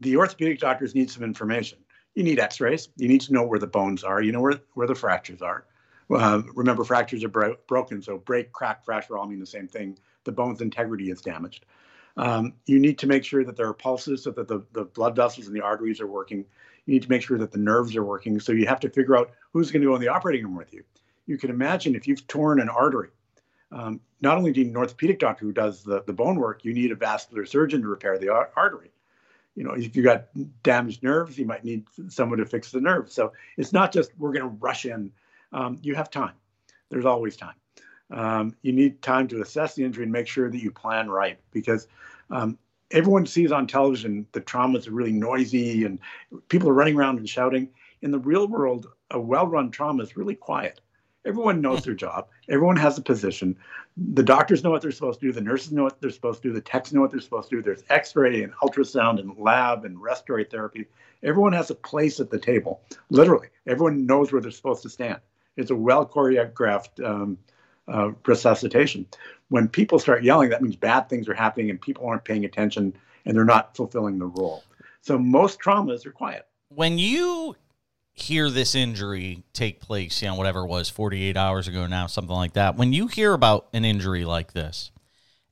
the 0.00 0.16
orthopedic 0.16 0.58
doctors 0.58 0.94
need 0.94 1.10
some 1.10 1.22
information. 1.22 1.78
You 2.14 2.24
need 2.24 2.40
X-rays. 2.40 2.88
You 2.96 3.06
need 3.08 3.20
to 3.22 3.32
know 3.32 3.44
where 3.44 3.58
the 3.60 3.68
bones 3.68 4.02
are. 4.02 4.20
You 4.20 4.32
know 4.32 4.40
where 4.40 4.60
where 4.74 4.88
the 4.88 4.94
fractures 4.94 5.42
are. 5.42 5.66
Uh, 6.10 6.42
remember, 6.56 6.82
fractures 6.82 7.22
are 7.22 7.28
bro- 7.28 7.56
broken, 7.68 8.02
so 8.02 8.18
break, 8.18 8.50
crack, 8.52 8.84
fracture 8.84 9.16
all 9.16 9.28
mean 9.28 9.38
the 9.38 9.46
same 9.46 9.68
thing. 9.68 9.96
The 10.24 10.32
bone's 10.32 10.60
integrity 10.60 11.08
is 11.10 11.20
damaged. 11.20 11.66
Um, 12.16 12.54
you 12.66 12.80
need 12.80 12.98
to 12.98 13.06
make 13.06 13.24
sure 13.24 13.44
that 13.44 13.56
there 13.56 13.68
are 13.68 13.74
pulses 13.74 14.24
so 14.24 14.32
that 14.32 14.48
the, 14.48 14.66
the 14.72 14.84
blood 14.84 15.14
vessels 15.14 15.46
and 15.46 15.54
the 15.54 15.60
arteries 15.60 16.00
are 16.00 16.08
working. 16.08 16.44
You 16.86 16.94
need 16.94 17.04
to 17.04 17.08
make 17.08 17.22
sure 17.22 17.38
that 17.38 17.52
the 17.52 17.58
nerves 17.58 17.94
are 17.94 18.02
working. 18.02 18.40
So 18.40 18.50
you 18.50 18.66
have 18.66 18.80
to 18.80 18.90
figure 18.90 19.16
out 19.16 19.30
who's 19.52 19.70
going 19.70 19.82
to 19.82 19.88
go 19.88 19.94
in 19.94 20.00
the 20.00 20.08
operating 20.08 20.44
room 20.44 20.56
with 20.56 20.74
you. 20.74 20.82
You 21.26 21.38
can 21.38 21.50
imagine 21.50 21.94
if 21.94 22.08
you've 22.08 22.26
torn 22.26 22.60
an 22.60 22.68
artery 22.68 23.10
um, 23.72 24.00
not 24.20 24.36
only 24.36 24.52
do 24.52 24.60
you 24.60 24.66
need 24.66 24.72
an 24.72 24.76
orthopedic 24.76 25.18
doctor 25.18 25.44
who 25.44 25.52
does 25.52 25.82
the, 25.82 26.02
the 26.06 26.12
bone 26.12 26.36
work, 26.36 26.64
you 26.64 26.72
need 26.72 26.90
a 26.90 26.96
vascular 26.96 27.46
surgeon 27.46 27.82
to 27.82 27.88
repair 27.88 28.18
the 28.18 28.28
ar- 28.28 28.50
artery. 28.56 28.90
You 29.54 29.64
know, 29.64 29.72
if 29.72 29.96
you 29.96 30.02
got 30.02 30.26
damaged 30.62 31.02
nerves, 31.02 31.38
you 31.38 31.44
might 31.44 31.64
need 31.64 31.84
someone 32.08 32.38
to 32.38 32.46
fix 32.46 32.70
the 32.70 32.80
nerve. 32.80 33.10
So 33.10 33.32
it's 33.56 33.72
not 33.72 33.92
just 33.92 34.12
we're 34.18 34.32
going 34.32 34.42
to 34.42 34.56
rush 34.60 34.86
in. 34.86 35.12
Um, 35.52 35.78
you 35.82 35.94
have 35.94 36.10
time. 36.10 36.34
There's 36.88 37.04
always 37.04 37.36
time. 37.36 37.54
Um, 38.10 38.56
you 38.62 38.72
need 38.72 39.02
time 39.02 39.28
to 39.28 39.40
assess 39.40 39.74
the 39.74 39.84
injury 39.84 40.04
and 40.04 40.12
make 40.12 40.26
sure 40.26 40.50
that 40.50 40.62
you 40.62 40.70
plan 40.70 41.08
right 41.08 41.38
because 41.52 41.86
um, 42.30 42.58
everyone 42.90 43.26
sees 43.26 43.52
on 43.52 43.66
television 43.66 44.26
the 44.32 44.40
traumas 44.40 44.88
are 44.88 44.92
really 44.92 45.12
noisy 45.12 45.84
and 45.84 45.98
people 46.48 46.68
are 46.68 46.74
running 46.74 46.96
around 46.96 47.18
and 47.18 47.28
shouting. 47.28 47.68
In 48.02 48.10
the 48.10 48.18
real 48.18 48.48
world, 48.48 48.88
a 49.10 49.20
well 49.20 49.46
run 49.46 49.70
trauma 49.70 50.02
is 50.02 50.16
really 50.16 50.34
quiet. 50.34 50.80
Everyone 51.26 51.60
knows 51.60 51.84
their 51.84 51.94
job. 51.94 52.28
Everyone 52.48 52.76
has 52.76 52.96
a 52.96 53.02
position. 53.02 53.56
The 53.96 54.22
doctors 54.22 54.64
know 54.64 54.70
what 54.70 54.80
they're 54.80 54.90
supposed 54.90 55.20
to 55.20 55.26
do. 55.26 55.32
The 55.32 55.40
nurses 55.42 55.70
know 55.70 55.82
what 55.82 56.00
they're 56.00 56.10
supposed 56.10 56.42
to 56.42 56.48
do. 56.48 56.54
The 56.54 56.62
techs 56.62 56.92
know 56.92 57.02
what 57.02 57.10
they're 57.10 57.20
supposed 57.20 57.50
to 57.50 57.56
do. 57.56 57.62
There's 57.62 57.84
X-ray 57.90 58.42
and 58.42 58.54
ultrasound 58.62 59.20
and 59.20 59.36
lab 59.36 59.84
and 59.84 60.00
respiratory 60.00 60.44
therapy. 60.44 60.86
Everyone 61.22 61.52
has 61.52 61.70
a 61.70 61.74
place 61.74 62.20
at 62.20 62.30
the 62.30 62.38
table. 62.38 62.80
Literally, 63.10 63.48
everyone 63.66 64.06
knows 64.06 64.32
where 64.32 64.40
they're 64.40 64.50
supposed 64.50 64.82
to 64.82 64.88
stand. 64.88 65.20
It's 65.56 65.70
a 65.70 65.76
well 65.76 66.06
choreographed 66.06 67.04
um, 67.04 67.36
uh, 67.86 68.12
resuscitation. 68.26 69.06
When 69.48 69.68
people 69.68 69.98
start 69.98 70.24
yelling, 70.24 70.48
that 70.50 70.62
means 70.62 70.76
bad 70.76 71.08
things 71.10 71.28
are 71.28 71.34
happening 71.34 71.68
and 71.68 71.80
people 71.80 72.06
aren't 72.06 72.24
paying 72.24 72.46
attention 72.46 72.94
and 73.26 73.36
they're 73.36 73.44
not 73.44 73.76
fulfilling 73.76 74.18
the 74.18 74.26
role. 74.26 74.64
So 75.02 75.18
most 75.18 75.60
traumas 75.60 76.06
are 76.06 76.12
quiet. 76.12 76.46
When 76.68 76.98
you 76.98 77.56
hear 78.22 78.50
this 78.50 78.74
injury 78.74 79.42
take 79.52 79.80
place, 79.80 80.22
you 80.22 80.28
know, 80.28 80.34
whatever 80.34 80.60
it 80.60 80.68
was, 80.68 80.88
48 80.88 81.36
hours 81.36 81.68
ago 81.68 81.86
now, 81.86 82.06
something 82.06 82.34
like 82.34 82.52
that. 82.54 82.76
When 82.76 82.92
you 82.92 83.06
hear 83.06 83.32
about 83.32 83.68
an 83.72 83.84
injury 83.84 84.24
like 84.24 84.52
this, 84.52 84.90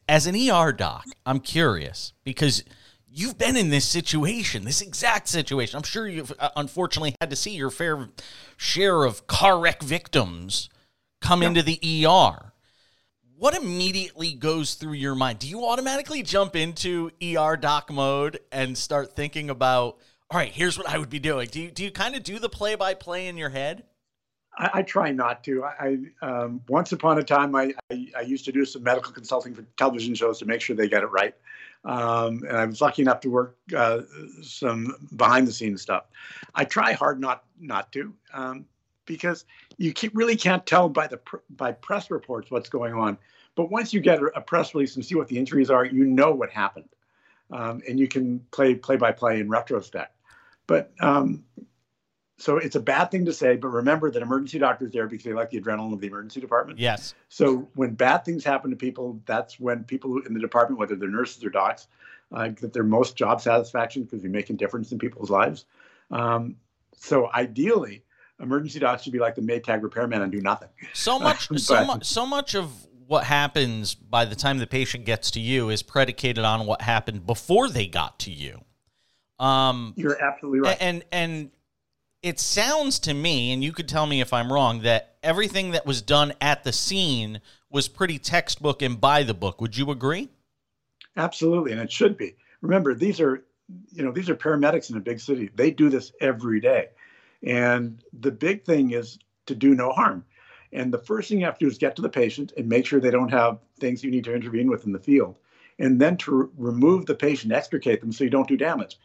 as 0.08 0.26
an 0.26 0.34
ER 0.36 0.72
doc, 0.72 1.04
I'm 1.26 1.40
curious 1.40 2.12
because 2.24 2.64
you've 3.10 3.38
been 3.38 3.56
in 3.56 3.70
this 3.70 3.84
situation, 3.84 4.64
this 4.64 4.80
exact 4.80 5.28
situation. 5.28 5.76
I'm 5.76 5.82
sure 5.82 6.06
you've 6.08 6.32
uh, 6.38 6.50
unfortunately 6.56 7.14
had 7.20 7.30
to 7.30 7.36
see 7.36 7.50
your 7.54 7.70
fair 7.70 8.08
share 8.56 9.04
of 9.04 9.26
car 9.26 9.58
wreck 9.58 9.82
victims 9.82 10.68
come 11.20 11.42
into 11.42 11.62
the 11.62 11.78
ER. 12.06 12.52
what 13.36 13.56
immediately 13.56 14.32
goes 14.32 14.74
through 14.74 14.94
your 14.94 15.14
mind? 15.14 15.38
Do 15.40 15.48
you 15.48 15.64
automatically 15.66 16.22
jump 16.22 16.56
into 16.56 17.10
ER 17.22 17.56
doc 17.56 17.90
mode 17.90 18.40
and 18.50 18.76
start 18.76 19.14
thinking 19.14 19.50
about, 19.50 19.98
all 20.30 20.38
right, 20.38 20.52
here's 20.52 20.76
what 20.76 20.88
I 20.88 20.98
would 20.98 21.08
be 21.08 21.18
doing? 21.18 21.48
Do 21.50 21.60
you, 21.62 21.70
do 21.70 21.82
you 21.82 21.90
kind 21.90 22.14
of 22.14 22.22
do 22.22 22.38
the 22.38 22.50
play 22.50 22.74
by 22.74 22.92
play 22.94 23.28
in 23.28 23.38
your 23.38 23.48
head? 23.48 23.84
I, 24.58 24.70
I 24.74 24.82
try 24.82 25.10
not 25.10 25.42
to. 25.44 25.64
I, 25.64 25.98
I 26.22 26.26
um, 26.26 26.60
once 26.68 26.92
upon 26.92 27.18
a 27.18 27.22
time, 27.22 27.54
I, 27.54 27.72
I, 27.90 28.08
I 28.18 28.20
used 28.20 28.44
to 28.44 28.52
do 28.52 28.66
some 28.66 28.82
medical 28.82 29.12
consulting 29.12 29.54
for 29.54 29.62
television 29.78 30.14
shows 30.14 30.38
to 30.40 30.44
make 30.44 30.60
sure 30.60 30.76
they 30.76 30.88
get 30.88 31.02
it 31.02 31.10
right. 31.10 31.34
Um, 31.84 32.42
and 32.46 32.56
I 32.58 32.64
was 32.66 32.80
lucky 32.82 33.02
enough 33.02 33.20
to 33.20 33.30
work 33.30 33.56
uh, 33.74 34.00
some 34.42 35.08
behind 35.16 35.48
the 35.48 35.52
scenes 35.52 35.80
stuff. 35.80 36.04
I 36.54 36.64
try 36.64 36.92
hard 36.92 37.20
not 37.20 37.44
not 37.58 37.90
to 37.92 38.12
um, 38.34 38.66
because 39.06 39.46
you 39.78 39.94
really 40.12 40.36
can't 40.36 40.66
tell 40.66 40.90
by 40.90 41.06
the 41.06 41.20
by 41.48 41.72
press 41.72 42.10
reports 42.10 42.50
what's 42.50 42.68
going 42.68 42.92
on. 42.92 43.16
But 43.54 43.70
once 43.70 43.94
you 43.94 44.00
get 44.00 44.20
a 44.34 44.40
press 44.40 44.74
release 44.74 44.96
and 44.96 45.04
see 45.04 45.14
what 45.14 45.28
the 45.28 45.38
injuries 45.38 45.70
are, 45.70 45.84
you 45.84 46.04
know 46.04 46.32
what 46.32 46.50
happened, 46.50 46.88
um, 47.50 47.80
and 47.88 47.98
you 47.98 48.08
can 48.08 48.40
play 48.50 48.74
play 48.74 48.96
by 48.96 49.12
play 49.12 49.40
in 49.40 49.48
retrospect. 49.48 50.17
But 50.68 50.92
um, 51.00 51.42
so 52.36 52.58
it's 52.58 52.76
a 52.76 52.80
bad 52.80 53.10
thing 53.10 53.24
to 53.24 53.32
say, 53.32 53.56
but 53.56 53.68
remember 53.68 54.12
that 54.12 54.22
emergency 54.22 54.60
doctors 54.60 54.92
there 54.92 55.08
because 55.08 55.24
they 55.24 55.32
like 55.32 55.50
the 55.50 55.60
adrenaline 55.60 55.92
of 55.92 56.00
the 56.00 56.06
emergency 56.06 56.40
department. 56.40 56.78
Yes. 56.78 57.14
So 57.28 57.68
when 57.74 57.94
bad 57.94 58.24
things 58.24 58.44
happen 58.44 58.70
to 58.70 58.76
people, 58.76 59.20
that's 59.26 59.58
when 59.58 59.82
people 59.82 60.20
in 60.24 60.34
the 60.34 60.40
department, 60.40 60.78
whether 60.78 60.94
they're 60.94 61.08
nurses 61.08 61.44
or 61.44 61.50
docs, 61.50 61.88
uh, 62.30 62.48
get 62.48 62.72
their 62.72 62.84
most 62.84 63.16
job 63.16 63.40
satisfaction 63.40 64.04
because 64.04 64.22
you're 64.22 64.30
making 64.30 64.54
a 64.54 64.58
difference 64.58 64.92
in 64.92 64.98
people's 64.98 65.30
lives. 65.30 65.64
Um, 66.12 66.56
so 66.94 67.28
ideally, 67.32 68.04
emergency 68.40 68.78
docs 68.78 69.02
should 69.02 69.12
be 69.12 69.18
like 69.18 69.34
the 69.34 69.42
Maytag 69.42 69.82
repairman 69.82 70.22
and 70.22 70.30
do 70.30 70.40
nothing. 70.40 70.68
So 70.92 71.18
much, 71.20 71.48
but, 71.48 71.60
so 71.60 71.84
much, 71.84 72.04
so 72.04 72.24
much 72.24 72.54
of 72.54 72.70
what 73.08 73.24
happens 73.24 73.96
by 73.96 74.24
the 74.24 74.36
time 74.36 74.58
the 74.58 74.66
patient 74.66 75.06
gets 75.06 75.30
to 75.32 75.40
you 75.40 75.70
is 75.70 75.82
predicated 75.82 76.44
on 76.44 76.66
what 76.66 76.82
happened 76.82 77.26
before 77.26 77.68
they 77.68 77.86
got 77.86 78.18
to 78.20 78.30
you. 78.30 78.60
Um, 79.38 79.94
you're 79.96 80.20
absolutely 80.22 80.60
right. 80.60 80.76
And 80.80 81.04
and 81.12 81.50
it 82.22 82.40
sounds 82.40 82.98
to 83.00 83.14
me, 83.14 83.52
and 83.52 83.62
you 83.62 83.72
could 83.72 83.88
tell 83.88 84.06
me 84.06 84.20
if 84.20 84.32
I'm 84.32 84.52
wrong, 84.52 84.80
that 84.82 85.16
everything 85.22 85.70
that 85.72 85.86
was 85.86 86.02
done 86.02 86.32
at 86.40 86.64
the 86.64 86.72
scene 86.72 87.40
was 87.70 87.86
pretty 87.88 88.18
textbook 88.18 88.82
and 88.82 89.00
by 89.00 89.22
the 89.22 89.34
book. 89.34 89.60
Would 89.60 89.76
you 89.76 89.90
agree? 89.90 90.28
Absolutely, 91.16 91.72
and 91.72 91.80
it 91.80 91.92
should 91.92 92.16
be. 92.16 92.34
Remember, 92.60 92.94
these 92.94 93.20
are 93.20 93.44
you 93.92 94.02
know 94.02 94.10
these 94.10 94.28
are 94.28 94.34
paramedics 94.34 94.90
in 94.90 94.96
a 94.96 95.00
big 95.00 95.20
city. 95.20 95.50
They 95.54 95.70
do 95.70 95.88
this 95.88 96.12
every 96.20 96.60
day, 96.60 96.88
and 97.44 98.02
the 98.18 98.32
big 98.32 98.64
thing 98.64 98.92
is 98.92 99.18
to 99.46 99.54
do 99.54 99.74
no 99.74 99.90
harm. 99.90 100.24
And 100.72 100.92
the 100.92 100.98
first 100.98 101.28
thing 101.28 101.38
you 101.38 101.46
have 101.46 101.58
to 101.58 101.64
do 101.64 101.70
is 101.70 101.78
get 101.78 101.96
to 101.96 102.02
the 102.02 102.10
patient 102.10 102.52
and 102.58 102.68
make 102.68 102.84
sure 102.84 103.00
they 103.00 103.10
don't 103.10 103.30
have 103.30 103.58
things 103.80 104.04
you 104.04 104.10
need 104.10 104.24
to 104.24 104.34
intervene 104.34 104.68
with 104.68 104.84
in 104.84 104.92
the 104.92 104.98
field, 104.98 105.38
and 105.78 106.00
then 106.00 106.16
to 106.18 106.50
remove 106.56 107.06
the 107.06 107.14
patient, 107.14 107.52
extricate 107.52 108.00
them 108.00 108.10
so 108.10 108.24
you 108.24 108.30
don't 108.30 108.48
do 108.48 108.56
damage 108.56 108.98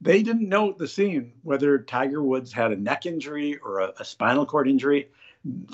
they 0.00 0.22
didn't 0.22 0.48
know 0.48 0.70
at 0.70 0.78
the 0.78 0.88
scene 0.88 1.32
whether 1.42 1.78
Tiger 1.78 2.22
Woods 2.22 2.52
had 2.52 2.72
a 2.72 2.76
neck 2.76 3.06
injury 3.06 3.58
or 3.58 3.80
a, 3.80 3.92
a, 4.00 4.04
spinal 4.04 4.46
cord 4.46 4.68
injury. 4.68 5.08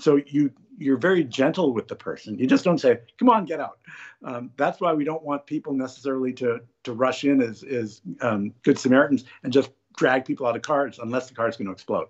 So 0.01 0.21
you 0.27 0.53
you're 0.79 0.99
very 0.99 1.25
gentle 1.25 1.73
with 1.73 1.89
the 1.89 1.97
person. 1.97 2.39
You 2.39 2.47
just 2.47 2.65
don't 2.65 2.79
say, 2.79 3.01
"Come 3.19 3.31
on, 3.31 3.45
get 3.45 3.61
out." 3.61 3.79
Um, 4.23 4.51
that's 4.57 4.81
why 4.81 4.93
we 4.93 5.05
don't 5.05 5.23
want 5.23 5.47
people 5.47 5.73
necessarily 5.73 6.33
to 6.35 6.61
to 6.85 6.93
rush 6.93 7.25
in 7.25 7.41
as 7.41 7.62
as 7.62 8.01
um, 8.21 8.53
good 8.62 8.79
Samaritans 8.79 9.25
and 9.43 9.53
just 9.53 9.71
drag 9.97 10.25
people 10.25 10.47
out 10.47 10.57
of 10.57 10.62
cars 10.62 10.99
unless 11.01 11.29
the 11.29 11.35
car 11.35 11.49
is 11.49 11.57
going 11.57 11.67
to 11.67 11.73
explode. 11.73 12.09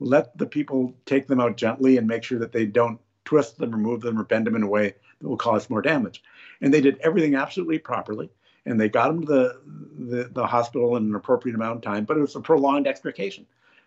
Let 0.00 0.36
the 0.36 0.46
people 0.46 0.94
take 1.04 1.26
them 1.26 1.40
out 1.40 1.56
gently 1.56 1.98
and 1.98 2.06
make 2.06 2.24
sure 2.24 2.38
that 2.38 2.52
they 2.52 2.66
don't 2.66 3.00
twist 3.24 3.58
them, 3.58 3.70
remove 3.70 4.00
them, 4.00 4.18
or 4.18 4.24
bend 4.24 4.46
them 4.46 4.56
in 4.56 4.62
a 4.62 4.68
way 4.68 4.94
that 5.20 5.28
will 5.28 5.36
cause 5.36 5.70
more 5.70 5.82
damage. 5.82 6.22
And 6.60 6.72
they 6.72 6.80
did 6.80 6.98
everything 7.00 7.34
absolutely 7.34 7.78
properly 7.78 8.30
and 8.66 8.80
they 8.80 8.88
got 8.88 9.10
him 9.10 9.20
to 9.22 9.26
the, 9.26 9.60
the, 9.98 10.24
the 10.32 10.46
hospital 10.46 10.96
in 10.96 11.04
an 11.04 11.14
appropriate 11.14 11.54
amount 11.54 11.76
of 11.76 11.82
time, 11.82 12.04
but 12.04 12.16
it 12.16 12.20
was 12.20 12.36
a 12.36 12.40
prolonged 12.40 12.86
extrication. 12.86 13.46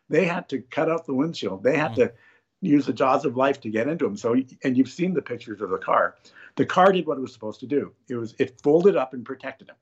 They 0.10 0.26
had 0.26 0.50
to 0.50 0.60
cut 0.60 0.90
out 0.90 1.06
the 1.06 1.14
windshield. 1.14 1.64
They 1.64 1.78
had 1.78 1.92
mm. 1.92 1.96
to 1.96 2.14
use 2.62 2.86
the 2.86 2.94
jaws 2.94 3.26
of 3.26 3.38
life 3.38 3.60
to 3.62 3.70
get 3.70 3.88
into 3.88 4.06
him. 4.06 4.18
So, 4.18 4.36
and 4.64 4.78
you've 4.78 4.90
seen 4.90 5.14
the 5.14 5.22
pictures 5.22 5.62
of 5.62 5.70
the 5.70 5.78
car. 5.78 6.16
The 6.56 6.66
car 6.66 6.92
did 6.92 7.06
what 7.06 7.18
it 7.18 7.22
was 7.22 7.34
supposed 7.34 7.60
to 7.62 7.68
do. 7.68 7.92
It 8.08 8.16
was 8.16 8.36
it 8.40 8.62
folded 8.62 8.96
up 8.96 9.14
and 9.14 9.26
protected 9.26 9.70
him. 9.70 9.76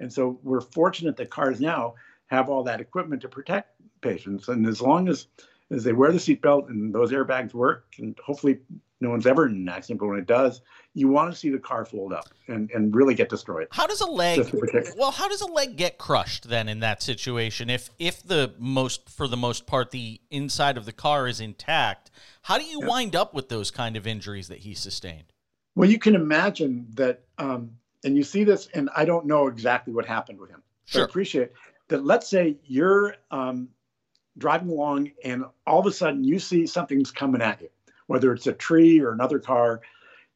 And 0.00 0.12
so 0.12 0.38
we're 0.42 0.60
fortunate 0.60 1.16
that 1.16 1.30
cars 1.30 1.60
now 1.60 1.94
have 2.26 2.48
all 2.48 2.64
that 2.64 2.80
equipment 2.80 3.22
to 3.22 3.28
protect 3.28 3.80
patients. 4.00 4.48
And 4.48 4.66
as 4.66 4.80
long 4.80 5.08
as 5.08 5.26
as 5.70 5.84
they 5.84 5.92
wear 5.92 6.12
the 6.12 6.18
seatbelt 6.18 6.68
and 6.68 6.94
those 6.94 7.12
airbags 7.12 7.52
work, 7.52 7.94
and 7.98 8.18
hopefully 8.24 8.58
no 9.00 9.10
one's 9.10 9.26
ever 9.26 9.46
in 9.46 9.52
an 9.52 9.68
accident, 9.68 10.00
but 10.00 10.06
when 10.06 10.18
it 10.18 10.26
does, 10.26 10.60
you 10.98 11.08
want 11.08 11.32
to 11.32 11.38
see 11.38 11.48
the 11.48 11.58
car 11.58 11.84
fold 11.84 12.12
up 12.12 12.28
and, 12.48 12.70
and 12.72 12.94
really 12.94 13.14
get 13.14 13.28
destroyed. 13.28 13.68
How 13.70 13.86
does 13.86 14.00
a 14.00 14.06
leg 14.06 14.50
well, 14.96 15.10
how 15.10 15.28
does 15.28 15.40
a 15.40 15.46
leg 15.46 15.76
get 15.76 15.98
crushed 15.98 16.48
then 16.48 16.68
in 16.68 16.80
that 16.80 17.02
situation? 17.02 17.70
If 17.70 17.90
if 17.98 18.22
the 18.22 18.54
most 18.58 19.08
for 19.08 19.28
the 19.28 19.36
most 19.36 19.66
part 19.66 19.90
the 19.90 20.20
inside 20.30 20.76
of 20.76 20.84
the 20.84 20.92
car 20.92 21.28
is 21.28 21.40
intact, 21.40 22.10
how 22.42 22.58
do 22.58 22.64
you 22.64 22.80
yeah. 22.82 22.88
wind 22.88 23.14
up 23.14 23.32
with 23.32 23.48
those 23.48 23.70
kind 23.70 23.96
of 23.96 24.06
injuries 24.06 24.48
that 24.48 24.58
he 24.58 24.74
sustained? 24.74 25.32
Well, 25.74 25.88
you 25.88 25.98
can 25.98 26.14
imagine 26.14 26.86
that 26.94 27.22
um, 27.38 27.70
and 28.04 28.16
you 28.16 28.24
see 28.24 28.44
this, 28.44 28.68
and 28.74 28.90
I 28.96 29.04
don't 29.04 29.26
know 29.26 29.46
exactly 29.46 29.92
what 29.92 30.04
happened 30.04 30.40
with 30.40 30.50
him. 30.50 30.62
Sure. 30.84 31.02
I 31.02 31.04
appreciate 31.04 31.52
that. 31.88 32.04
Let's 32.04 32.28
say 32.28 32.56
you're 32.64 33.14
um, 33.30 33.68
driving 34.36 34.70
along, 34.70 35.12
and 35.24 35.44
all 35.66 35.80
of 35.80 35.86
a 35.86 35.92
sudden 35.92 36.24
you 36.24 36.38
see 36.38 36.66
something's 36.66 37.10
coming 37.10 37.42
at 37.42 37.60
you 37.60 37.68
whether 38.08 38.32
it's 38.32 38.46
a 38.46 38.52
tree 38.52 39.00
or 39.00 39.12
another 39.12 39.38
car, 39.38 39.82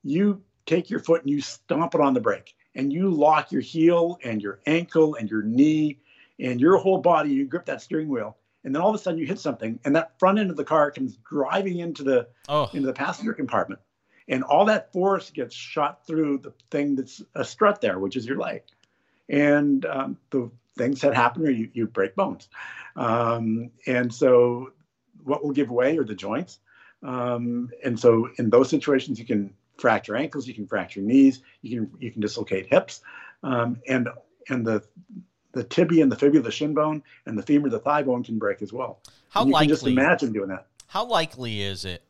you 0.04 0.40
take 0.66 0.90
your 0.90 1.00
foot 1.00 1.22
and 1.22 1.30
you 1.30 1.40
stomp 1.40 1.94
it 1.94 2.00
on 2.00 2.14
the 2.14 2.20
brake 2.20 2.54
and 2.74 2.92
you 2.92 3.10
lock 3.10 3.52
your 3.52 3.60
heel 3.60 4.18
and 4.24 4.42
your 4.42 4.60
ankle 4.66 5.14
and 5.14 5.30
your 5.30 5.42
knee 5.42 5.98
and 6.38 6.60
your 6.60 6.78
whole 6.78 6.98
body, 6.98 7.30
you 7.30 7.46
grip 7.46 7.66
that 7.66 7.82
steering 7.82 8.08
wheel. 8.08 8.36
And 8.64 8.74
then 8.74 8.80
all 8.80 8.90
of 8.90 8.94
a 8.94 8.98
sudden 8.98 9.18
you 9.18 9.26
hit 9.26 9.40
something 9.40 9.80
and 9.84 9.96
that 9.96 10.18
front 10.18 10.38
end 10.38 10.50
of 10.50 10.56
the 10.56 10.64
car 10.64 10.90
comes 10.90 11.18
driving 11.28 11.78
into 11.78 12.04
the 12.04 12.28
oh. 12.48 12.70
into 12.72 12.86
the 12.86 12.92
passenger 12.92 13.32
compartment. 13.32 13.80
And 14.28 14.44
all 14.44 14.66
that 14.66 14.92
force 14.92 15.30
gets 15.30 15.54
shot 15.54 16.06
through 16.06 16.38
the 16.38 16.52
thing 16.70 16.94
that's 16.94 17.22
a 17.34 17.44
strut 17.44 17.80
there, 17.80 17.98
which 17.98 18.16
is 18.16 18.24
your 18.24 18.38
leg. 18.38 18.62
And 19.28 19.84
um, 19.84 20.16
the 20.30 20.50
things 20.78 21.00
that 21.00 21.14
happen 21.14 21.46
are 21.46 21.50
you, 21.50 21.70
you 21.72 21.86
break 21.86 22.14
bones. 22.14 22.48
Um, 22.94 23.70
and 23.86 24.14
so 24.14 24.72
what 25.24 25.44
will 25.44 25.52
give 25.52 25.70
way 25.70 25.98
are 25.98 26.04
the 26.04 26.14
joints. 26.14 26.60
Um, 27.02 27.70
and 27.84 27.98
so 27.98 28.28
in 28.38 28.50
those 28.50 28.68
situations, 28.68 29.18
you 29.18 29.24
can 29.24 29.54
fracture 29.82 30.16
ankles, 30.16 30.46
you 30.46 30.54
can 30.54 30.66
fracture 30.66 31.00
knees, 31.00 31.42
you 31.60 31.76
can 31.76 31.90
you 31.98 32.10
can 32.10 32.22
dislocate 32.22 32.66
hips, 32.68 33.02
um, 33.42 33.82
and 33.86 34.08
and 34.48 34.64
the 34.66 34.82
the 35.52 35.64
tibia 35.64 36.02
and 36.02 36.10
the 36.10 36.16
fibula, 36.16 36.42
the 36.42 36.50
shin 36.50 36.72
bone, 36.72 37.02
and 37.26 37.36
the 37.36 37.42
femur, 37.42 37.68
the 37.68 37.78
thigh 37.78 38.02
bone 38.02 38.22
can 38.22 38.38
break 38.38 38.62
as 38.62 38.72
well. 38.72 39.00
How 39.28 39.44
you 39.44 39.52
likely? 39.52 39.66
Can 39.66 39.74
just 39.74 39.86
imagine 39.86 40.32
doing 40.32 40.48
that. 40.48 40.68
How 40.86 41.04
likely 41.04 41.60
is 41.60 41.84
it? 41.84 42.02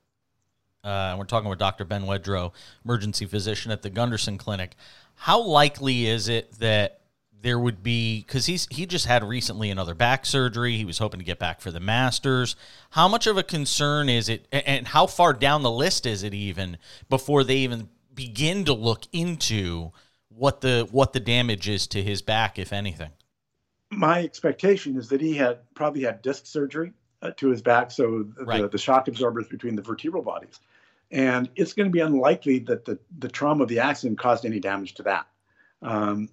Uh, 0.85 1.15
we're 1.19 1.25
talking 1.25 1.49
with 1.49 1.61
Dr. 1.61 1.85
Ben 1.85 2.03
Wedro, 2.03 2.53
emergency 2.85 3.25
physician 3.25 3.73
at 3.73 3.83
the 3.83 3.91
Gundersen 3.91 4.39
Clinic. 4.39 4.77
How 5.15 5.41
likely 5.41 6.07
is 6.07 6.29
it 6.29 6.53
that 6.59 7.02
there 7.43 7.59
would 7.59 7.83
be 7.83 8.21
because 8.21 8.47
he's 8.47 8.69
he 8.71 8.87
just 8.87 9.07
had 9.07 9.25
recently 9.25 9.69
another 9.71 9.95
back 9.95 10.25
surgery. 10.25 10.77
He 10.77 10.85
was 10.85 10.99
hoping 10.99 11.19
to 11.19 11.27
get 11.27 11.39
back 11.39 11.61
for 11.61 11.71
the 11.71 11.81
Masters. 11.81 12.57
How 12.91 13.09
much 13.09 13.27
of 13.27 13.37
a 13.37 13.43
concern 13.43 14.09
is 14.09 14.29
it, 14.29 14.47
and 14.53 14.87
how 14.87 15.07
far 15.07 15.33
down 15.33 15.63
the 15.63 15.71
list 15.71 16.07
is 16.07 16.23
it 16.23 16.35
even 16.35 16.79
before 17.11 17.43
they 17.43 17.57
even 17.57 17.89
begin 18.15 18.65
to 18.65 18.73
look 18.73 19.03
into 19.13 19.91
what 20.29 20.61
the 20.61 20.89
what 20.91 21.13
the 21.13 21.21
damage 21.21 21.69
is 21.69 21.87
to 21.89 22.03
his 22.03 22.23
back, 22.23 22.59
if 22.59 22.73
anything? 22.73 23.11
My 23.91 24.23
expectation 24.23 24.97
is 24.97 25.09
that 25.09 25.21
he 25.21 25.35
had 25.35 25.59
probably 25.75 26.03
had 26.03 26.23
disc 26.23 26.47
surgery 26.47 26.93
uh, 27.23 27.33
to 27.37 27.49
his 27.49 27.61
back, 27.61 27.91
so 27.91 28.27
right. 28.41 28.63
the, 28.63 28.69
the 28.69 28.79
shock 28.79 29.09
absorbers 29.09 29.49
between 29.49 29.75
the 29.75 29.83
vertebral 29.83 30.23
bodies, 30.23 30.61
and 31.11 31.51
it's 31.57 31.73
going 31.73 31.89
to 31.89 31.93
be 31.93 32.01
unlikely 32.01 32.61
that 32.61 32.85
the 32.85 33.01
the 33.19 33.29
trauma 33.29 33.65
of 33.65 33.69
the 33.69 33.81
accident 33.81 34.19
caused 34.19 34.47
any 34.47 34.61
damage 34.61 34.95
to 34.95 35.03
that. 35.03 35.27
Um, 35.83 36.29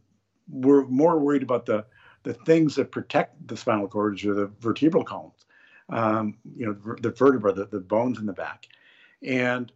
we're 0.51 0.85
more 0.85 1.19
worried 1.19 1.43
about 1.43 1.65
the 1.65 1.85
the 2.23 2.33
things 2.33 2.75
that 2.75 2.91
protect 2.91 3.47
the 3.47 3.55
spinal 3.55 3.87
cord, 3.87 4.23
or 4.25 4.33
the 4.33 4.51
vertebral 4.59 5.03
columns, 5.03 5.45
um, 5.89 6.37
you 6.55 6.65
know, 6.65 6.95
the 6.99 7.11
vertebra, 7.11 7.53
the, 7.53 7.65
the 7.65 7.79
bones 7.79 8.19
in 8.19 8.25
the 8.25 8.33
back. 8.33 8.67
And 9.23 9.71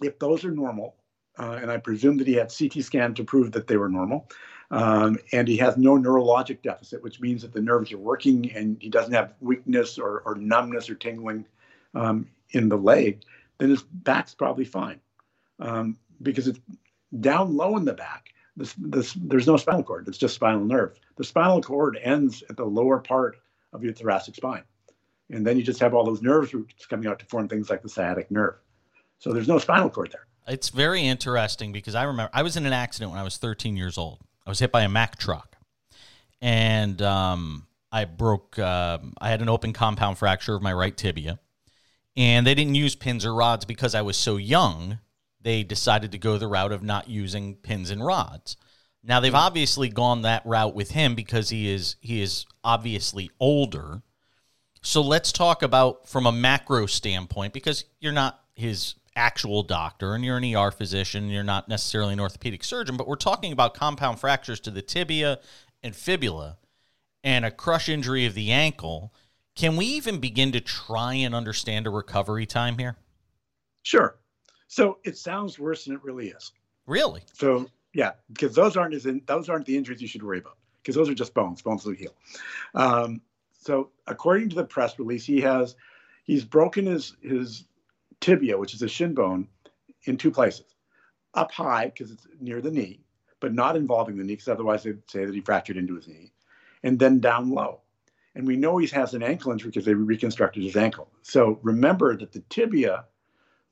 if 0.00 0.18
those 0.18 0.44
are 0.44 0.50
normal, 0.52 0.94
uh, 1.38 1.58
and 1.60 1.70
I 1.70 1.78
presume 1.78 2.18
that 2.18 2.26
he 2.26 2.34
had 2.34 2.52
CT 2.56 2.84
scan 2.84 3.14
to 3.14 3.24
prove 3.24 3.52
that 3.52 3.66
they 3.66 3.76
were 3.76 3.88
normal, 3.88 4.30
um, 4.70 5.18
and 5.32 5.48
he 5.48 5.56
has 5.56 5.76
no 5.76 5.98
neurologic 5.98 6.62
deficit, 6.62 7.02
which 7.02 7.20
means 7.20 7.42
that 7.42 7.52
the 7.52 7.60
nerves 7.60 7.92
are 7.92 7.98
working 7.98 8.52
and 8.52 8.76
he 8.80 8.88
doesn't 8.88 9.12
have 9.12 9.34
weakness 9.40 9.98
or, 9.98 10.22
or 10.24 10.36
numbness 10.36 10.88
or 10.88 10.94
tingling 10.94 11.44
um, 11.94 12.28
in 12.50 12.68
the 12.68 12.76
leg, 12.76 13.22
then 13.58 13.70
his 13.70 13.82
back's 13.82 14.34
probably 14.34 14.64
fine 14.64 15.00
um, 15.58 15.96
because 16.22 16.46
it's 16.46 16.60
down 17.18 17.56
low 17.56 17.76
in 17.76 17.84
the 17.84 17.92
back 17.92 18.32
this, 18.56 18.74
this, 18.78 19.14
there's 19.14 19.46
no 19.46 19.56
spinal 19.56 19.82
cord. 19.82 20.08
It's 20.08 20.18
just 20.18 20.34
spinal 20.34 20.64
nerve. 20.64 20.98
The 21.16 21.24
spinal 21.24 21.62
cord 21.62 21.98
ends 22.02 22.42
at 22.50 22.56
the 22.56 22.64
lower 22.64 22.98
part 22.98 23.36
of 23.72 23.84
your 23.84 23.92
thoracic 23.92 24.34
spine. 24.34 24.64
And 25.30 25.46
then 25.46 25.56
you 25.56 25.62
just 25.62 25.80
have 25.80 25.94
all 25.94 26.04
those 26.04 26.22
nerves 26.22 26.52
roots 26.52 26.86
coming 26.86 27.06
out 27.06 27.18
to 27.20 27.26
form 27.26 27.48
things 27.48 27.70
like 27.70 27.82
the 27.82 27.88
sciatic 27.88 28.30
nerve. 28.30 28.56
So 29.18 29.32
there's 29.32 29.48
no 29.48 29.58
spinal 29.58 29.90
cord 29.90 30.12
there. 30.12 30.26
it's 30.48 30.70
very 30.70 31.02
interesting 31.02 31.72
because 31.72 31.94
I 31.94 32.04
remember 32.04 32.30
I 32.32 32.42
was 32.42 32.56
in 32.56 32.66
an 32.66 32.72
accident 32.72 33.10
when 33.10 33.20
I 33.20 33.22
was 33.22 33.36
13 33.36 33.76
years 33.76 33.98
old. 33.98 34.18
I 34.46 34.50
was 34.50 34.58
hit 34.58 34.72
by 34.72 34.82
a 34.82 34.88
Mack 34.88 35.18
truck, 35.18 35.56
and 36.40 37.00
um, 37.02 37.66
I 37.92 38.06
broke. 38.06 38.58
Uh, 38.58 38.98
I 39.20 39.28
had 39.28 39.42
an 39.42 39.48
open 39.48 39.72
compound 39.72 40.18
fracture 40.18 40.54
of 40.54 40.62
my 40.62 40.72
right 40.72 40.96
tibia, 40.96 41.38
and 42.16 42.46
they 42.46 42.54
didn't 42.54 42.74
use 42.74 42.94
pins 42.94 43.24
or 43.24 43.34
rods 43.34 43.64
because 43.64 43.94
I 43.94 44.02
was 44.02 44.16
so 44.16 44.38
young. 44.38 44.98
They 45.42 45.62
decided 45.62 46.12
to 46.12 46.18
go 46.18 46.38
the 46.38 46.48
route 46.48 46.72
of 46.72 46.82
not 46.82 47.08
using 47.08 47.54
pins 47.56 47.90
and 47.90 48.04
rods. 48.04 48.56
Now 49.02 49.20
they've 49.20 49.34
obviously 49.34 49.88
gone 49.88 50.22
that 50.22 50.44
route 50.44 50.74
with 50.74 50.90
him 50.90 51.14
because 51.14 51.48
he 51.48 51.70
is 51.70 51.96
he 52.00 52.20
is 52.20 52.44
obviously 52.62 53.30
older. 53.40 54.02
So 54.82 55.00
let's 55.00 55.32
talk 55.32 55.62
about 55.62 56.08
from 56.08 56.26
a 56.26 56.32
macro 56.32 56.86
standpoint 56.86 57.52
because 57.52 57.84
you're 58.00 58.12
not 58.12 58.40
his 58.54 58.94
actual 59.16 59.62
doctor 59.62 60.14
and 60.14 60.24
you're 60.24 60.36
an 60.36 60.54
ER 60.54 60.70
physician, 60.70 61.24
and 61.24 61.32
you're 61.32 61.42
not 61.42 61.68
necessarily 61.68 62.12
an 62.12 62.20
orthopedic 62.20 62.64
surgeon, 62.64 62.96
but 62.96 63.08
we're 63.08 63.16
talking 63.16 63.52
about 63.52 63.74
compound 63.74 64.20
fractures 64.20 64.60
to 64.60 64.70
the 64.70 64.82
tibia 64.82 65.38
and 65.82 65.96
fibula 65.96 66.58
and 67.24 67.44
a 67.44 67.50
crush 67.50 67.88
injury 67.88 68.26
of 68.26 68.34
the 68.34 68.50
ankle. 68.50 69.12
Can 69.54 69.76
we 69.76 69.86
even 69.86 70.20
begin 70.20 70.52
to 70.52 70.60
try 70.60 71.14
and 71.14 71.34
understand 71.34 71.86
a 71.86 71.90
recovery 71.90 72.46
time 72.46 72.78
here? 72.78 72.96
Sure. 73.82 74.16
So 74.70 74.98
it 75.02 75.18
sounds 75.18 75.58
worse 75.58 75.84
than 75.84 75.96
it 75.96 76.04
really 76.04 76.28
is. 76.28 76.52
Really? 76.86 77.22
So 77.32 77.68
yeah, 77.92 78.12
because 78.32 78.54
those 78.54 78.76
aren't 78.76 78.94
as 78.94 79.04
in, 79.04 79.20
those 79.26 79.48
aren't 79.48 79.66
the 79.66 79.76
injuries 79.76 80.00
you 80.00 80.06
should 80.06 80.22
worry 80.22 80.38
about 80.38 80.58
because 80.80 80.94
those 80.94 81.08
are 81.08 81.14
just 81.14 81.34
bones. 81.34 81.60
Bones 81.60 81.84
will 81.84 81.94
heal. 81.94 82.14
Um, 82.76 83.20
so 83.52 83.90
according 84.06 84.48
to 84.50 84.54
the 84.54 84.64
press 84.64 84.96
release, 84.96 85.24
he 85.24 85.40
has 85.40 85.74
he's 86.22 86.44
broken 86.44 86.86
his 86.86 87.16
his 87.20 87.64
tibia, 88.20 88.56
which 88.56 88.72
is 88.72 88.82
a 88.82 88.88
shin 88.88 89.12
bone, 89.12 89.48
in 90.04 90.16
two 90.16 90.30
places. 90.30 90.76
Up 91.34 91.50
high 91.50 91.86
because 91.86 92.12
it's 92.12 92.28
near 92.38 92.60
the 92.60 92.70
knee, 92.70 93.00
but 93.40 93.52
not 93.52 93.74
involving 93.74 94.16
the 94.16 94.22
knee 94.22 94.34
because 94.34 94.46
otherwise 94.46 94.84
they'd 94.84 95.02
say 95.10 95.24
that 95.24 95.34
he 95.34 95.40
fractured 95.40 95.78
into 95.78 95.96
his 95.96 96.06
knee, 96.06 96.30
and 96.84 96.96
then 96.96 97.18
down 97.18 97.50
low. 97.50 97.80
And 98.36 98.46
we 98.46 98.54
know 98.54 98.78
he 98.78 98.86
has 98.86 99.14
an 99.14 99.24
ankle 99.24 99.50
injury 99.50 99.70
because 99.70 99.84
they 99.84 99.94
reconstructed 99.94 100.62
his 100.62 100.76
ankle. 100.76 101.10
So 101.22 101.58
remember 101.64 102.16
that 102.16 102.30
the 102.30 102.44
tibia 102.50 103.06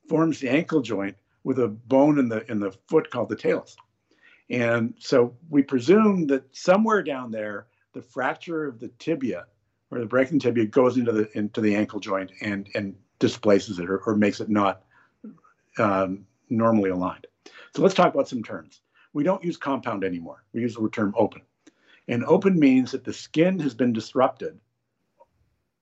forms 0.09 0.39
the 0.39 0.49
ankle 0.49 0.81
joint 0.81 1.15
with 1.43 1.59
a 1.59 1.67
bone 1.67 2.19
in 2.19 2.27
the 2.27 2.49
in 2.51 2.59
the 2.59 2.71
foot 2.87 3.09
called 3.09 3.29
the 3.29 3.35
talus. 3.35 3.77
And 4.49 4.95
so 4.99 5.35
we 5.49 5.61
presume 5.61 6.25
that 6.27 6.43
somewhere 6.55 7.03
down 7.03 7.31
there, 7.31 7.67
the 7.93 8.01
fracture 8.01 8.65
of 8.65 8.79
the 8.79 8.89
tibia 8.99 9.45
or 9.91 9.99
the 9.99 10.05
breaking 10.05 10.39
tibia 10.39 10.65
goes 10.65 10.97
into 10.97 11.11
the 11.11 11.29
into 11.37 11.61
the 11.61 11.75
ankle 11.75 11.99
joint 11.99 12.31
and 12.41 12.67
and 12.75 12.95
displaces 13.19 13.79
it 13.79 13.89
or, 13.89 13.99
or 13.99 14.15
makes 14.15 14.39
it 14.39 14.49
not 14.49 14.83
um, 15.77 16.25
normally 16.49 16.89
aligned. 16.89 17.27
So 17.75 17.81
let's 17.81 17.95
talk 17.95 18.13
about 18.13 18.27
some 18.27 18.43
terms. 18.43 18.81
We 19.13 19.23
don't 19.23 19.43
use 19.43 19.57
compound 19.57 20.03
anymore. 20.03 20.43
We 20.53 20.61
use 20.61 20.75
the 20.75 20.89
term 20.89 21.13
open. 21.17 21.41
And 22.07 22.23
open 22.25 22.59
means 22.59 22.91
that 22.91 23.03
the 23.03 23.13
skin 23.13 23.59
has 23.59 23.73
been 23.73 23.93
disrupted 23.93 24.59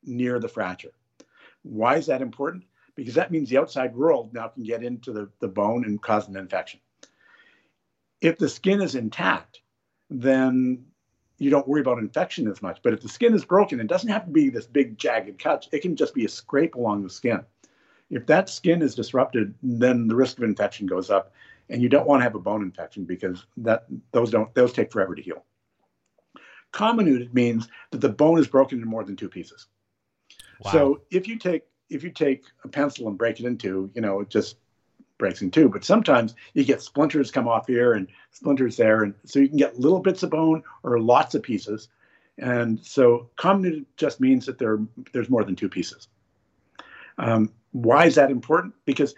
near 0.03 0.39
the 0.39 0.47
fracture. 0.47 0.91
Why 1.63 1.95
is 1.95 2.05
that 2.07 2.21
important? 2.21 2.63
Because 2.97 3.13
that 3.13 3.31
means 3.31 3.47
the 3.47 3.59
outside 3.59 3.95
world 3.95 4.33
now 4.33 4.47
can 4.47 4.63
get 4.63 4.83
into 4.83 5.13
the, 5.13 5.29
the 5.39 5.47
bone 5.47 5.85
and 5.85 6.01
cause 6.01 6.27
an 6.27 6.35
infection. 6.35 6.81
If 8.19 8.39
the 8.39 8.49
skin 8.49 8.81
is 8.81 8.95
intact, 8.95 9.61
then 10.09 10.83
you 11.37 11.51
don't 11.51 11.67
worry 11.67 11.81
about 11.81 11.99
infection 11.99 12.47
as 12.47 12.63
much. 12.63 12.79
But 12.81 12.93
if 12.93 13.01
the 13.01 13.07
skin 13.07 13.35
is 13.35 13.45
broken, 13.45 13.79
it 13.79 13.85
doesn't 13.85 14.09
have 14.09 14.25
to 14.25 14.31
be 14.31 14.49
this 14.49 14.65
big 14.65 14.97
jagged 14.97 15.37
cut. 15.37 15.67
It 15.71 15.83
can 15.83 15.95
just 15.95 16.15
be 16.15 16.25
a 16.25 16.29
scrape 16.29 16.73
along 16.73 17.03
the 17.03 17.09
skin. 17.11 17.41
If 18.09 18.25
that 18.25 18.49
skin 18.49 18.81
is 18.81 18.95
disrupted, 18.95 19.53
then 19.61 20.07
the 20.07 20.15
risk 20.15 20.39
of 20.39 20.43
infection 20.43 20.87
goes 20.87 21.11
up, 21.11 21.33
and 21.69 21.81
you 21.81 21.89
don't 21.89 22.07
want 22.07 22.21
to 22.21 22.23
have 22.23 22.35
a 22.35 22.39
bone 22.39 22.63
infection 22.63 23.05
because 23.05 23.45
that 23.57 23.85
those 24.11 24.31
don't 24.31 24.51
those 24.55 24.73
take 24.73 24.91
forever 24.91 25.13
to 25.13 25.21
heal. 25.21 25.45
Comminuted 26.73 27.31
means 27.33 27.67
that 27.91 27.99
the 27.99 28.09
bone 28.09 28.39
is 28.39 28.47
broken 28.47 28.79
into 28.79 28.89
more 28.89 29.03
than 29.03 29.15
two 29.15 29.29
pieces. 29.29 29.67
Wow. 30.61 30.71
So 30.71 31.01
if 31.11 31.27
you 31.27 31.37
take 31.37 31.63
if 31.89 32.03
you 32.03 32.09
take 32.09 32.43
a 32.63 32.67
pencil 32.67 33.07
and 33.07 33.17
break 33.17 33.39
it 33.39 33.45
into, 33.45 33.89
you 33.93 34.01
know, 34.01 34.19
it 34.21 34.29
just 34.29 34.57
breaks 35.17 35.41
in 35.41 35.51
two. 35.51 35.69
But 35.69 35.83
sometimes 35.83 36.35
you 36.53 36.63
get 36.63 36.81
splinters 36.81 37.31
come 37.31 37.47
off 37.47 37.67
here 37.67 37.93
and 37.93 38.07
splinters 38.31 38.77
there, 38.77 39.03
and 39.03 39.13
so 39.25 39.39
you 39.39 39.47
can 39.47 39.57
get 39.57 39.79
little 39.79 39.99
bits 39.99 40.23
of 40.23 40.29
bone 40.29 40.63
or 40.83 40.99
lots 40.99 41.35
of 41.35 41.43
pieces. 41.43 41.89
And 42.37 42.79
so 42.85 43.29
comminuted 43.37 43.85
just 43.95 44.19
means 44.19 44.45
that 44.45 44.57
there 44.57 44.79
there's 45.13 45.29
more 45.29 45.43
than 45.43 45.55
two 45.55 45.69
pieces. 45.69 46.07
Um, 47.17 47.51
why 47.71 48.05
is 48.05 48.15
that 48.15 48.31
important? 48.31 48.75
Because 48.85 49.15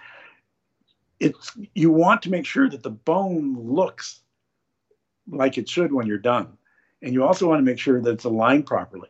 it's 1.20 1.52
you 1.76 1.92
want 1.92 2.22
to 2.24 2.30
make 2.30 2.46
sure 2.46 2.70
that 2.70 2.84
the 2.84 2.90
bone 2.90 3.58
looks 3.60 4.22
like 5.28 5.58
it 5.58 5.68
should 5.68 5.92
when 5.92 6.08
you're 6.08 6.18
done, 6.18 6.58
and 7.02 7.14
you 7.14 7.24
also 7.24 7.48
want 7.48 7.60
to 7.60 7.66
make 7.66 7.80
sure 7.80 8.02
that 8.02 8.12
it's 8.12 8.24
aligned 8.24 8.66
properly. 8.66 9.10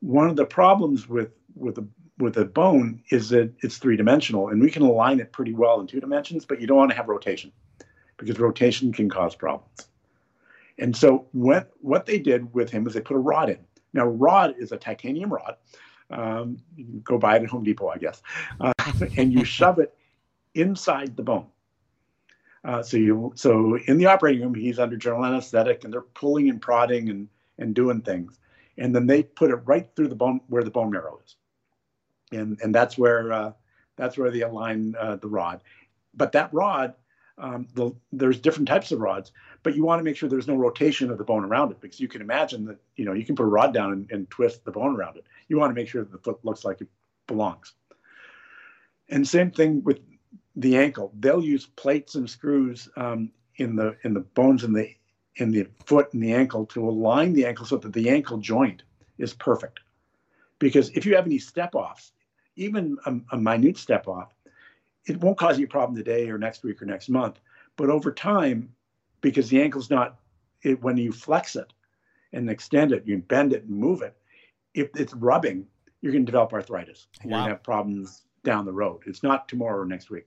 One 0.00 0.28
of 0.28 0.36
the 0.36 0.46
problems 0.46 1.08
with 1.08 1.30
with 1.54 1.78
a 1.78 1.86
with 2.18 2.36
a 2.38 2.44
bone 2.44 3.02
is 3.10 3.28
that 3.30 3.52
it's 3.60 3.78
three 3.78 3.96
dimensional 3.96 4.48
and 4.48 4.60
we 4.60 4.70
can 4.70 4.82
align 4.82 5.20
it 5.20 5.32
pretty 5.32 5.52
well 5.52 5.80
in 5.80 5.86
two 5.86 6.00
dimensions, 6.00 6.44
but 6.44 6.60
you 6.60 6.66
don't 6.66 6.76
want 6.76 6.90
to 6.90 6.96
have 6.96 7.08
rotation 7.08 7.52
because 8.16 8.38
rotation 8.38 8.92
can 8.92 9.08
cause 9.08 9.34
problems. 9.34 9.88
And 10.78 10.96
so 10.96 11.26
what 11.32 11.70
what 11.80 12.06
they 12.06 12.18
did 12.18 12.52
with 12.54 12.70
him 12.70 12.86
is 12.86 12.94
they 12.94 13.00
put 13.00 13.16
a 13.16 13.20
rod 13.20 13.50
in. 13.50 13.58
Now, 13.92 14.06
rod 14.06 14.54
is 14.58 14.72
a 14.72 14.76
titanium 14.76 15.32
rod. 15.32 15.56
Um, 16.10 16.58
you 16.76 16.84
can 16.84 17.00
go 17.00 17.18
buy 17.18 17.36
it 17.36 17.42
at 17.42 17.48
Home 17.48 17.64
Depot, 17.64 17.88
I 17.88 17.98
guess, 17.98 18.22
uh, 18.60 18.72
and 19.16 19.32
you 19.32 19.44
shove 19.44 19.78
it 19.78 19.96
inside 20.54 21.16
the 21.16 21.22
bone. 21.22 21.46
Uh, 22.62 22.82
so 22.82 22.96
you 22.96 23.32
so 23.36 23.78
in 23.86 23.96
the 23.96 24.06
operating 24.06 24.42
room, 24.42 24.54
he's 24.54 24.78
under 24.78 24.96
general 24.96 25.24
anesthetic, 25.24 25.84
and 25.84 25.92
they're 25.92 26.02
pulling 26.02 26.48
and 26.50 26.60
prodding 26.60 27.08
and 27.08 27.28
and 27.58 27.74
doing 27.74 28.02
things, 28.02 28.38
and 28.76 28.94
then 28.94 29.06
they 29.06 29.22
put 29.22 29.50
it 29.50 29.56
right 29.64 29.88
through 29.96 30.08
the 30.08 30.14
bone 30.14 30.40
where 30.48 30.62
the 30.62 30.70
bone 30.70 30.90
marrow 30.90 31.18
is 31.24 31.36
and 32.32 32.58
and 32.62 32.74
that's 32.74 32.98
where 32.98 33.32
uh, 33.32 33.52
that's 33.96 34.18
where 34.18 34.30
they 34.30 34.42
align 34.42 34.94
uh, 34.98 35.16
the 35.16 35.28
rod. 35.28 35.62
But 36.14 36.32
that 36.32 36.52
rod, 36.52 36.94
um, 37.38 37.68
the, 37.74 37.92
there's 38.12 38.38
different 38.38 38.68
types 38.68 38.92
of 38.92 39.00
rods, 39.00 39.32
but 39.62 39.74
you 39.74 39.84
want 39.84 40.00
to 40.00 40.04
make 40.04 40.16
sure 40.16 40.28
there's 40.28 40.48
no 40.48 40.56
rotation 40.56 41.10
of 41.10 41.18
the 41.18 41.24
bone 41.24 41.44
around 41.44 41.70
it 41.72 41.80
because 41.80 42.00
you 42.00 42.08
can 42.08 42.20
imagine 42.20 42.64
that 42.66 42.78
you 42.96 43.04
know 43.04 43.12
you 43.12 43.24
can 43.24 43.36
put 43.36 43.44
a 43.44 43.46
rod 43.46 43.74
down 43.74 43.92
and, 43.92 44.10
and 44.10 44.30
twist 44.30 44.64
the 44.64 44.72
bone 44.72 44.96
around 44.96 45.16
it. 45.16 45.24
You 45.48 45.58
want 45.58 45.70
to 45.70 45.74
make 45.74 45.88
sure 45.88 46.02
that 46.02 46.12
the 46.12 46.18
foot 46.18 46.44
looks 46.44 46.64
like 46.64 46.80
it 46.80 46.88
belongs. 47.26 47.72
And 49.08 49.26
same 49.26 49.50
thing 49.50 49.82
with 49.84 50.00
the 50.56 50.76
ankle. 50.76 51.12
They'll 51.20 51.44
use 51.44 51.66
plates 51.66 52.14
and 52.14 52.28
screws 52.28 52.88
um, 52.96 53.30
in 53.56 53.76
the 53.76 53.96
in 54.02 54.14
the 54.14 54.20
bones 54.20 54.64
in 54.64 54.72
the 54.72 54.90
in 55.36 55.50
the 55.50 55.68
foot 55.84 56.12
and 56.12 56.22
the 56.22 56.32
ankle 56.32 56.66
to 56.66 56.88
align 56.88 57.32
the 57.34 57.46
ankle 57.46 57.66
so 57.66 57.76
that 57.76 57.92
the 57.92 58.08
ankle 58.08 58.38
joint 58.38 58.82
is 59.18 59.34
perfect. 59.34 59.80
Because 60.58 60.88
if 60.90 61.04
you 61.04 61.14
have 61.14 61.26
any 61.26 61.38
step 61.38 61.74
offs, 61.74 62.12
even 62.56 62.96
a, 63.06 63.14
a 63.32 63.38
minute 63.38 63.76
step 63.76 64.08
off, 64.08 64.34
it 65.06 65.18
won't 65.18 65.38
cause 65.38 65.58
you 65.58 65.66
a 65.66 65.68
problem 65.68 65.96
today 65.96 66.28
or 66.28 66.38
next 66.38 66.64
week 66.64 66.82
or 66.82 66.86
next 66.86 67.08
month. 67.08 67.38
But 67.76 67.90
over 67.90 68.10
time, 68.10 68.74
because 69.20 69.48
the 69.48 69.62
ankle's 69.62 69.90
not, 69.90 70.18
it, 70.62 70.82
when 70.82 70.96
you 70.96 71.12
flex 71.12 71.54
it 71.56 71.72
and 72.32 72.50
extend 72.50 72.92
it, 72.92 73.06
you 73.06 73.18
bend 73.18 73.52
it 73.52 73.64
and 73.64 73.78
move 73.78 74.02
it, 74.02 74.16
if 74.74 74.88
it's 74.96 75.14
rubbing, 75.14 75.66
you're 76.00 76.12
going 76.12 76.24
to 76.24 76.30
develop 76.30 76.52
arthritis. 76.52 77.06
Wow. 77.06 77.22
You're 77.22 77.30
going 77.30 77.44
to 77.44 77.50
have 77.50 77.62
problems 77.62 78.22
down 78.42 78.64
the 78.64 78.72
road. 78.72 79.02
It's 79.06 79.22
not 79.22 79.48
tomorrow 79.48 79.82
or 79.82 79.86
next 79.86 80.10
week. 80.10 80.26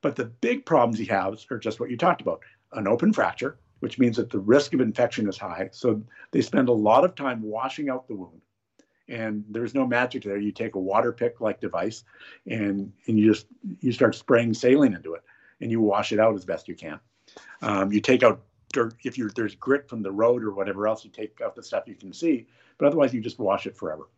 But 0.00 0.16
the 0.16 0.26
big 0.26 0.64
problems 0.64 0.98
he 0.98 1.06
has 1.06 1.46
are 1.50 1.58
just 1.58 1.80
what 1.80 1.90
you 1.90 1.96
talked 1.96 2.20
about 2.20 2.42
an 2.72 2.86
open 2.86 3.12
fracture, 3.12 3.58
which 3.80 3.98
means 3.98 4.16
that 4.16 4.30
the 4.30 4.38
risk 4.38 4.74
of 4.74 4.80
infection 4.80 5.28
is 5.28 5.38
high. 5.38 5.70
So 5.72 6.02
they 6.30 6.42
spend 6.42 6.68
a 6.68 6.72
lot 6.72 7.04
of 7.04 7.14
time 7.14 7.42
washing 7.42 7.88
out 7.88 8.06
the 8.06 8.14
wound 8.14 8.42
and 9.08 9.44
there's 9.48 9.74
no 9.74 9.86
magic 9.86 10.22
there. 10.22 10.36
You 10.36 10.52
take 10.52 10.74
a 10.74 10.80
water 10.80 11.12
pick 11.12 11.40
like 11.40 11.60
device, 11.60 12.04
and 12.46 12.92
and 13.06 13.18
you 13.18 13.32
just 13.32 13.46
you 13.80 13.92
start 13.92 14.14
spraying 14.14 14.54
saline 14.54 14.94
into 14.94 15.14
it, 15.14 15.22
and 15.60 15.70
you 15.70 15.80
wash 15.80 16.12
it 16.12 16.20
out 16.20 16.34
as 16.34 16.44
best 16.44 16.68
you 16.68 16.74
can. 16.74 17.00
Um, 17.62 17.92
you 17.92 18.00
take 18.00 18.22
out 18.22 18.42
dirt 18.72 18.94
if 19.04 19.16
you 19.16 19.30
there's 19.30 19.54
grit 19.54 19.88
from 19.88 20.02
the 20.02 20.12
road 20.12 20.42
or 20.44 20.52
whatever 20.52 20.86
else. 20.86 21.04
You 21.04 21.10
take 21.10 21.40
out 21.40 21.54
the 21.54 21.62
stuff 21.62 21.84
you 21.86 21.94
can 21.94 22.12
see, 22.12 22.46
but 22.76 22.86
otherwise 22.86 23.14
you 23.14 23.20
just 23.20 23.38
wash 23.38 23.66
it 23.66 23.76
forever, 23.76 24.08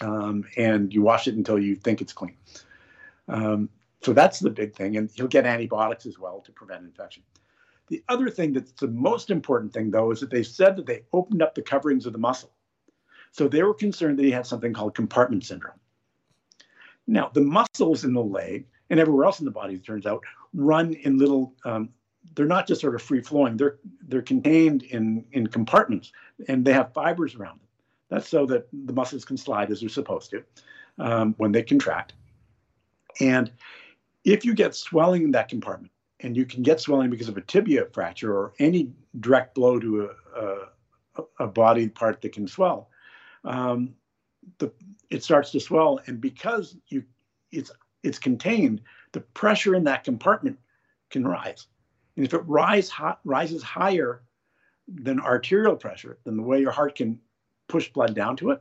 um, 0.00 0.44
and 0.56 0.92
you 0.92 1.02
wash 1.02 1.28
it 1.28 1.34
until 1.34 1.58
you 1.58 1.76
think 1.76 2.00
it's 2.00 2.12
clean. 2.12 2.36
Um, 3.28 3.68
so 4.02 4.12
that's 4.12 4.40
the 4.40 4.50
big 4.50 4.74
thing, 4.74 4.96
and 4.96 5.10
you'll 5.14 5.28
get 5.28 5.46
antibiotics 5.46 6.06
as 6.06 6.18
well 6.18 6.40
to 6.40 6.52
prevent 6.52 6.84
infection. 6.84 7.22
The 7.88 8.02
other 8.08 8.30
thing 8.30 8.52
that's 8.52 8.72
the 8.72 8.88
most 8.88 9.30
important 9.30 9.72
thing, 9.72 9.90
though, 9.90 10.12
is 10.12 10.20
that 10.20 10.30
they 10.30 10.44
said 10.44 10.76
that 10.76 10.86
they 10.86 11.02
opened 11.12 11.42
up 11.42 11.54
the 11.54 11.62
coverings 11.62 12.06
of 12.06 12.12
the 12.12 12.18
muscle. 12.18 12.52
So 13.32 13.48
they 13.48 13.62
were 13.62 13.74
concerned 13.74 14.18
that 14.18 14.24
he 14.24 14.30
had 14.30 14.46
something 14.46 14.72
called 14.72 14.94
compartment 14.94 15.44
syndrome. 15.44 15.78
Now, 17.06 17.30
the 17.32 17.40
muscles 17.40 18.04
in 18.04 18.12
the 18.12 18.22
leg 18.22 18.66
and 18.90 19.00
everywhere 19.00 19.24
else 19.24 19.40
in 19.40 19.44
the 19.44 19.50
body, 19.50 19.74
it 19.74 19.84
turns 19.84 20.06
out, 20.06 20.22
run 20.52 20.94
in 20.94 21.18
little, 21.18 21.54
um, 21.64 21.90
they're 22.34 22.46
not 22.46 22.66
just 22.66 22.80
sort 22.80 22.94
of 22.94 23.02
free 23.02 23.22
flowing, 23.22 23.56
they're, 23.56 23.78
they're 24.08 24.22
contained 24.22 24.82
in, 24.84 25.24
in 25.32 25.46
compartments 25.46 26.12
and 26.48 26.64
they 26.64 26.72
have 26.72 26.92
fibers 26.92 27.34
around 27.34 27.60
them. 27.60 27.68
That's 28.08 28.28
so 28.28 28.46
that 28.46 28.68
the 28.72 28.92
muscles 28.92 29.24
can 29.24 29.36
slide 29.36 29.70
as 29.70 29.80
they're 29.80 29.88
supposed 29.88 30.30
to 30.30 30.44
um, 30.98 31.34
when 31.38 31.52
they 31.52 31.62
contract. 31.62 32.14
And 33.20 33.50
if 34.24 34.44
you 34.44 34.54
get 34.54 34.74
swelling 34.74 35.22
in 35.22 35.30
that 35.32 35.48
compartment, 35.48 35.92
and 36.22 36.36
you 36.36 36.44
can 36.44 36.62
get 36.62 36.80
swelling 36.80 37.10
because 37.10 37.28
of 37.28 37.36
a 37.36 37.40
tibia 37.40 37.86
fracture 37.92 38.32
or 38.36 38.52
any 38.58 38.92
direct 39.20 39.54
blow 39.54 39.78
to 39.78 40.10
a, 40.36 41.18
a, 41.18 41.22
a 41.40 41.46
body 41.46 41.88
part 41.88 42.20
that 42.20 42.32
can 42.32 42.46
swell, 42.46 42.89
um, 43.44 43.94
the, 44.58 44.72
it 45.10 45.22
starts 45.22 45.50
to 45.52 45.60
swell, 45.60 46.00
and 46.06 46.20
because 46.20 46.76
you 46.88 47.04
it's 47.50 47.70
it's 48.02 48.18
contained, 48.18 48.80
the 49.12 49.20
pressure 49.20 49.74
in 49.74 49.84
that 49.84 50.04
compartment 50.04 50.58
can 51.10 51.26
rise, 51.26 51.66
and 52.16 52.24
if 52.24 52.34
it 52.34 52.42
rise 52.46 52.90
rises 53.24 53.62
higher 53.62 54.22
than 54.88 55.20
arterial 55.20 55.76
pressure, 55.76 56.18
than 56.24 56.36
the 56.36 56.42
way 56.42 56.60
your 56.60 56.72
heart 56.72 56.96
can 56.96 57.18
push 57.68 57.88
blood 57.92 58.14
down 58.14 58.36
to 58.36 58.50
it, 58.50 58.60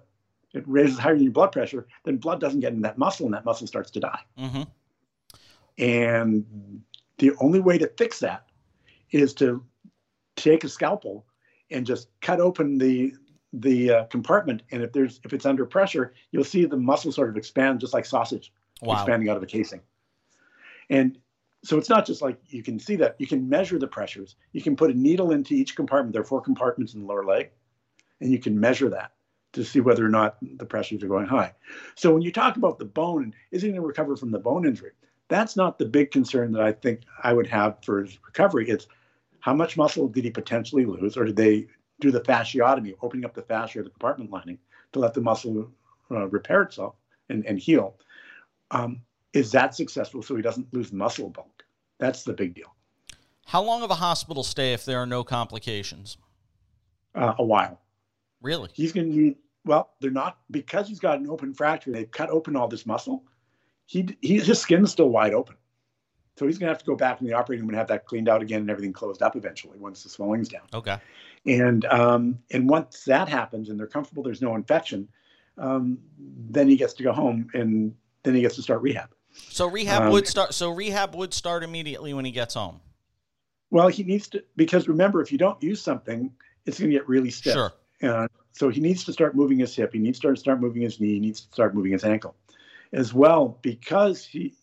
it 0.53 0.63
raises 0.67 0.97
higher 0.97 1.15
than 1.15 1.23
your 1.23 1.31
blood 1.31 1.51
pressure, 1.51 1.87
then 2.03 2.17
blood 2.17 2.39
doesn't 2.39 2.59
get 2.59 2.73
in 2.73 2.81
that 2.81 2.97
muscle, 2.97 3.25
and 3.25 3.33
that 3.33 3.45
muscle 3.45 3.67
starts 3.67 3.91
to 3.91 3.99
die. 3.99 4.19
Mm-hmm. 4.37 4.63
And 5.77 6.83
the 7.17 7.31
only 7.39 7.59
way 7.59 7.77
to 7.77 7.87
fix 7.97 8.19
that 8.19 8.45
is 9.11 9.33
to 9.35 9.63
take 10.35 10.63
a 10.63 10.69
scalpel 10.69 11.25
and 11.71 11.85
just 11.85 12.09
cut 12.21 12.39
open 12.39 12.77
the 12.77 13.13
the 13.53 13.91
uh, 13.91 14.03
compartment 14.05 14.61
and 14.71 14.83
if 14.83 14.91
there's 14.93 15.19
if 15.23 15.33
it's 15.33 15.45
under 15.45 15.65
pressure 15.65 16.13
you'll 16.31 16.43
see 16.43 16.65
the 16.65 16.77
muscle 16.77 17.11
sort 17.11 17.29
of 17.29 17.35
expand 17.35 17.79
just 17.79 17.93
like 17.93 18.05
sausage 18.05 18.51
wow. 18.81 18.95
expanding 18.95 19.29
out 19.29 19.37
of 19.37 19.43
a 19.43 19.47
casing. 19.47 19.81
And 20.89 21.17
so 21.63 21.77
it's 21.77 21.89
not 21.89 22.05
just 22.05 22.21
like 22.21 22.39
you 22.47 22.63
can 22.63 22.79
see 22.79 22.95
that. 22.97 23.15
You 23.19 23.27
can 23.27 23.49
measure 23.49 23.77
the 23.77 23.87
pressures. 23.87 24.35
You 24.53 24.61
can 24.61 24.75
put 24.75 24.91
a 24.91 24.93
needle 24.93 25.31
into 25.31 25.53
each 25.53 25.75
compartment. 25.75 26.13
There 26.13 26.21
are 26.21 26.25
four 26.25 26.41
compartments 26.41 26.93
in 26.93 27.01
the 27.01 27.07
lower 27.07 27.25
leg 27.25 27.51
and 28.21 28.31
you 28.31 28.39
can 28.39 28.59
measure 28.59 28.89
that 28.89 29.11
to 29.53 29.63
see 29.63 29.79
whether 29.79 30.05
or 30.05 30.09
not 30.09 30.37
the 30.57 30.65
pressures 30.65 31.03
are 31.03 31.07
going 31.07 31.25
high. 31.25 31.53
So 31.95 32.13
when 32.13 32.21
you 32.21 32.31
talk 32.31 32.55
about 32.55 32.79
the 32.79 32.85
bone 32.85 33.33
is 33.51 33.61
he 33.61 33.69
going 33.69 33.81
to 33.81 33.87
recover 33.87 34.15
from 34.15 34.31
the 34.31 34.39
bone 34.39 34.65
injury? 34.65 34.91
That's 35.27 35.55
not 35.55 35.77
the 35.77 35.85
big 35.85 36.11
concern 36.11 36.51
that 36.53 36.61
I 36.61 36.71
think 36.71 37.01
I 37.23 37.33
would 37.33 37.47
have 37.47 37.77
for 37.83 38.01
his 38.03 38.17
recovery. 38.25 38.69
It's 38.69 38.87
how 39.41 39.53
much 39.53 39.77
muscle 39.77 40.07
did 40.07 40.23
he 40.23 40.31
potentially 40.31 40.85
lose, 40.85 41.15
or 41.15 41.23
did 41.23 41.35
they 41.35 41.67
do 41.99 42.11
the 42.11 42.21
fasciotomy, 42.21 42.95
opening 43.01 43.25
up 43.25 43.33
the 43.33 43.41
fascia 43.41 43.79
or 43.79 43.83
the 43.83 43.89
compartment 43.89 44.31
lining 44.31 44.57
to 44.93 44.99
let 44.99 45.13
the 45.13 45.21
muscle 45.21 45.69
uh, 46.11 46.27
repair 46.27 46.63
itself 46.63 46.95
and, 47.29 47.45
and 47.45 47.59
heal? 47.59 47.95
Um, 48.71 49.01
is 49.33 49.51
that 49.51 49.75
successful 49.75 50.21
so 50.21 50.35
he 50.35 50.41
doesn't 50.41 50.73
lose 50.73 50.91
muscle 50.91 51.29
bulk? 51.29 51.63
That's 51.99 52.23
the 52.23 52.33
big 52.33 52.55
deal. 52.55 52.73
How 53.45 53.61
long 53.61 53.81
of 53.83 53.91
a 53.91 53.95
hospital 53.95 54.43
stay 54.43 54.73
if 54.73 54.85
there 54.85 54.99
are 54.99 55.07
no 55.07 55.23
complications? 55.23 56.17
Uh, 57.15 57.33
a 57.37 57.43
while. 57.43 57.81
Really? 58.41 58.69
He's 58.73 58.91
going 58.91 59.11
to 59.11 59.17
need, 59.17 59.35
well, 59.65 59.91
they're 59.99 60.11
not, 60.11 60.37
because 60.51 60.87
he's 60.87 60.99
got 60.99 61.19
an 61.19 61.29
open 61.29 61.53
fracture, 61.53 61.91
they've 61.91 62.09
cut 62.09 62.29
open 62.29 62.55
all 62.55 62.67
this 62.67 62.85
muscle 62.85 63.23
he, 63.89 64.15
he 64.21 64.37
his 64.39 64.61
skin's 64.61 64.91
still 64.91 65.09
wide 65.09 65.33
open. 65.33 65.55
So 66.39 66.47
he's 66.47 66.57
going 66.57 66.67
to 66.67 66.73
have 66.73 66.79
to 66.79 66.85
go 66.85 66.95
back 66.95 67.19
in 67.19 67.27
the 67.27 67.33
operating 67.33 67.63
room 67.63 67.71
and 67.71 67.77
have 67.77 67.89
that 67.89 68.05
cleaned 68.05 68.29
out 68.29 68.41
again 68.41 68.61
and 68.61 68.69
everything 68.69 68.93
closed 68.93 69.21
up 69.21 69.35
eventually 69.35 69.77
once 69.77 70.03
the 70.03 70.09
swelling's 70.09 70.47
down. 70.47 70.61
Okay. 70.73 70.97
And 71.45 71.83
um, 71.83 72.39
and 72.49 72.69
once 72.69 73.03
that 73.03 73.27
happens 73.27 73.67
and 73.67 73.77
they're 73.77 73.87
comfortable, 73.87 74.23
there's 74.23 74.41
no 74.41 74.55
infection, 74.55 75.09
um, 75.57 75.99
then 76.17 76.69
he 76.69 76.77
gets 76.77 76.93
to 76.93 77.03
go 77.03 77.11
home 77.11 77.49
and 77.53 77.93
then 78.23 78.35
he 78.35 78.41
gets 78.41 78.55
to 78.55 78.61
start 78.61 78.81
rehab. 78.81 79.09
So 79.33 79.67
rehab 79.67 80.03
um, 80.03 80.11
would 80.13 80.27
start. 80.27 80.53
So 80.53 80.69
rehab 80.69 81.13
would 81.13 81.33
start 81.33 81.61
immediately 81.61 82.13
when 82.13 82.23
he 82.23 82.31
gets 82.31 82.53
home. 82.53 82.79
Well, 83.69 83.89
he 83.89 84.03
needs 84.03 84.29
to 84.29 84.41
because 84.55 84.87
remember, 84.87 85.21
if 85.21 85.33
you 85.33 85.37
don't 85.37 85.61
use 85.61 85.81
something, 85.81 86.31
it's 86.65 86.79
going 86.79 86.89
to 86.89 86.97
get 86.97 87.07
really 87.09 87.31
stiff. 87.31 87.53
Sure. 87.53 87.73
Uh, 88.01 88.29
so 88.53 88.69
he 88.69 88.79
needs 88.79 89.03
to 89.03 89.11
start 89.11 89.35
moving 89.35 89.59
his 89.59 89.75
hip. 89.75 89.91
He 89.91 89.99
needs 89.99 90.19
to 90.19 90.21
start, 90.21 90.39
start 90.39 90.61
moving 90.61 90.83
his 90.83 91.01
knee. 91.01 91.15
He 91.15 91.19
needs 91.19 91.41
to 91.41 91.51
start 91.51 91.75
moving 91.75 91.91
his 91.91 92.05
ankle 92.05 92.33
as 92.93 93.13
well 93.13 93.59
because 93.61 94.25
he, 94.25 94.53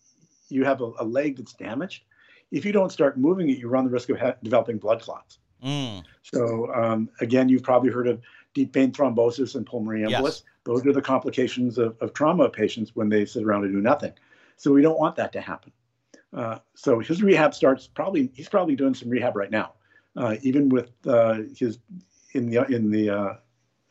you 0.49 0.63
have 0.65 0.81
a, 0.81 0.91
a, 0.99 1.05
leg 1.05 1.37
that's 1.37 1.53
damaged. 1.53 2.03
If 2.51 2.65
you 2.65 2.71
don't 2.71 2.91
start 2.91 3.17
moving 3.17 3.49
it, 3.49 3.57
you 3.57 3.67
run 3.67 3.85
the 3.85 3.91
risk 3.91 4.09
of 4.09 4.19
ha- 4.19 4.35
developing 4.43 4.77
blood 4.77 5.01
clots. 5.01 5.39
Mm. 5.63 6.03
So 6.21 6.73
um, 6.73 7.09
again, 7.19 7.49
you've 7.49 7.63
probably 7.63 7.89
heard 7.89 8.07
of 8.07 8.21
deep 8.53 8.73
vein 8.73 8.91
thrombosis 8.91 9.55
and 9.55 9.65
pulmonary 9.65 10.01
embolus. 10.01 10.21
Yes. 10.21 10.43
Those 10.63 10.85
are 10.85 10.93
the 10.93 11.01
complications 11.01 11.77
of, 11.77 11.95
of 12.01 12.13
trauma 12.13 12.49
patients 12.49 12.95
when 12.95 13.09
they 13.09 13.25
sit 13.25 13.43
around 13.43 13.63
and 13.63 13.73
do 13.73 13.81
nothing. 13.81 14.13
So 14.55 14.71
we 14.71 14.81
don't 14.81 14.99
want 14.99 15.15
that 15.17 15.31
to 15.33 15.41
happen. 15.41 15.71
Uh, 16.33 16.59
so 16.75 16.99
his 16.99 17.23
rehab 17.23 17.53
starts 17.53 17.87
probably. 17.87 18.29
He's 18.33 18.49
probably 18.49 18.75
doing 18.75 18.93
some 18.93 19.09
rehab 19.09 19.35
right 19.35 19.49
now, 19.49 19.73
uh, 20.17 20.35
even 20.41 20.67
with 20.67 20.91
uh, 21.07 21.39
his 21.57 21.79
in 22.33 22.49
the 22.49 22.65
in 22.65 22.91
the 22.91 23.09
uh, 23.09 23.33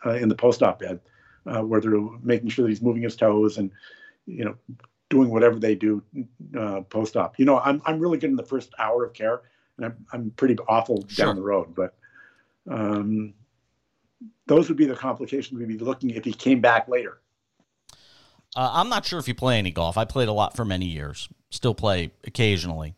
uh, 0.04 0.10
in 0.14 0.28
the 0.28 0.34
post-op 0.34 0.80
bed, 0.80 1.00
uh, 1.46 1.62
where 1.62 1.80
they're 1.80 1.98
making 2.22 2.50
sure 2.50 2.64
that 2.64 2.68
he's 2.68 2.82
moving 2.82 3.02
his 3.02 3.16
toes 3.16 3.56
and 3.56 3.70
you 4.26 4.44
know, 4.44 4.56
doing 5.08 5.30
whatever 5.30 5.58
they 5.58 5.74
do 5.74 6.02
uh, 6.58 6.80
post 6.82 7.16
op. 7.16 7.38
You 7.38 7.44
know, 7.44 7.58
I'm 7.58 7.82
I'm 7.86 8.00
really 8.00 8.18
good 8.18 8.30
in 8.30 8.36
the 8.36 8.42
first 8.42 8.72
hour 8.78 9.04
of 9.04 9.12
care, 9.12 9.42
and 9.76 9.86
I'm 9.86 10.06
I'm 10.12 10.30
pretty 10.30 10.56
awful 10.68 11.04
sure. 11.08 11.26
down 11.26 11.36
the 11.36 11.42
road. 11.42 11.74
But 11.74 11.94
um, 12.68 13.34
those 14.46 14.68
would 14.68 14.78
be 14.78 14.86
the 14.86 14.96
complications 14.96 15.58
we'd 15.58 15.68
be 15.68 15.78
looking 15.78 16.10
if 16.10 16.24
he 16.24 16.32
came 16.32 16.60
back 16.60 16.88
later. 16.88 17.20
Uh, 18.54 18.70
I'm 18.72 18.88
not 18.88 19.04
sure 19.04 19.18
if 19.18 19.28
you 19.28 19.34
play 19.34 19.58
any 19.58 19.70
golf. 19.70 19.98
I 19.98 20.04
played 20.04 20.28
a 20.28 20.32
lot 20.32 20.56
for 20.56 20.64
many 20.64 20.86
years. 20.86 21.28
Still 21.50 21.74
play 21.74 22.10
occasionally. 22.24 22.94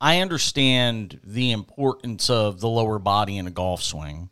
I 0.00 0.20
understand 0.20 1.20
the 1.24 1.52
importance 1.52 2.30
of 2.30 2.60
the 2.60 2.68
lower 2.68 2.98
body 2.98 3.36
in 3.36 3.46
a 3.46 3.50
golf 3.50 3.82
swing. 3.82 4.30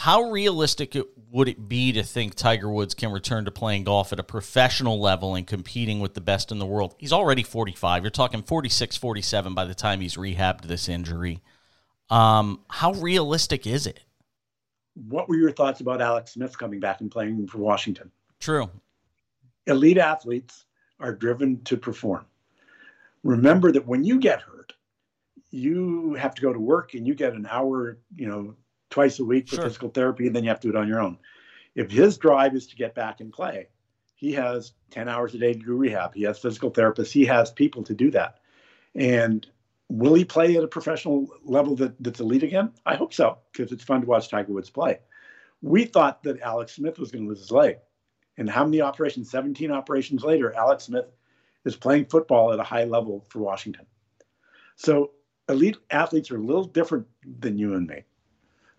How 0.00 0.22
realistic 0.30 0.96
would 1.30 1.46
it 1.46 1.68
be 1.68 1.92
to 1.92 2.02
think 2.02 2.34
Tiger 2.34 2.70
Woods 2.70 2.94
can 2.94 3.12
return 3.12 3.44
to 3.44 3.50
playing 3.50 3.84
golf 3.84 4.14
at 4.14 4.18
a 4.18 4.22
professional 4.22 4.98
level 4.98 5.34
and 5.34 5.46
competing 5.46 6.00
with 6.00 6.14
the 6.14 6.22
best 6.22 6.50
in 6.50 6.58
the 6.58 6.64
world? 6.64 6.94
He's 6.96 7.12
already 7.12 7.42
45. 7.42 8.02
You're 8.02 8.10
talking 8.10 8.42
46, 8.42 8.96
47 8.96 9.54
by 9.54 9.66
the 9.66 9.74
time 9.74 10.00
he's 10.00 10.16
rehabbed 10.16 10.62
this 10.62 10.88
injury. 10.88 11.42
Um, 12.08 12.62
how 12.70 12.92
realistic 12.92 13.66
is 13.66 13.86
it? 13.86 14.00
What 14.94 15.28
were 15.28 15.36
your 15.36 15.52
thoughts 15.52 15.82
about 15.82 16.00
Alex 16.00 16.32
Smith 16.32 16.56
coming 16.56 16.80
back 16.80 17.02
and 17.02 17.10
playing 17.10 17.46
for 17.46 17.58
Washington? 17.58 18.10
True. 18.40 18.70
Elite 19.66 19.98
athletes 19.98 20.64
are 20.98 21.12
driven 21.12 21.62
to 21.64 21.76
perform. 21.76 22.24
Remember 23.22 23.70
that 23.70 23.86
when 23.86 24.02
you 24.04 24.18
get 24.18 24.40
hurt, 24.40 24.72
you 25.50 26.14
have 26.14 26.34
to 26.36 26.40
go 26.40 26.54
to 26.54 26.58
work 26.58 26.94
and 26.94 27.06
you 27.06 27.14
get 27.14 27.34
an 27.34 27.46
hour, 27.50 27.98
you 28.16 28.26
know, 28.26 28.56
twice 28.90 29.18
a 29.18 29.24
week 29.24 29.48
for 29.48 29.56
sure. 29.56 29.64
physical 29.64 29.88
therapy, 29.88 30.26
and 30.26 30.36
then 30.36 30.42
you 30.42 30.50
have 30.50 30.60
to 30.60 30.68
do 30.68 30.76
it 30.76 30.80
on 30.80 30.88
your 30.88 31.00
own. 31.00 31.18
If 31.74 31.90
his 31.90 32.18
drive 32.18 32.54
is 32.54 32.66
to 32.68 32.76
get 32.76 32.94
back 32.94 33.20
and 33.20 33.32
play, 33.32 33.68
he 34.16 34.32
has 34.32 34.72
10 34.90 35.08
hours 35.08 35.34
a 35.34 35.38
day 35.38 35.54
to 35.54 35.58
do 35.58 35.76
rehab. 35.76 36.14
He 36.14 36.24
has 36.24 36.38
physical 36.38 36.70
therapists. 36.70 37.12
He 37.12 37.24
has 37.24 37.50
people 37.50 37.82
to 37.84 37.94
do 37.94 38.10
that. 38.10 38.40
And 38.94 39.46
will 39.88 40.14
he 40.14 40.24
play 40.24 40.56
at 40.56 40.64
a 40.64 40.68
professional 40.68 41.28
level 41.44 41.76
that, 41.76 42.02
that's 42.02 42.20
elite 42.20 42.42
again? 42.42 42.72
I 42.84 42.96
hope 42.96 43.14
so, 43.14 43.38
because 43.52 43.72
it's 43.72 43.84
fun 43.84 44.02
to 44.02 44.06
watch 44.06 44.28
Tiger 44.28 44.52
Woods 44.52 44.70
play. 44.70 44.98
We 45.62 45.84
thought 45.84 46.22
that 46.24 46.40
Alex 46.40 46.74
Smith 46.74 46.98
was 46.98 47.10
going 47.10 47.24
to 47.24 47.28
lose 47.28 47.40
his 47.40 47.50
leg. 47.50 47.76
And 48.36 48.48
how 48.48 48.64
many 48.64 48.80
operations? 48.80 49.30
17 49.30 49.70
operations 49.70 50.22
later, 50.22 50.54
Alex 50.54 50.84
Smith 50.84 51.06
is 51.64 51.76
playing 51.76 52.06
football 52.06 52.52
at 52.52 52.58
a 52.58 52.64
high 52.64 52.84
level 52.84 53.26
for 53.28 53.40
Washington. 53.40 53.86
So 54.76 55.12
elite 55.48 55.76
athletes 55.90 56.30
are 56.30 56.36
a 56.36 56.42
little 56.42 56.64
different 56.64 57.06
than 57.40 57.58
you 57.58 57.74
and 57.74 57.86
me. 57.86 58.04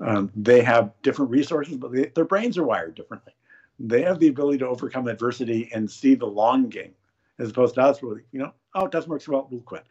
Um, 0.01 0.31
they 0.35 0.61
have 0.61 0.91
different 1.03 1.31
resources, 1.31 1.77
but 1.77 1.91
they, 1.91 2.05
their 2.15 2.25
brains 2.25 2.57
are 2.57 2.63
wired 2.63 2.95
differently. 2.95 3.33
They 3.79 4.01
have 4.01 4.19
the 4.19 4.27
ability 4.27 4.59
to 4.59 4.67
overcome 4.67 5.07
adversity 5.07 5.69
and 5.73 5.89
see 5.89 6.15
the 6.15 6.25
long 6.25 6.69
game, 6.69 6.93
as 7.39 7.49
opposed 7.51 7.75
to 7.75 7.81
us, 7.81 8.01
where 8.01 8.23
you 8.31 8.39
know, 8.39 8.51
oh, 8.75 8.85
it 8.85 8.91
doesn't 8.91 9.09
work 9.09 9.21
so 9.21 9.33
well, 9.33 9.47
we'll 9.51 9.61
quit. 9.61 9.85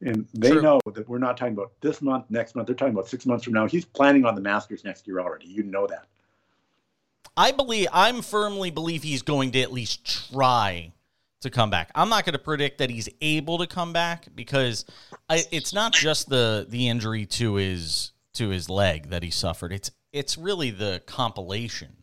And 0.00 0.26
they 0.32 0.52
True. 0.52 0.62
know 0.62 0.80
that 0.94 1.08
we're 1.08 1.18
not 1.18 1.36
talking 1.36 1.54
about 1.54 1.72
this 1.80 2.00
month, 2.00 2.26
next 2.30 2.54
month. 2.54 2.66
They're 2.66 2.76
talking 2.76 2.94
about 2.94 3.08
six 3.08 3.26
months 3.26 3.44
from 3.44 3.54
now. 3.54 3.66
He's 3.66 3.84
planning 3.84 4.24
on 4.24 4.36
the 4.36 4.40
Masters 4.40 4.84
next 4.84 5.06
year 5.08 5.18
already. 5.18 5.46
You 5.46 5.64
know 5.64 5.88
that. 5.88 6.06
I 7.36 7.52
believe 7.52 7.88
I'm 7.92 8.22
firmly 8.22 8.70
believe 8.70 9.02
he's 9.02 9.22
going 9.22 9.52
to 9.52 9.60
at 9.60 9.72
least 9.72 10.32
try 10.32 10.92
to 11.40 11.50
come 11.50 11.70
back. 11.70 11.90
I'm 11.94 12.08
not 12.08 12.24
going 12.24 12.32
to 12.32 12.38
predict 12.38 12.78
that 12.78 12.90
he's 12.90 13.08
able 13.20 13.58
to 13.58 13.66
come 13.66 13.92
back 13.92 14.26
because 14.34 14.84
I, 15.28 15.44
it's 15.50 15.72
not 15.72 15.92
just 15.92 16.28
the 16.28 16.66
the 16.68 16.88
injury 16.88 17.26
to 17.26 17.54
his 17.54 18.12
to 18.38 18.48
his 18.48 18.70
leg 18.70 19.10
that 19.10 19.22
he 19.22 19.30
suffered. 19.30 19.72
It's 19.72 19.90
it's 20.12 20.38
really 20.38 20.70
the 20.70 21.02
compilation. 21.06 21.98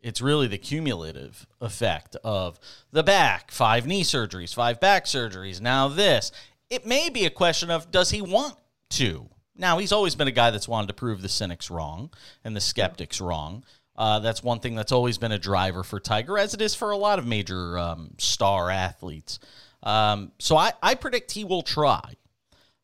It's 0.00 0.20
really 0.20 0.46
the 0.46 0.58
cumulative 0.58 1.46
effect 1.60 2.16
of 2.22 2.60
the 2.92 3.02
back, 3.02 3.50
five 3.50 3.86
knee 3.86 4.04
surgeries, 4.04 4.54
five 4.54 4.78
back 4.78 5.06
surgeries, 5.06 5.60
now 5.60 5.88
this. 5.88 6.30
It 6.70 6.86
may 6.86 7.08
be 7.08 7.24
a 7.24 7.30
question 7.30 7.70
of 7.70 7.90
does 7.90 8.10
he 8.10 8.22
want 8.22 8.54
to? 8.90 9.28
Now, 9.56 9.78
he's 9.78 9.90
always 9.90 10.14
been 10.14 10.28
a 10.28 10.32
guy 10.32 10.52
that's 10.52 10.68
wanted 10.68 10.86
to 10.86 10.94
prove 10.94 11.20
the 11.20 11.28
cynics 11.28 11.68
wrong 11.68 12.10
and 12.44 12.54
the 12.54 12.60
skeptics 12.60 13.20
wrong. 13.20 13.64
Uh, 13.96 14.20
that's 14.20 14.44
one 14.44 14.60
thing 14.60 14.76
that's 14.76 14.92
always 14.92 15.18
been 15.18 15.32
a 15.32 15.38
driver 15.38 15.82
for 15.82 15.98
Tiger, 15.98 16.38
as 16.38 16.54
it 16.54 16.62
is 16.62 16.76
for 16.76 16.92
a 16.92 16.96
lot 16.96 17.18
of 17.18 17.26
major 17.26 17.76
um, 17.76 18.14
star 18.18 18.70
athletes. 18.70 19.40
Um, 19.82 20.30
so 20.38 20.56
I, 20.56 20.72
I 20.80 20.94
predict 20.94 21.32
he 21.32 21.42
will 21.42 21.62
try, 21.62 22.14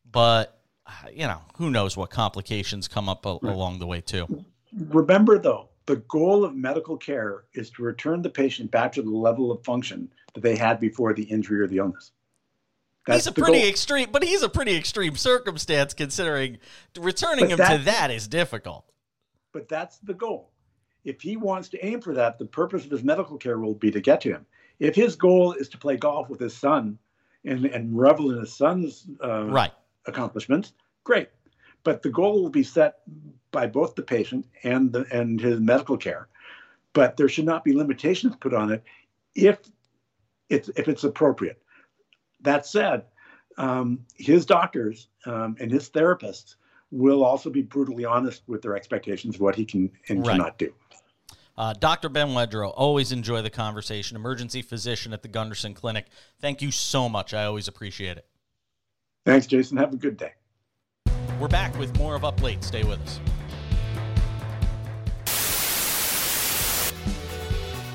but 0.09 0.54
you 1.11 1.27
know, 1.27 1.41
who 1.57 1.69
knows 1.69 1.97
what 1.97 2.09
complications 2.09 2.87
come 2.87 3.09
up 3.09 3.25
a- 3.25 3.39
along 3.43 3.79
the 3.79 3.87
way 3.87 4.01
too. 4.01 4.45
Remember 4.73 5.37
though, 5.39 5.69
the 5.85 5.97
goal 5.97 6.43
of 6.43 6.55
medical 6.55 6.97
care 6.97 7.43
is 7.53 7.69
to 7.71 7.83
return 7.83 8.21
the 8.21 8.29
patient 8.29 8.71
back 8.71 8.91
to 8.93 9.01
the 9.01 9.09
level 9.09 9.51
of 9.51 9.63
function 9.63 10.11
that 10.33 10.41
they 10.41 10.55
had 10.55 10.79
before 10.79 11.13
the 11.13 11.23
injury 11.23 11.61
or 11.61 11.67
the 11.67 11.77
illness. 11.77 12.11
he's 13.07 13.27
a 13.27 13.31
pretty 13.31 13.59
goal. 13.59 13.69
extreme, 13.69 14.09
but 14.11 14.23
he's 14.23 14.41
a 14.41 14.49
pretty 14.49 14.75
extreme 14.75 15.15
circumstance 15.15 15.93
considering 15.93 16.57
returning 16.97 17.45
but 17.45 17.51
him 17.51 17.57
that, 17.57 17.77
to 17.77 17.83
that 17.83 18.11
is 18.11 18.27
difficult. 18.27 18.85
But 19.51 19.69
that's 19.69 19.99
the 19.99 20.13
goal. 20.13 20.51
If 21.03 21.21
he 21.21 21.37
wants 21.37 21.69
to 21.69 21.85
aim 21.85 22.01
for 22.01 22.13
that, 22.15 22.39
the 22.39 22.45
purpose 22.45 22.83
of 22.83 22.91
his 22.91 23.03
medical 23.03 23.37
care 23.37 23.59
will 23.59 23.75
be 23.75 23.91
to 23.91 24.01
get 24.01 24.21
to 24.21 24.29
him. 24.29 24.45
If 24.79 24.95
his 24.95 25.15
goal 25.15 25.53
is 25.53 25.69
to 25.69 25.77
play 25.77 25.97
golf 25.97 26.29
with 26.29 26.39
his 26.39 26.57
son 26.57 26.97
and, 27.45 27.65
and 27.65 27.97
revel 27.97 28.31
in 28.31 28.39
his 28.39 28.57
son's 28.57 29.07
uh, 29.23 29.45
right. 29.45 29.71
Accomplishments, 30.07 30.73
great. 31.03 31.29
But 31.83 32.01
the 32.01 32.09
goal 32.09 32.41
will 32.41 32.49
be 32.49 32.63
set 32.63 32.99
by 33.51 33.67
both 33.67 33.95
the 33.95 34.03
patient 34.03 34.45
and 34.63 34.91
the, 34.91 35.05
and 35.11 35.39
his 35.39 35.59
medical 35.59 35.97
care. 35.97 36.27
But 36.93 37.17
there 37.17 37.29
should 37.29 37.45
not 37.45 37.63
be 37.63 37.73
limitations 37.73 38.35
put 38.35 38.53
on 38.53 38.71
it 38.71 38.83
if 39.35 39.59
it's 40.49 40.69
if 40.69 40.87
it's 40.87 41.03
appropriate. 41.03 41.61
That 42.41 42.65
said, 42.65 43.05
um, 43.57 44.05
his 44.15 44.45
doctors 44.45 45.07
um, 45.25 45.55
and 45.59 45.71
his 45.71 45.89
therapists 45.89 46.55
will 46.91 47.23
also 47.23 47.49
be 47.49 47.61
brutally 47.61 48.05
honest 48.05 48.43
with 48.47 48.61
their 48.61 48.75
expectations 48.75 49.35
of 49.35 49.41
what 49.41 49.55
he 49.55 49.65
can 49.65 49.91
and 50.09 50.25
right. 50.25 50.33
cannot 50.33 50.57
do. 50.57 50.73
Uh, 51.57 51.73
Dr. 51.73 52.09
Ben 52.09 52.29
Wedro, 52.29 52.73
always 52.75 53.11
enjoy 53.11 53.41
the 53.41 53.49
conversation. 53.49 54.17
Emergency 54.17 54.61
physician 54.61 55.13
at 55.13 55.21
the 55.21 55.29
Gundersen 55.29 55.73
Clinic. 55.73 56.07
Thank 56.39 56.61
you 56.61 56.71
so 56.71 57.07
much. 57.07 57.33
I 57.33 57.45
always 57.45 57.67
appreciate 57.67 58.17
it. 58.17 58.27
Thanks, 59.25 59.47
Jason. 59.47 59.77
Have 59.77 59.91
a 59.91 59.97
good 59.97 60.17
day. 60.17 60.33
We're 61.39 61.47
back 61.47 61.77
with 61.79 61.97
more 61.97 62.15
of 62.15 62.23
Up 62.23 62.41
Late. 62.41 62.63
Stay 62.63 62.83
with 62.83 63.01
us. 63.01 63.19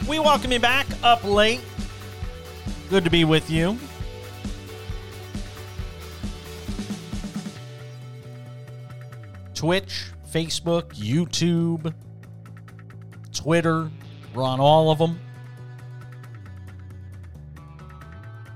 We 0.08 0.18
welcome 0.18 0.50
you 0.50 0.58
back 0.58 0.88
up 1.04 1.22
late. 1.22 1.60
Good 2.88 3.04
to 3.04 3.10
be 3.10 3.24
with 3.24 3.48
you. 3.48 3.78
Twitch, 9.54 10.06
Facebook, 10.32 10.88
YouTube, 10.94 11.94
Twitter. 13.32 13.88
We're 14.34 14.42
on 14.42 14.58
all 14.58 14.90
of 14.90 14.98
them. 14.98 15.20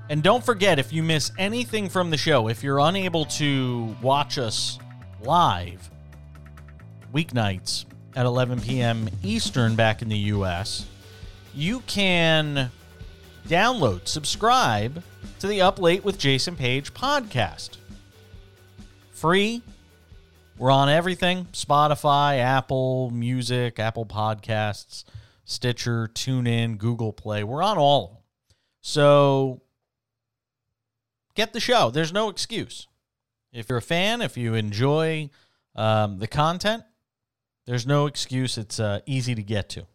And 0.07 0.21
don't 0.21 0.45
forget, 0.45 0.77
if 0.77 0.93
you 0.93 1.01
miss 1.01 1.31
anything 1.37 1.89
from 1.89 2.11
the 2.11 2.17
show, 2.17 2.47
if 2.47 2.63
you're 2.63 2.79
unable 2.79 3.25
to 3.25 3.95
watch 4.01 4.37
us 4.37 4.77
live 5.23 5.89
weeknights 7.11 7.85
at 8.15 8.25
11 8.25 8.61
p.m. 8.61 9.09
Eastern 9.23 9.75
back 9.75 10.03
in 10.03 10.09
the 10.09 10.17
U.S., 10.17 10.85
you 11.55 11.79
can 11.87 12.69
download, 13.47 14.07
subscribe 14.07 15.01
to 15.39 15.47
the 15.47 15.61
Up 15.61 15.79
Late 15.79 16.03
with 16.03 16.19
Jason 16.19 16.55
Page 16.55 16.93
podcast. 16.93 17.77
Free, 19.11 19.63
we're 20.59 20.71
on 20.71 20.87
everything 20.87 21.45
Spotify, 21.51 22.39
Apple 22.39 23.09
Music, 23.09 23.79
Apple 23.79 24.05
Podcasts, 24.05 25.03
Stitcher, 25.45 26.09
TuneIn, 26.13 26.77
Google 26.77 27.11
Play. 27.11 27.43
We're 27.43 27.63
on 27.63 27.79
all 27.79 28.03
of 28.03 28.09
them. 28.11 28.19
So 28.81 29.61
get 31.35 31.53
the 31.53 31.59
show. 31.59 31.91
There's 31.91 32.13
no 32.13 32.29
excuse. 32.29 32.87
If 33.53 33.69
you're 33.69 33.77
a 33.77 33.81
fan, 33.81 34.21
if 34.21 34.35
you 34.37 34.53
enjoy 34.53 35.29
um, 35.75 36.17
the 36.19 36.27
content, 36.27 36.83
there's 37.65 37.85
no 37.85 38.05
excuse. 38.05 38.57
It's 38.57 38.79
uh, 38.79 38.99
easy 39.05 39.35
to 39.35 39.43
get 39.43 39.69
to. 39.69 39.85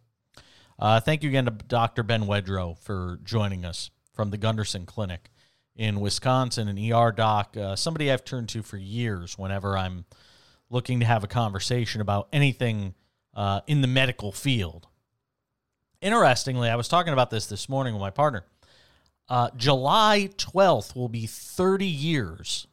Uh, 0.79 1.01
thank 1.01 1.23
you 1.23 1.29
again 1.29 1.45
to 1.45 1.51
Dr. 1.51 2.03
Ben 2.03 2.23
Wedro 2.23 2.79
for 2.79 3.19
joining 3.23 3.65
us 3.65 3.91
from 4.13 4.31
the 4.31 4.39
Gundersen 4.39 4.87
Clinic 4.87 5.31
in 5.77 6.01
Wisconsin, 6.01 6.69
an 6.69 6.93
ER 6.93 7.13
doc, 7.13 7.57
uh, 7.57 7.77
somebody 7.77 8.11
I've 8.11 8.25
turned 8.25 8.49
to 8.51 8.63
for 8.63 8.77
years 8.77 9.39
whenever 9.39 9.77
I'm 9.77 10.05
looking 10.69 11.01
to 11.01 11.07
have 11.07 11.25
a 11.25 11.27
conversation 11.27 12.01
about 12.01 12.29
anything 12.33 12.95
uh, 13.35 13.61
in 13.67 13.81
the 13.81 13.87
medical 13.87 14.33
field. 14.33 14.89
Interestingly, 16.01 16.69
I 16.69 16.77
was 16.77 16.89
talking 16.89 17.13
about 17.13 17.31
this 17.31 17.47
this 17.47 17.69
morning 17.69 17.95
with 17.95 18.01
my 18.01 18.11
partner. 18.11 18.45
Uh, 19.31 19.49
July 19.57 20.29
12th 20.37 20.95
will 20.95 21.09
be 21.09 21.27
30 21.27 21.87
years 21.87 22.67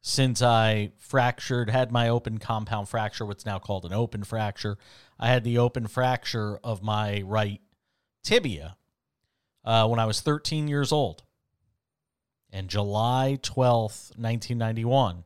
since 0.00 0.42
I 0.42 0.92
fractured, 0.98 1.70
had 1.70 1.92
my 1.92 2.08
open 2.08 2.38
compound 2.38 2.88
fracture, 2.88 3.24
what's 3.26 3.46
now 3.46 3.58
called 3.60 3.84
an 3.84 3.92
open 3.92 4.24
fracture. 4.24 4.78
I 5.20 5.28
had 5.28 5.44
the 5.44 5.58
open 5.58 5.86
fracture 5.86 6.58
of 6.64 6.82
my 6.82 7.22
right 7.24 7.60
tibia 8.24 8.76
uh, 9.64 9.86
when 9.86 10.00
I 10.00 10.06
was 10.06 10.22
13 10.22 10.66
years 10.66 10.90
old. 10.90 11.22
And 12.50 12.68
July 12.68 13.38
12th, 13.42 14.16
1991 14.16 15.24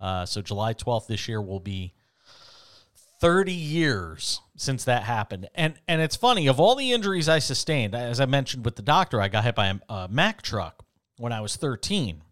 uh, 0.00 0.26
so 0.26 0.42
July 0.42 0.74
12th 0.74 1.06
this 1.06 1.28
year 1.28 1.42
will 1.42 1.60
be 1.60 1.92
30 3.20 3.52
years 3.52 4.40
since 4.56 4.84
that 4.84 5.04
happened. 5.04 5.48
And 5.54 5.74
and 5.86 6.00
it's 6.00 6.16
funny, 6.16 6.46
of 6.46 6.60
all 6.60 6.74
the 6.74 6.92
injuries 6.92 7.28
I 7.28 7.38
sustained, 7.38 7.94
as 7.94 8.20
I 8.20 8.26
mentioned 8.26 8.64
with 8.64 8.76
the 8.76 8.82
doctor, 8.82 9.20
I 9.20 9.28
got 9.28 9.44
hit 9.44 9.54
by 9.54 9.68
a, 9.68 9.92
a 9.92 10.08
Mack 10.08 10.42
truck 10.42 10.84
when 11.18 11.32
I 11.32 11.40
was 11.40 11.56
13. 11.56 12.22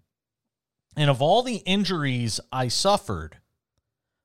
And 0.96 1.10
of 1.10 1.20
all 1.20 1.42
the 1.42 1.56
injuries 1.56 2.40
I 2.50 2.68
suffered, 2.68 3.38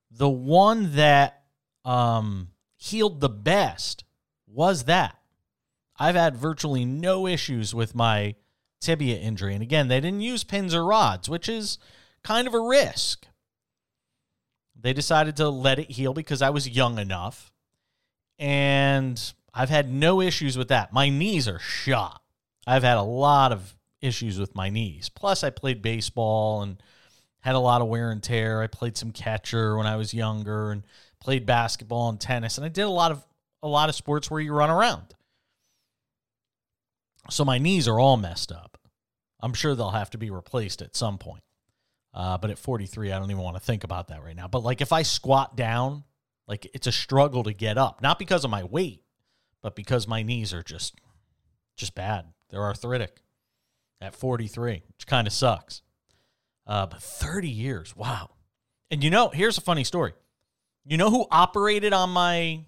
the 0.10 0.30
one 0.30 0.96
that 0.96 1.44
um, 1.84 2.50
healed 2.78 3.20
the 3.20 3.30
best 3.30 4.04
was 4.48 4.86
that. 4.86 5.18
I've 6.00 6.16
had 6.16 6.36
virtually 6.36 6.86
no 6.86 7.28
issues 7.28 7.76
with 7.76 7.94
my 7.94 8.36
tibia 8.80 9.18
injury. 9.18 9.54
And 9.54 9.62
again, 9.62 9.88
they 9.88 10.00
didn't 10.00 10.22
use 10.22 10.44
pins 10.44 10.74
or 10.74 10.86
rods, 10.86 11.30
which 11.30 11.48
is 11.48 11.78
kind 12.24 12.48
of 12.48 12.54
a 12.54 12.60
risk. 12.60 13.28
They 14.82 14.94
decided 14.94 15.38
to 15.38 15.50
let 15.50 15.80
it 15.80 15.92
heal 15.92 16.14
because 16.14 16.42
I 16.42 16.50
was 16.50 16.68
young 16.68 16.98
enough. 16.98 17.52
And 18.40 19.22
I've 19.54 19.70
had 19.70 19.92
no 19.92 20.22
issues 20.22 20.58
with 20.58 20.70
that. 20.70 20.92
My 20.92 21.10
knees 21.10 21.48
are 21.48 21.60
shot. 21.60 22.22
I've 22.66 22.84
had 22.84 22.98
a 22.98 23.04
lot 23.04 23.52
of 23.52 23.76
issues 24.02 24.40
with 24.40 24.56
my 24.56 24.70
knees. 24.70 25.10
Plus, 25.10 25.44
I 25.44 25.50
played 25.50 25.82
baseball 25.82 26.62
and 26.64 26.82
had 27.42 27.56
a 27.56 27.60
lot 27.60 27.82
of 27.82 27.88
wear 27.88 28.12
and 28.12 28.22
tear. 28.22 28.62
I 28.62 28.68
played 28.68 28.98
some 28.98 29.12
catcher 29.12 29.78
when 29.78 29.86
I 29.86 29.96
was 29.96 30.14
younger 30.14 30.72
and 30.72 30.84
played 31.20 31.46
basketball 31.46 32.10
and 32.10 32.20
tennis. 32.20 32.58
And 32.58 32.66
I 32.66 32.70
did 32.70 32.84
a 32.84 32.90
lot 32.90 33.12
of 33.12 33.24
a 33.64 33.68
lot 33.68 33.90
of 33.90 33.96
sports 33.96 34.32
where 34.32 34.42
you 34.42 34.54
run 34.54 34.72
around. 34.72 35.14
So 37.30 37.46
my 37.46 37.60
knees 37.60 37.88
are 37.88 38.00
all 38.00 38.18
messed 38.18 38.52
up. 38.52 38.80
I'm 39.40 39.54
sure 39.54 39.76
they'll 39.76 39.92
have 39.92 40.10
to 40.12 40.18
be 40.18 40.32
replaced 40.32 40.82
at 40.82 40.96
some 40.96 41.20
point. 41.20 41.44
Uh, 42.14 42.38
but 42.38 42.50
at 42.50 42.60
43, 42.60 43.12
I 43.12 43.20
don't 43.20 43.32
even 43.32 43.44
want 43.44 43.56
to 43.56 43.64
think 43.64 43.84
about 43.84 44.10
that 44.10 44.24
right 44.24 44.36
now. 44.36 44.48
But 44.48 44.64
like 44.64 44.82
if 44.82 44.92
I 44.92 45.04
squat 45.04 45.56
down, 45.56 46.04
like 46.48 46.70
it's 46.74 46.88
a 46.88 46.92
struggle 46.92 47.44
to 47.44 47.54
get 47.54 47.78
up, 47.78 48.02
not 48.02 48.20
because 48.20 48.44
of 48.44 48.52
my 48.52 48.64
weight, 48.64 49.04
but 49.62 49.76
because 49.76 50.08
my 50.08 50.22
knees 50.24 50.54
are 50.54 50.64
just 50.64 50.96
just 51.78 51.96
bad. 51.96 52.26
They're 52.50 52.62
arthritic 52.62 53.22
at 54.02 54.14
43, 54.14 54.84
which 54.88 55.08
kind 55.08 55.26
of 55.26 55.34
sucks. 55.34 55.82
Uh, 56.68 56.86
but 56.86 57.02
30 57.02 57.50
years, 57.50 57.96
wow. 57.96 58.32
And 58.90 59.04
you 59.04 59.10
know, 59.10 59.30
here's 59.30 59.58
a 59.58 59.62
funny 59.62 59.84
story. 59.84 60.14
You 60.86 60.98
know 60.98 61.10
who 61.10 61.28
operated 61.32 61.94
on 61.94 62.10
my 62.10 62.66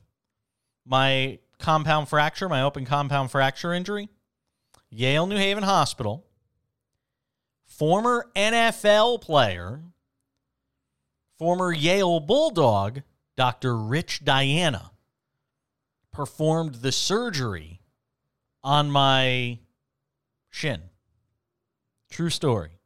my 0.86 1.40
compound 1.60 2.08
fracture, 2.10 2.48
my 2.48 2.62
open 2.62 2.86
compound 2.86 3.32
fracture 3.32 3.74
injury? 3.74 4.10
Yale 4.90 5.26
New 5.28 5.38
Haven 5.38 5.64
Hospital 5.64 6.26
former 7.78 8.30
NFL 8.36 9.22
player, 9.22 9.82
former 11.38 11.74
Yale 11.74 12.20
Bulldog, 12.20 13.02
Dr. 13.36 13.76
Rich 13.76 14.24
Diana, 14.24 14.92
performed 16.12 16.76
the 16.76 16.92
surgery 16.92 17.82
on 18.64 18.92
my 18.92 19.60
shin. 20.50 20.82
True 22.12 22.30
story. 22.30 22.80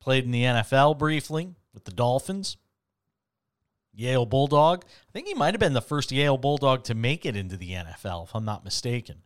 Played 0.00 0.24
in 0.24 0.30
the 0.30 0.44
NFL 0.44 0.96
briefly 0.96 1.54
with 1.74 1.84
the 1.84 1.90
Dolphins. 1.90 2.56
Yale 3.92 4.26
Bulldog. 4.26 4.84
I 4.84 5.12
think 5.12 5.26
he 5.26 5.34
might 5.34 5.54
have 5.54 5.60
been 5.60 5.72
the 5.72 5.80
first 5.80 6.12
Yale 6.12 6.36
Bulldog 6.36 6.84
to 6.84 6.94
make 6.94 7.26
it 7.26 7.34
into 7.34 7.56
the 7.56 7.72
NFL, 7.72 8.24
if 8.24 8.34
I'm 8.36 8.44
not 8.44 8.62
mistaken. 8.62 9.22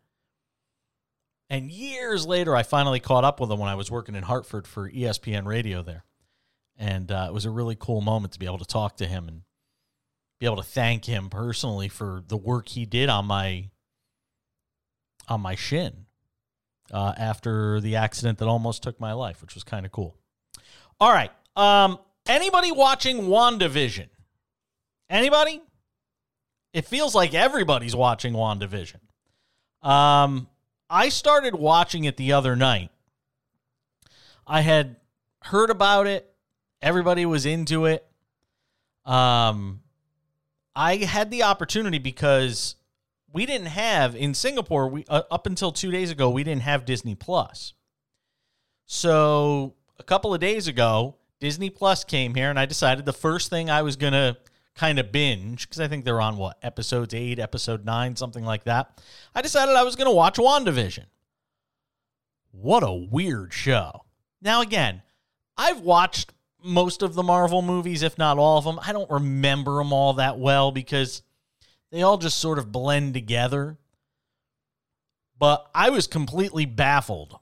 And 1.51 1.69
years 1.71 2.25
later, 2.27 2.55
I 2.55 2.63
finally 2.63 3.01
caught 3.01 3.25
up 3.25 3.41
with 3.41 3.51
him 3.51 3.59
when 3.59 3.69
I 3.69 3.75
was 3.75 3.91
working 3.91 4.15
in 4.15 4.23
Hartford 4.23 4.69
for 4.69 4.89
ESPN 4.89 5.47
radio 5.47 5.83
there. 5.83 6.05
And 6.79 7.11
uh, 7.11 7.27
it 7.29 7.35
was 7.35 7.45
a 7.45 7.51
really 7.51 7.77
cool 7.79 8.01
moment 8.01 8.33
to 8.35 8.39
be 8.39 8.47
able 8.47 8.59
to 8.59 8.65
talk 8.65 8.97
to 8.99 9.07
him 9.07 9.27
and 9.27 9.43
be 10.39 10.47
able 10.47 10.57
to 10.57 10.63
thank 10.63 11.05
him 11.05 11.29
personally 11.29 11.89
for 11.89 12.23
the 12.27 12.37
work 12.37 12.69
he 12.69 12.87
did 12.87 13.09
on 13.11 13.27
my 13.27 13.69
on 15.29 15.41
my 15.41 15.55
shin 15.55 16.07
uh, 16.93 17.13
after 17.17 17.81
the 17.81 17.97
accident 17.97 18.39
that 18.39 18.49
almost 18.49 18.83
took 18.83 18.99
my 18.99 19.13
life, 19.13 19.43
which 19.43 19.55
was 19.55 19.65
kind 19.65 19.85
of 19.85 19.93
cool. 19.93 20.17
All 20.99 21.13
right. 21.13 21.31
Um, 21.57 21.99
anybody 22.27 22.73
watching 22.73 23.23
WandaVision? 23.23 24.09
Anybody? 25.09 25.61
It 26.73 26.87
feels 26.87 27.15
like 27.15 27.35
everybody's 27.35 27.95
watching 27.95 28.33
WandaVision. 28.33 29.01
Um, 29.83 30.49
I 30.91 31.09
started 31.09 31.55
watching 31.55 32.05
it 32.05 32.17
the 32.17 32.33
other 32.33 32.57
night 32.57 32.91
I 34.51 34.63
had 34.63 34.97
heard 35.45 35.71
about 35.71 36.09
it. 36.09 36.35
Everybody 36.83 37.25
was 37.25 37.47
into 37.47 37.87
it. 37.87 38.05
Um, 39.05 39.83
I 40.75 40.97
had 40.97 41.31
the 41.31 41.45
opportunity 41.45 41.99
because 41.99 42.75
we 43.33 43.47
didn't 43.47 43.69
have 43.69 44.17
in 44.17 44.35
Singapore. 44.35 44.89
We 44.89 45.05
uh, 45.09 45.23
up 45.31 45.47
until 45.47 45.71
two 45.71 45.93
days 45.93 46.11
ago, 46.11 46.29
we 46.31 46.43
didn't 46.43 46.63
have 46.63 46.85
Disney 46.85 47.15
Plus. 47.15 47.75
So 48.87 49.75
a 50.01 50.03
couple 50.03 50.35
of 50.35 50.41
days 50.41 50.67
ago, 50.67 51.15
Disney 51.39 51.71
Plus 51.71 52.03
came 52.03 52.35
here, 52.35 52.51
and 52.51 52.59
I 52.59 52.67
decided 52.67 53.05
the 53.05 53.13
first 53.13 53.51
thing 53.51 53.71
I 53.71 53.83
was 53.83 53.95
gonna 53.95 54.37
kind 54.75 54.99
of 54.99 55.13
binge 55.13 55.69
because 55.69 55.81
I 55.81 55.89
think 55.89 56.05
they're 56.05 56.21
on 56.21 56.37
what 56.37 56.59
episodes 56.63 57.15
eight, 57.15 57.39
episode 57.39 57.85
nine, 57.85 58.17
something 58.17 58.45
like 58.45 58.65
that. 58.65 59.01
I 59.35 59.43
decided 59.43 59.75
I 59.75 59.83
was 59.83 59.97
gonna 59.97 60.13
watch 60.13 60.37
WandaVision. 60.37 61.07
What 62.53 62.83
a 62.83 62.93
weird 62.93 63.53
show. 63.53 64.05
Now 64.41 64.61
again, 64.63 65.03
I've 65.57 65.81
watched 65.81 66.33
most 66.63 67.03
of 67.03 67.15
the 67.15 67.23
Marvel 67.23 67.63
movies, 67.63 68.03
if 68.03 68.19
not 68.19 68.39
all 68.39 68.59
of 68.59 68.65
them. 68.65 68.79
I 68.83 68.93
don't 68.93 69.11
remember 69.11 69.77
them 69.77 69.93
all 69.93 70.15
that 70.15 70.39
well 70.39 70.73
because 70.73 71.23
they 71.91 72.03
all 72.03 72.19
just 72.19 72.39
sort 72.39 72.59
of 72.59 72.73
blend 72.73 73.15
together. 73.15 73.79
But 75.39 75.71
I 75.75 75.91
was 75.91 76.07
completely 76.07 76.67
baffled 76.67 77.39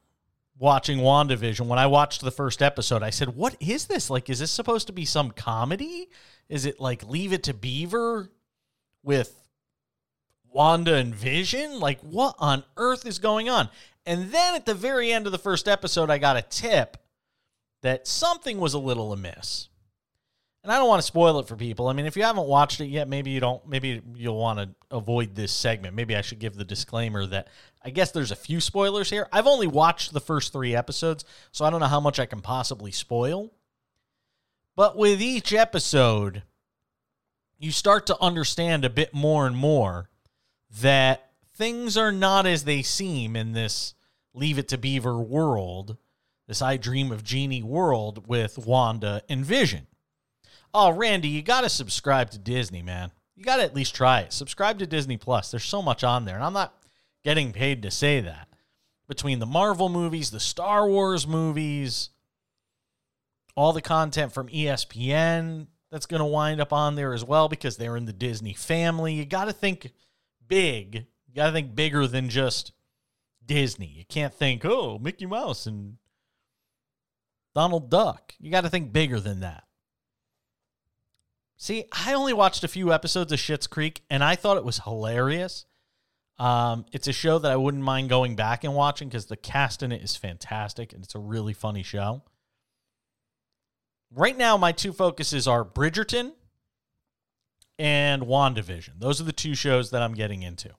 watching 0.57 0.99
WandaVision. 0.99 1.67
When 1.67 1.79
I 1.79 1.87
watched 1.87 2.21
the 2.21 2.31
first 2.31 2.63
episode, 2.63 3.03
I 3.03 3.11
said, 3.11 3.35
What 3.35 3.57
is 3.61 3.87
this? 3.87 4.09
Like, 4.09 4.31
is 4.31 4.39
this 4.39 4.51
supposed 4.51 4.87
to 4.87 4.93
be 4.93 5.05
some 5.05 5.31
comedy? 5.31 6.09
Is 6.49 6.65
it 6.67 6.81
like 6.81 7.05
Leave 7.05 7.33
It 7.33 7.43
to 7.45 7.55
Beaver 7.55 8.31
with 9.03 9.49
Wanda 10.51 10.95
and 10.95 11.15
Vision? 11.15 11.79
Like, 11.79 12.01
what 12.01 12.35
on 12.39 12.65
earth 12.77 13.07
is 13.07 13.19
going 13.19 13.49
on? 13.49 13.69
And 14.07 14.33
then 14.33 14.55
at 14.55 14.65
the 14.65 14.75
very 14.75 15.13
end 15.13 15.27
of 15.27 15.33
the 15.33 15.39
first 15.39 15.69
episode, 15.69 16.11
I 16.11 16.19
got 16.19 16.37
a 16.37 16.43
tip 16.43 16.97
that 17.83 18.07
something 18.07 18.59
was 18.59 18.75
a 18.75 18.79
little 18.79 19.13
amiss. 19.13 19.69
And 20.65 20.73
I 20.73 20.79
don't 20.79 20.89
want 20.89 21.01
to 21.01 21.07
spoil 21.07 21.39
it 21.39 21.47
for 21.47 21.57
people. 21.57 21.87
I 21.89 21.93
mean, 21.93 22.07
if 22.07 22.17
you 22.17 22.25
haven't 22.25 22.49
watched 22.49 22.81
it 22.81 22.87
yet, 22.87 23.09
maybe 23.09 23.31
you 23.31 23.41
don't 23.41 23.67
maybe 23.69 24.03
you'll 24.15 24.39
want 24.39 24.59
to 24.59 24.69
avoid 24.91 25.35
this 25.35 25.53
segment. 25.53 25.95
Maybe 25.95 26.17
I 26.17 26.21
should 26.21 26.41
give 26.41 26.57
the 26.57 26.65
disclaimer 26.65 27.27
that 27.27 27.49
I 27.83 27.91
guess 27.91 28.11
there's 28.11 28.33
a 28.33 28.37
few 28.37 28.61
spoilers 28.61 29.09
here. 29.09 29.29
I've 29.33 29.47
only 29.47 29.69
watched 29.69 30.13
the 30.13 30.21
first 30.21 30.53
3 30.53 30.75
episodes, 30.75 31.25
so 31.53 31.65
I 31.65 31.71
don't 31.71 31.81
know 31.81 31.87
how 31.87 32.01
much 32.01 32.19
I 32.19 32.27
can 32.27 32.41
possibly 32.41 32.91
spoil. 32.91 33.53
But 34.79 34.97
with 34.97 35.21
each 35.21 35.53
episode, 35.53 36.45
you 37.59 37.73
start 37.73 38.07
to 38.07 38.23
understand 38.23 38.85
a 38.85 38.89
bit 38.89 39.13
more 39.13 39.45
and 39.45 39.57
more 39.57 40.09
that 40.81 41.33
things 41.57 41.97
are 41.97 42.13
not 42.13 42.47
as 42.47 42.63
they 42.63 42.83
seem 42.83 43.35
in 43.35 43.55
this 43.55 43.95
Leave 44.35 44.57
It 44.57 44.69
to 44.69 44.79
Beaver 44.79 45.19
world 45.19 45.97
this 46.47 46.63
I 46.63 46.77
Dream 46.77 47.11
of 47.11 47.25
Jeannie 47.25 47.65
world 47.65 48.29
with 48.29 48.57
Wanda 48.57 49.25
and 49.29 49.45
Vision. 49.45 49.89
Oh, 50.73 50.93
Randy, 50.93 51.27
you 51.27 51.43
got 51.43 51.63
to 51.63 51.69
subscribe 51.69 52.31
to 52.31 52.39
Disney, 52.39 52.81
man. 52.81 53.11
You 53.35 53.43
got 53.43 53.57
to 53.57 53.65
at 53.65 53.75
least 53.75 53.97
try 53.97 54.21
it. 54.21 54.33
Subscribe 54.33 54.79
to 54.79 54.87
Disney 54.87 55.17
Plus. 55.17 55.51
There's 55.51 55.65
so 55.65 55.83
much 55.83 56.05
on 56.05 56.25
there, 56.25 56.37
and 56.37 56.45
I'm 56.45 56.53
not 56.53 56.73
getting 57.25 57.51
paid 57.51 57.83
to 57.83 57.91
say 57.91 58.21
that. 58.21 58.47
Between 59.09 59.41
the 59.41 59.45
Marvel 59.45 59.89
movies, 59.89 60.31
the 60.31 60.39
Star 60.39 60.87
Wars 60.87 61.27
movies, 61.27 62.11
all 63.59 63.73
the 63.73 63.83
content 63.83 64.33
from 64.33 64.47
ESPN 64.47 65.67
that's 65.91 66.07
going 66.07 66.21
to 66.21 66.27
wind 66.27 66.61
up 66.61 66.73
on 66.73 66.95
there 66.95 67.13
as 67.13 67.25
well 67.25 67.49
because 67.49 67.77
they're 67.77 67.97
in 67.97 68.05
the 68.05 68.13
Disney 68.13 68.55
family. 68.55 69.15
You 69.15 69.25
got 69.25 69.47
to 69.47 69.53
think 69.53 69.91
big. 70.47 71.07
You 71.27 71.35
got 71.35 71.47
to 71.47 71.53
think 71.53 71.75
bigger 71.75 72.07
than 72.07 72.29
just 72.29 72.71
Disney. 73.45 73.89
You 73.89 74.05
can't 74.09 74.33
think, 74.33 74.65
oh, 74.65 75.01
Mickey 75.01 75.27
Mouse 75.27 75.67
and 75.67 75.97
Donald 77.53 77.91
Duck. 77.91 78.33
You 78.39 78.53
got 78.53 78.61
to 78.61 78.71
think 78.71 78.93
bigger 78.93 79.19
than 79.19 79.41
that. 79.41 79.65
See, 81.57 81.87
I 81.91 82.15
only 82.15 82.33
watched 82.33 82.63
a 82.63 82.69
few 82.69 82.93
episodes 82.93 83.33
of 83.33 83.41
Schitt's 83.41 83.67
Creek 83.67 84.03
and 84.09 84.23
I 84.23 84.37
thought 84.37 84.57
it 84.57 84.65
was 84.65 84.79
hilarious. 84.85 85.67
Um, 86.39 86.87
it's 86.93 87.09
a 87.09 87.13
show 87.13 87.41
that 87.41 87.51
I 87.51 87.57
wouldn't 87.57 87.83
mind 87.83 88.09
going 88.09 88.37
back 88.37 88.63
and 88.63 88.77
watching 88.77 89.09
because 89.09 89.27
the 89.27 89.37
cast 89.37 89.83
in 89.83 89.91
it 89.91 90.01
is 90.01 90.15
fantastic 90.15 90.93
and 90.93 91.03
it's 91.03 91.17
a 91.17 91.19
really 91.19 91.55
funny 91.55 91.83
show. 91.83 92.23
Right 94.15 94.37
now, 94.37 94.57
my 94.57 94.73
two 94.73 94.93
focuses 94.93 95.47
are 95.47 95.65
Bridgerton 95.65 96.33
and 97.79 98.23
WandaVision. 98.23 98.99
Those 98.99 99.21
are 99.21 99.25
the 99.25 99.33
two 99.33 99.55
shows 99.55 99.91
that 99.91 100.03
I'm 100.03 100.15
getting 100.15 100.43
into. 100.43 100.71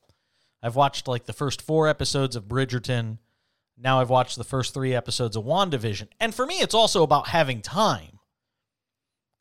I've 0.61 0.75
watched 0.75 1.07
like 1.07 1.25
the 1.25 1.33
first 1.33 1.61
four 1.61 1.87
episodes 1.87 2.35
of 2.35 2.45
Bridgerton. 2.45 3.19
Now 3.77 4.01
I've 4.01 4.09
watched 4.09 4.37
the 4.37 4.43
first 4.43 4.73
three 4.73 4.93
episodes 4.93 5.35
of 5.35 5.45
WandaVision. 5.45 6.07
And 6.19 6.35
for 6.35 6.45
me, 6.45 6.55
it's 6.55 6.73
also 6.73 7.03
about 7.03 7.27
having 7.27 7.61
time. 7.61 8.19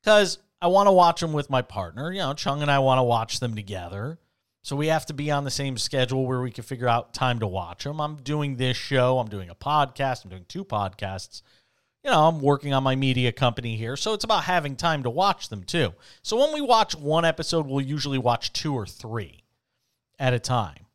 Because 0.00 0.38
I 0.62 0.68
want 0.68 0.86
to 0.86 0.92
watch 0.92 1.20
them 1.20 1.32
with 1.32 1.50
my 1.50 1.62
partner. 1.62 2.12
You 2.12 2.20
know, 2.20 2.34
Chung 2.34 2.62
and 2.62 2.70
I 2.70 2.78
want 2.78 2.98
to 2.98 3.02
watch 3.02 3.40
them 3.40 3.56
together. 3.56 4.18
So 4.62 4.76
we 4.76 4.88
have 4.88 5.06
to 5.06 5.14
be 5.14 5.30
on 5.30 5.44
the 5.44 5.50
same 5.50 5.78
schedule 5.78 6.26
where 6.26 6.40
we 6.40 6.50
can 6.50 6.64
figure 6.64 6.88
out 6.88 7.14
time 7.14 7.40
to 7.40 7.46
watch 7.46 7.84
them. 7.84 8.00
I'm 8.00 8.16
doing 8.16 8.56
this 8.56 8.76
show, 8.76 9.18
I'm 9.18 9.28
doing 9.28 9.48
a 9.48 9.54
podcast, 9.54 10.24
I'm 10.24 10.30
doing 10.30 10.44
two 10.46 10.64
podcasts. 10.64 11.42
You 12.04 12.10
know, 12.10 12.28
I'm 12.28 12.40
working 12.40 12.72
on 12.72 12.82
my 12.82 12.94
media 12.94 13.32
company 13.32 13.76
here. 13.76 13.96
So 13.96 14.14
it's 14.14 14.24
about 14.24 14.44
having 14.44 14.76
time 14.76 15.02
to 15.02 15.10
watch 15.10 15.48
them 15.48 15.64
too. 15.64 15.94
So 16.22 16.38
when 16.38 16.54
we 16.54 16.60
watch 16.60 16.94
one 16.94 17.24
episode, 17.24 17.66
we'll 17.66 17.80
usually 17.84 18.18
watch 18.18 18.52
two 18.52 18.74
or 18.74 18.86
three 18.86 19.44
at 20.18 20.32
a 20.32 20.38
time. 20.38 20.86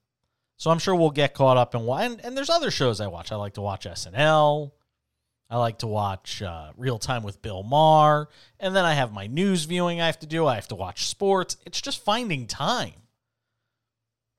So 0.58 0.72
I'm 0.72 0.80
sure 0.80 0.96
we'll 0.96 1.10
get 1.10 1.34
caught 1.34 1.58
up 1.58 1.76
in 1.76 1.82
one. 1.82 2.04
And, 2.04 2.26
and 2.26 2.38
there's 2.38 2.50
other 2.50 2.72
shows 2.72 3.02
I 3.02 3.08
watch. 3.08 3.32
I 3.32 3.36
like 3.36 3.56
to 3.56 3.62
watch 3.62 3.86
SNL. 3.86 4.72
I 5.50 5.58
like 5.58 5.80
to 5.80 5.88
watch 5.88 6.42
uh, 6.42 6.72
Real 6.78 6.98
Time 6.98 7.22
with 7.22 7.42
Bill 7.42 7.64
Maher. 7.64 8.30
And 8.60 8.76
then 8.76 8.86
I 8.86 8.94
have 8.94 9.12
my 9.12 9.28
news 9.28 9.66
viewing 9.66 10.00
I 10.00 10.06
have 10.06 10.20
to 10.20 10.26
do. 10.26 10.48
I 10.48 10.56
have 10.56 10.70
to 10.70 10.76
watch 10.76 11.08
sports. 11.08 11.58
It's 11.66 11.82
just 11.82 12.04
finding 12.04 12.48
time. 12.48 12.94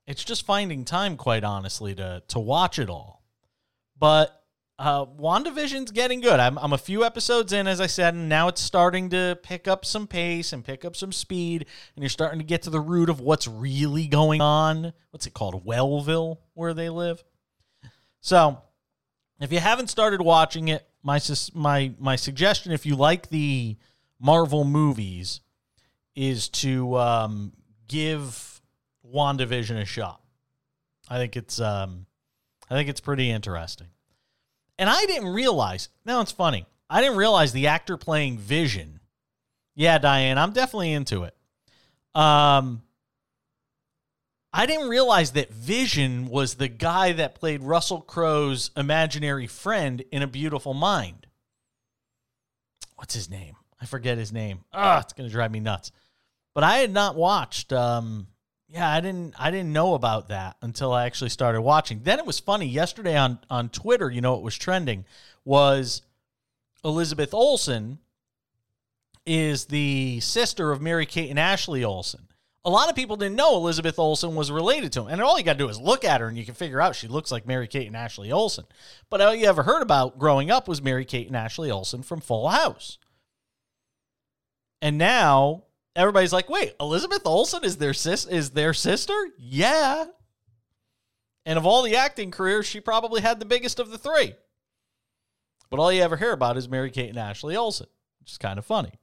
It's 0.07 0.23
just 0.23 0.45
finding 0.45 0.83
time, 0.83 1.15
quite 1.15 1.43
honestly, 1.43 1.95
to, 1.95 2.23
to 2.27 2.39
watch 2.39 2.79
it 2.79 2.89
all. 2.89 3.23
But 3.97 4.43
uh, 4.77 5.05
WandaVision's 5.05 5.91
getting 5.91 6.19
good. 6.19 6.39
I'm, 6.39 6.57
I'm 6.57 6.73
a 6.73 6.77
few 6.77 7.05
episodes 7.05 7.53
in, 7.53 7.65
as 7.67 7.79
I 7.79 7.87
said, 7.87 8.13
and 8.13 8.27
now 8.27 8.49
it's 8.49 8.61
starting 8.61 9.09
to 9.11 9.39
pick 9.41 9.67
up 9.67 9.85
some 9.85 10.05
pace 10.05 10.51
and 10.51 10.65
pick 10.65 10.83
up 10.83 10.95
some 10.95 11.11
speed, 11.11 11.65
and 11.95 12.03
you're 12.03 12.09
starting 12.09 12.39
to 12.39 12.45
get 12.45 12.63
to 12.63 12.69
the 12.69 12.81
root 12.81 13.09
of 13.09 13.21
what's 13.21 13.47
really 13.47 14.07
going 14.07 14.41
on. 14.41 14.91
What's 15.11 15.27
it 15.27 15.33
called? 15.33 15.65
Wellville, 15.65 16.39
where 16.53 16.73
they 16.73 16.89
live. 16.89 17.23
So, 18.19 18.61
if 19.39 19.51
you 19.51 19.59
haven't 19.59 19.87
started 19.87 20.21
watching 20.21 20.67
it, 20.67 20.85
my 21.03 21.19
my 21.53 21.93
my 21.99 22.15
suggestion, 22.15 22.71
if 22.71 22.85
you 22.85 22.95
like 22.95 23.29
the 23.29 23.77
Marvel 24.19 24.65
movies, 24.65 25.41
is 26.15 26.49
to 26.49 26.97
um, 26.97 27.53
give 27.87 28.61
WandaVision 29.05 29.79
a 29.79 29.85
shot. 29.85 30.21
I 31.07 31.17
think 31.17 31.37
it's 31.37 31.61
um, 31.61 32.07
I 32.69 32.73
think 32.73 32.89
it's 32.89 33.01
pretty 33.01 33.29
interesting. 33.29 33.87
And 34.77 34.89
I 34.89 35.05
didn't 35.05 35.29
realize, 35.29 35.89
now 36.05 36.21
it's 36.21 36.31
funny, 36.31 36.65
I 36.89 37.01
didn't 37.01 37.17
realize 37.17 37.53
the 37.53 37.67
actor 37.67 37.97
playing 37.97 38.37
Vision. 38.37 38.99
Yeah, 39.75 39.97
Diane, 39.97 40.37
I'm 40.37 40.51
definitely 40.51 40.91
into 40.93 41.23
it. 41.23 41.35
Um, 42.13 42.81
I 44.53 44.65
didn't 44.65 44.87
realize 44.87 45.31
that 45.31 45.51
Vision 45.51 46.29
was 46.29 46.55
the 46.55 46.69
guy 46.69 47.11
that 47.13 47.35
played 47.35 47.61
Russell 47.61 48.01
Crowe's 48.01 48.71
imaginary 48.77 49.47
friend 49.47 50.03
in 50.11 50.21
A 50.21 50.27
Beautiful 50.27 50.73
Mind. 50.73 51.27
What's 52.95 53.13
his 53.13 53.29
name? 53.29 53.55
I 53.81 53.85
forget 53.85 54.17
his 54.17 54.31
name. 54.31 54.63
Ah, 54.73 55.01
it's 55.01 55.11
gonna 55.11 55.29
drive 55.29 55.51
me 55.51 55.59
nuts. 55.59 55.91
But 56.53 56.63
I 56.63 56.77
had 56.77 56.93
not 56.93 57.17
watched 57.17 57.73
um, 57.73 58.27
yeah, 58.75 58.91
I 58.91 58.99
didn't 58.99 59.35
I 59.39 59.51
didn't 59.51 59.71
know 59.71 59.93
about 59.93 60.27
that 60.27 60.57
until 60.61 60.91
I 60.91 61.05
actually 61.05 61.29
started 61.29 61.61
watching. 61.61 62.01
Then 62.03 62.19
it 62.19 62.25
was 62.25 62.41
funny 62.41 62.65
yesterday 62.65 63.15
on 63.15 63.39
on 63.49 63.69
Twitter, 63.69 64.11
you 64.11 64.19
know 64.19 64.33
what 64.33 64.43
was 64.43 64.57
trending 64.57 65.05
was 65.45 66.01
Elizabeth 66.83 67.33
Olsen 67.33 67.99
is 69.25 69.65
the 69.65 70.19
sister 70.19 70.73
of 70.73 70.81
Mary 70.81 71.05
Kate 71.05 71.29
and 71.29 71.39
Ashley 71.39 71.85
Olsen. 71.85 72.27
A 72.65 72.69
lot 72.69 72.89
of 72.89 72.97
people 72.97 73.15
didn't 73.15 73.37
know 73.37 73.55
Elizabeth 73.55 73.97
Olsen 73.97 74.35
was 74.35 74.51
related 74.51 74.91
to 74.93 75.03
him. 75.03 75.07
And 75.07 75.21
all 75.21 75.37
you 75.37 75.45
got 75.45 75.53
to 75.53 75.59
do 75.59 75.69
is 75.69 75.79
look 75.79 76.03
at 76.03 76.19
her 76.19 76.27
and 76.27 76.37
you 76.37 76.43
can 76.43 76.53
figure 76.53 76.81
out 76.81 76.95
she 76.95 77.07
looks 77.07 77.31
like 77.31 77.47
Mary 77.47 77.67
Kate 77.67 77.87
and 77.87 77.95
Ashley 77.95 78.31
Olsen. 78.31 78.65
But 79.09 79.21
all 79.21 79.33
you 79.33 79.47
ever 79.47 79.63
heard 79.63 79.83
about 79.83 80.19
growing 80.19 80.51
up 80.51 80.67
was 80.67 80.81
Mary 80.81 81.05
Kate 81.05 81.27
and 81.27 81.37
Ashley 81.37 81.71
Olsen 81.71 82.03
from 82.03 82.19
Full 82.19 82.49
House. 82.49 82.97
And 84.81 84.97
now 84.97 85.63
everybody's 85.95 86.33
like, 86.33 86.49
wait, 86.49 86.73
Elizabeth 86.79 87.21
Olsen 87.25 87.63
is 87.63 87.77
their 87.77 87.93
sis 87.93 88.25
is 88.25 88.51
their 88.51 88.73
sister? 88.73 89.15
Yeah. 89.37 90.05
And 91.45 91.57
of 91.57 91.65
all 91.65 91.83
the 91.83 91.95
acting 91.95 92.31
careers, 92.31 92.65
she 92.65 92.79
probably 92.79 93.21
had 93.21 93.39
the 93.39 93.45
biggest 93.45 93.79
of 93.79 93.91
the 93.91 93.97
three. 93.97 94.35
But 95.69 95.79
all 95.79 95.91
you 95.91 96.01
ever 96.01 96.17
hear 96.17 96.31
about 96.31 96.57
is 96.57 96.67
Mary 96.69 96.91
Kate 96.91 97.09
and 97.09 97.17
Ashley 97.17 97.55
Olsen, 97.55 97.87
which 98.19 98.31
is 98.31 98.37
kind 98.37 98.57
of 98.57 98.65
funny. 98.65 98.99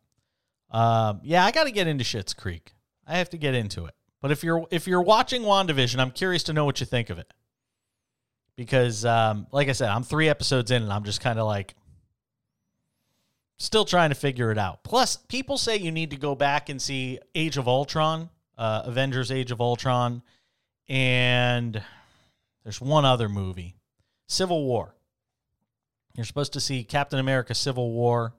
Um, 0.70 1.20
yeah, 1.22 1.44
I 1.44 1.50
got 1.50 1.64
to 1.64 1.70
get 1.70 1.86
into 1.86 2.04
Schitt's 2.04 2.34
Creek. 2.34 2.72
I 3.06 3.18
have 3.18 3.30
to 3.30 3.38
get 3.38 3.54
into 3.54 3.84
it. 3.86 3.94
But 4.20 4.30
if 4.30 4.44
you're 4.44 4.66
if 4.70 4.86
you're 4.86 5.02
watching 5.02 5.42
WandaVision, 5.42 5.98
I'm 5.98 6.12
curious 6.12 6.44
to 6.44 6.52
know 6.52 6.64
what 6.64 6.80
you 6.80 6.86
think 6.86 7.10
of 7.10 7.18
it. 7.18 7.32
Because, 8.56 9.04
um, 9.04 9.46
like 9.50 9.68
I 9.68 9.72
said, 9.72 9.88
I'm 9.88 10.04
three 10.04 10.28
episodes 10.28 10.70
in, 10.70 10.82
and 10.82 10.92
I'm 10.92 11.04
just 11.04 11.20
kind 11.20 11.38
of 11.38 11.46
like, 11.46 11.74
Still 13.62 13.84
trying 13.84 14.08
to 14.08 14.16
figure 14.16 14.50
it 14.50 14.58
out. 14.58 14.82
Plus, 14.82 15.14
people 15.14 15.56
say 15.56 15.76
you 15.76 15.92
need 15.92 16.10
to 16.10 16.16
go 16.16 16.34
back 16.34 16.68
and 16.68 16.82
see 16.82 17.20
Age 17.32 17.56
of 17.56 17.68
Ultron, 17.68 18.28
uh, 18.58 18.82
Avengers 18.86 19.30
Age 19.30 19.52
of 19.52 19.60
Ultron, 19.60 20.20
and 20.88 21.80
there's 22.64 22.80
one 22.80 23.04
other 23.04 23.28
movie, 23.28 23.76
Civil 24.26 24.64
War. 24.64 24.96
You're 26.16 26.26
supposed 26.26 26.54
to 26.54 26.60
see 26.60 26.82
Captain 26.82 27.20
America 27.20 27.54
Civil 27.54 27.92
War 27.92 28.34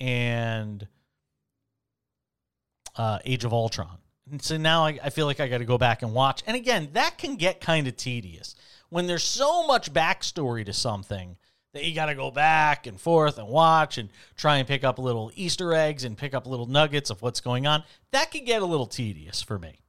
and 0.00 0.88
uh, 2.96 3.20
Age 3.24 3.44
of 3.44 3.52
Ultron. 3.52 3.98
And 4.28 4.42
so 4.42 4.56
now 4.56 4.86
I, 4.86 4.98
I 5.04 5.10
feel 5.10 5.26
like 5.26 5.38
I 5.38 5.46
got 5.46 5.58
to 5.58 5.64
go 5.64 5.78
back 5.78 6.02
and 6.02 6.12
watch. 6.12 6.42
And 6.48 6.56
again, 6.56 6.88
that 6.94 7.16
can 7.16 7.36
get 7.36 7.60
kind 7.60 7.86
of 7.86 7.96
tedious 7.96 8.56
when 8.88 9.06
there's 9.06 9.22
so 9.22 9.68
much 9.68 9.92
backstory 9.92 10.66
to 10.66 10.72
something 10.72 11.36
that 11.76 11.84
you 11.84 11.94
got 11.94 12.06
to 12.06 12.14
go 12.14 12.30
back 12.30 12.86
and 12.86 13.00
forth 13.00 13.38
and 13.38 13.48
watch 13.48 13.98
and 13.98 14.08
try 14.36 14.56
and 14.56 14.66
pick 14.66 14.82
up 14.84 14.98
little 14.98 15.30
Easter 15.34 15.72
eggs 15.72 16.04
and 16.04 16.18
pick 16.18 16.34
up 16.34 16.46
little 16.46 16.66
nuggets 16.66 17.10
of 17.10 17.22
what's 17.22 17.40
going 17.40 17.66
on. 17.66 17.84
That 18.10 18.30
could 18.30 18.44
get 18.44 18.62
a 18.62 18.66
little 18.66 18.86
tedious 18.86 19.42
for 19.42 19.58
me. 19.58 19.80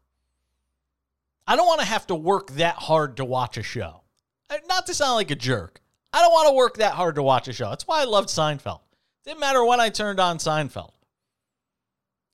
I 1.48 1.56
don't 1.56 1.66
want 1.66 1.80
to 1.80 1.86
have 1.88 2.06
to 2.08 2.16
work 2.16 2.52
that 2.52 2.76
hard 2.76 3.18
to 3.18 3.26
watch 3.26 3.58
a 3.58 3.64
show. 3.64 4.02
Uh, 4.50 4.58
Not 4.68 4.86
to 4.88 4.94
sound 4.94 5.16
like 5.16 5.32
a 5.32 5.36
jerk. 5.36 5.82
I 6.14 6.22
don't 6.22 6.32
want 6.32 6.50
to 6.50 6.54
work 6.56 6.78
that 6.78 6.94
hard 6.94 7.16
to 7.16 7.24
watch 7.24 7.48
a 7.48 7.54
show. 7.54 7.70
That's 7.70 7.88
why 7.88 8.02
I 8.02 8.06
loved 8.06 8.30
Seinfeld. 8.30 8.82
Didn't 9.26 9.40
matter 9.40 9.64
when 9.64 9.80
I 9.80 9.90
turned 9.90 10.20
on 10.20 10.38
Seinfeld. 10.38 10.92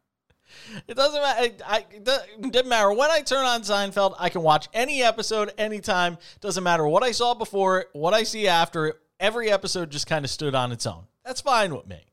it 0.87 0.95
doesn't 0.95 1.21
matter. 1.21 1.53
I, 1.65 1.85
it 1.91 2.03
doesn't 2.03 2.67
matter 2.67 2.91
when 2.91 3.11
I 3.11 3.21
turn 3.21 3.45
on 3.45 3.61
Seinfeld. 3.61 4.15
I 4.19 4.29
can 4.29 4.41
watch 4.41 4.67
any 4.73 5.03
episode 5.03 5.53
anytime. 5.57 6.17
Doesn't 6.39 6.63
matter 6.63 6.87
what 6.87 7.03
I 7.03 7.11
saw 7.11 7.33
before 7.33 7.85
what 7.93 8.13
I 8.13 8.23
see 8.23 8.47
after 8.47 8.87
it. 8.87 8.99
Every 9.19 9.51
episode 9.51 9.91
just 9.91 10.07
kind 10.07 10.25
of 10.25 10.31
stood 10.31 10.55
on 10.55 10.71
its 10.71 10.85
own. 10.85 11.03
That's 11.23 11.41
fine 11.41 11.75
with 11.75 11.87
me. 11.87 12.05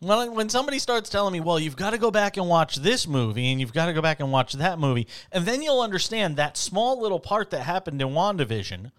When, 0.00 0.34
when 0.34 0.48
somebody 0.48 0.80
starts 0.80 1.08
telling 1.08 1.32
me, 1.32 1.40
well, 1.40 1.60
you've 1.60 1.76
got 1.76 1.90
to 1.90 1.98
go 1.98 2.10
back 2.10 2.36
and 2.36 2.48
watch 2.48 2.76
this 2.76 3.06
movie 3.06 3.50
and 3.50 3.60
you've 3.60 3.72
got 3.72 3.86
to 3.86 3.92
go 3.92 4.02
back 4.02 4.18
and 4.18 4.32
watch 4.32 4.52
that 4.54 4.78
movie, 4.78 5.06
and 5.30 5.46
then 5.46 5.62
you'll 5.62 5.80
understand 5.80 6.36
that 6.36 6.56
small 6.56 7.00
little 7.00 7.20
part 7.20 7.50
that 7.50 7.62
happened 7.62 8.02
in 8.02 8.08
WandaVision. 8.08 8.90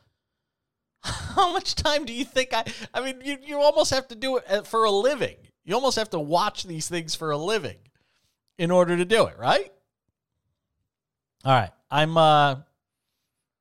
How 1.04 1.52
much 1.52 1.76
time 1.76 2.06
do 2.06 2.14
you 2.14 2.24
think 2.24 2.54
I? 2.54 2.64
I 2.94 3.02
mean, 3.02 3.22
you, 3.24 3.38
you 3.46 3.62
almost 3.62 3.92
have 3.92 4.08
to 4.08 4.16
do 4.16 4.38
it 4.38 4.46
uh, 4.50 4.62
for 4.62 4.86
a 4.86 4.92
living. 4.92 5.36
You 5.66 5.76
almost 5.76 5.98
have 5.98 6.10
to 6.12 6.20
watch 6.20 6.64
these 6.64 6.88
things 6.88 7.16
for 7.16 7.32
a 7.32 7.38
living 7.38 7.78
in 8.58 8.72
order 8.72 8.98
to 8.98 9.06
do 9.06 9.28
it, 9.28 9.38
right? 9.38 9.72
All 11.46 11.54
right. 11.54 11.72
I'm 11.90 12.18
uh 12.18 12.56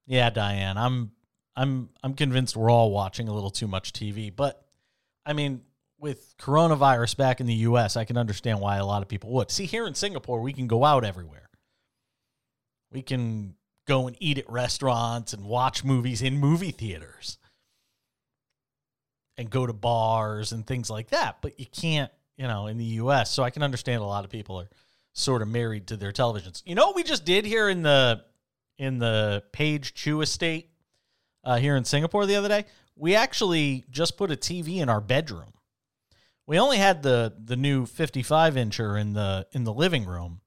yeah, 0.07 0.31
Diane. 0.31 0.77
I'm 0.79 1.13
I'm 1.55 1.91
I'm 2.03 2.15
convinced 2.15 2.57
we're 2.57 2.71
all 2.71 2.91
watching 2.91 3.29
a 3.29 3.35
little 3.35 3.51
too 3.51 3.69
much 3.69 3.93
TV, 3.93 4.35
but 4.35 4.65
I 5.25 5.33
mean, 5.33 5.63
with 5.99 6.35
coronavirus 6.41 7.17
back 7.17 7.41
in 7.41 7.47
the 7.47 7.55
US, 7.55 7.97
I 7.97 8.05
can 8.05 8.17
understand 8.17 8.61
why 8.61 8.79
a 8.79 8.87
lot 8.87 9.03
of 9.03 9.09
people 9.09 9.31
would. 9.31 9.51
See, 9.51 9.67
here 9.67 9.87
in 9.87 9.95
Singapore, 9.95 10.41
we 10.41 10.53
can 10.53 10.67
go 10.67 10.85
out 10.85 11.05
everywhere. 11.05 11.49
We 12.91 13.03
can 13.03 13.55
go 13.87 14.07
and 14.07 14.17
eat 14.21 14.39
at 14.39 14.51
restaurants 14.51 15.33
and 15.33 15.45
watch 15.45 15.85
movies 15.85 16.23
in 16.23 16.39
movie 16.39 16.73
theaters 16.73 17.39
and 19.37 19.51
go 19.51 19.67
to 19.67 19.73
bars 19.73 20.53
and 20.53 20.67
things 20.67 20.91
like 20.91 21.09
that. 21.09 21.39
But 21.41 21.59
you 21.59 21.67
can't, 21.67 22.11
you 22.37 22.47
know, 22.47 22.67
in 22.67 22.79
the 22.79 22.85
US. 22.85 23.31
So 23.31 23.43
I 23.43 23.51
can 23.51 23.63
understand 23.63 24.03
a 24.03 24.07
lot 24.07 24.25
of 24.25 24.31
people 24.31 24.61
are 24.61 24.69
sort 25.13 25.43
of 25.43 25.49
married 25.49 25.89
to 25.89 25.97
their 25.97 26.13
televisions. 26.13 26.63
You 26.65 26.75
know 26.75 26.87
what 26.87 26.97
we 26.97 27.03
just 27.03 27.25
did 27.25 27.45
here 27.45 27.69
in 27.69 27.83
the 27.83 28.25
in 28.79 28.99
the 28.99 29.45
Page 29.53 29.95
Chew 29.95 30.21
estate 30.21 30.71
uh, 31.45 31.57
here 31.57 31.77
in 31.77 31.85
Singapore 31.85 32.27
the 32.27 32.37
other 32.37 32.49
day? 32.49 32.65
We 32.97 33.15
actually 33.15 33.85
just 33.91 34.17
put 34.17 34.31
a 34.31 34.37
TV 34.37 34.79
in 34.79 34.89
our 34.89 35.01
bedroom. 35.01 35.53
We 36.47 36.59
only 36.59 36.79
had 36.79 37.03
the 37.03 37.35
the 37.43 37.57
new 37.57 37.87
55 37.87 38.55
incher 38.55 39.01
in 39.01 39.13
the 39.13 39.47
in 39.53 39.65
the 39.65 39.73
living 39.73 40.05
room, 40.05 40.41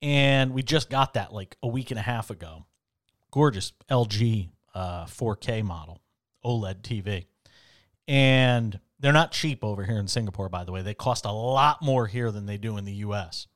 and 0.00 0.52
we 0.52 0.62
just 0.62 0.88
got 0.88 1.14
that 1.14 1.32
like 1.32 1.56
a 1.62 1.68
week 1.68 1.90
and 1.90 1.98
a 1.98 2.02
half 2.02 2.30
ago. 2.30 2.66
Gorgeous 3.30 3.72
LG 3.90 4.50
uh, 4.74 5.04
4K 5.06 5.62
model 5.62 6.00
OLED 6.44 6.82
TV, 6.82 7.26
and 8.08 8.78
they're 8.98 9.12
not 9.12 9.32
cheap 9.32 9.62
over 9.62 9.84
here 9.84 9.98
in 9.98 10.08
Singapore. 10.08 10.48
By 10.48 10.64
the 10.64 10.72
way, 10.72 10.82
they 10.82 10.94
cost 10.94 11.24
a 11.24 11.32
lot 11.32 11.82
more 11.82 12.06
here 12.06 12.30
than 12.30 12.46
they 12.46 12.58
do 12.58 12.76
in 12.76 12.84
the 12.84 12.92
U.S. 12.92 13.46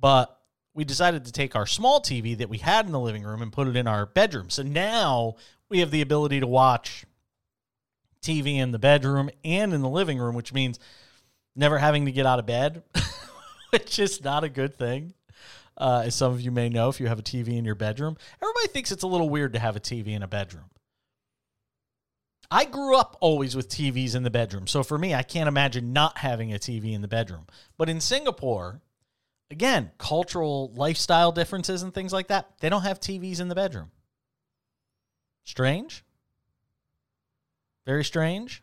But 0.00 0.38
we 0.74 0.84
decided 0.84 1.24
to 1.24 1.32
take 1.32 1.56
our 1.56 1.66
small 1.66 2.00
TV 2.00 2.36
that 2.38 2.48
we 2.48 2.58
had 2.58 2.86
in 2.86 2.92
the 2.92 3.00
living 3.00 3.24
room 3.24 3.42
and 3.42 3.52
put 3.52 3.68
it 3.68 3.76
in 3.76 3.86
our 3.86 4.06
bedroom. 4.06 4.48
So 4.48 4.62
now 4.62 5.34
we 5.68 5.80
have 5.80 5.90
the 5.90 6.02
ability 6.02 6.40
to 6.40 6.46
watch 6.46 7.04
TV 8.22 8.56
in 8.56 8.72
the 8.72 8.78
bedroom 8.78 9.30
and 9.44 9.74
in 9.74 9.82
the 9.82 9.88
living 9.88 10.18
room, 10.18 10.34
which 10.34 10.52
means 10.52 10.78
never 11.56 11.78
having 11.78 12.06
to 12.06 12.12
get 12.12 12.26
out 12.26 12.38
of 12.38 12.46
bed, 12.46 12.82
which 13.70 13.98
is 13.98 14.22
not 14.22 14.44
a 14.44 14.48
good 14.48 14.74
thing. 14.76 15.14
Uh, 15.76 16.02
as 16.06 16.14
some 16.14 16.32
of 16.32 16.40
you 16.40 16.50
may 16.50 16.68
know, 16.68 16.88
if 16.88 16.98
you 17.00 17.06
have 17.06 17.18
a 17.18 17.22
TV 17.22 17.56
in 17.56 17.64
your 17.64 17.76
bedroom, 17.76 18.16
everybody 18.42 18.68
thinks 18.68 18.90
it's 18.90 19.04
a 19.04 19.06
little 19.06 19.28
weird 19.28 19.52
to 19.52 19.58
have 19.58 19.76
a 19.76 19.80
TV 19.80 20.08
in 20.08 20.22
a 20.22 20.28
bedroom. 20.28 20.64
I 22.50 22.64
grew 22.64 22.96
up 22.96 23.16
always 23.20 23.54
with 23.54 23.68
TVs 23.68 24.14
in 24.14 24.22
the 24.22 24.30
bedroom. 24.30 24.66
So 24.66 24.82
for 24.82 24.98
me, 24.98 25.14
I 25.14 25.22
can't 25.22 25.48
imagine 25.48 25.92
not 25.92 26.18
having 26.18 26.52
a 26.52 26.58
TV 26.58 26.94
in 26.94 27.02
the 27.02 27.08
bedroom. 27.08 27.46
But 27.76 27.88
in 27.88 28.00
Singapore, 28.00 28.80
again, 29.50 29.90
cultural 29.98 30.72
lifestyle 30.74 31.30
differences 31.30 31.82
and 31.82 31.92
things 31.92 32.12
like 32.12 32.28
that, 32.28 32.58
they 32.60 32.70
don't 32.70 32.82
have 32.82 33.00
TVs 33.00 33.40
in 33.40 33.48
the 33.48 33.54
bedroom. 33.54 33.90
Strange? 35.44 36.04
Very 37.84 38.04
strange? 38.04 38.62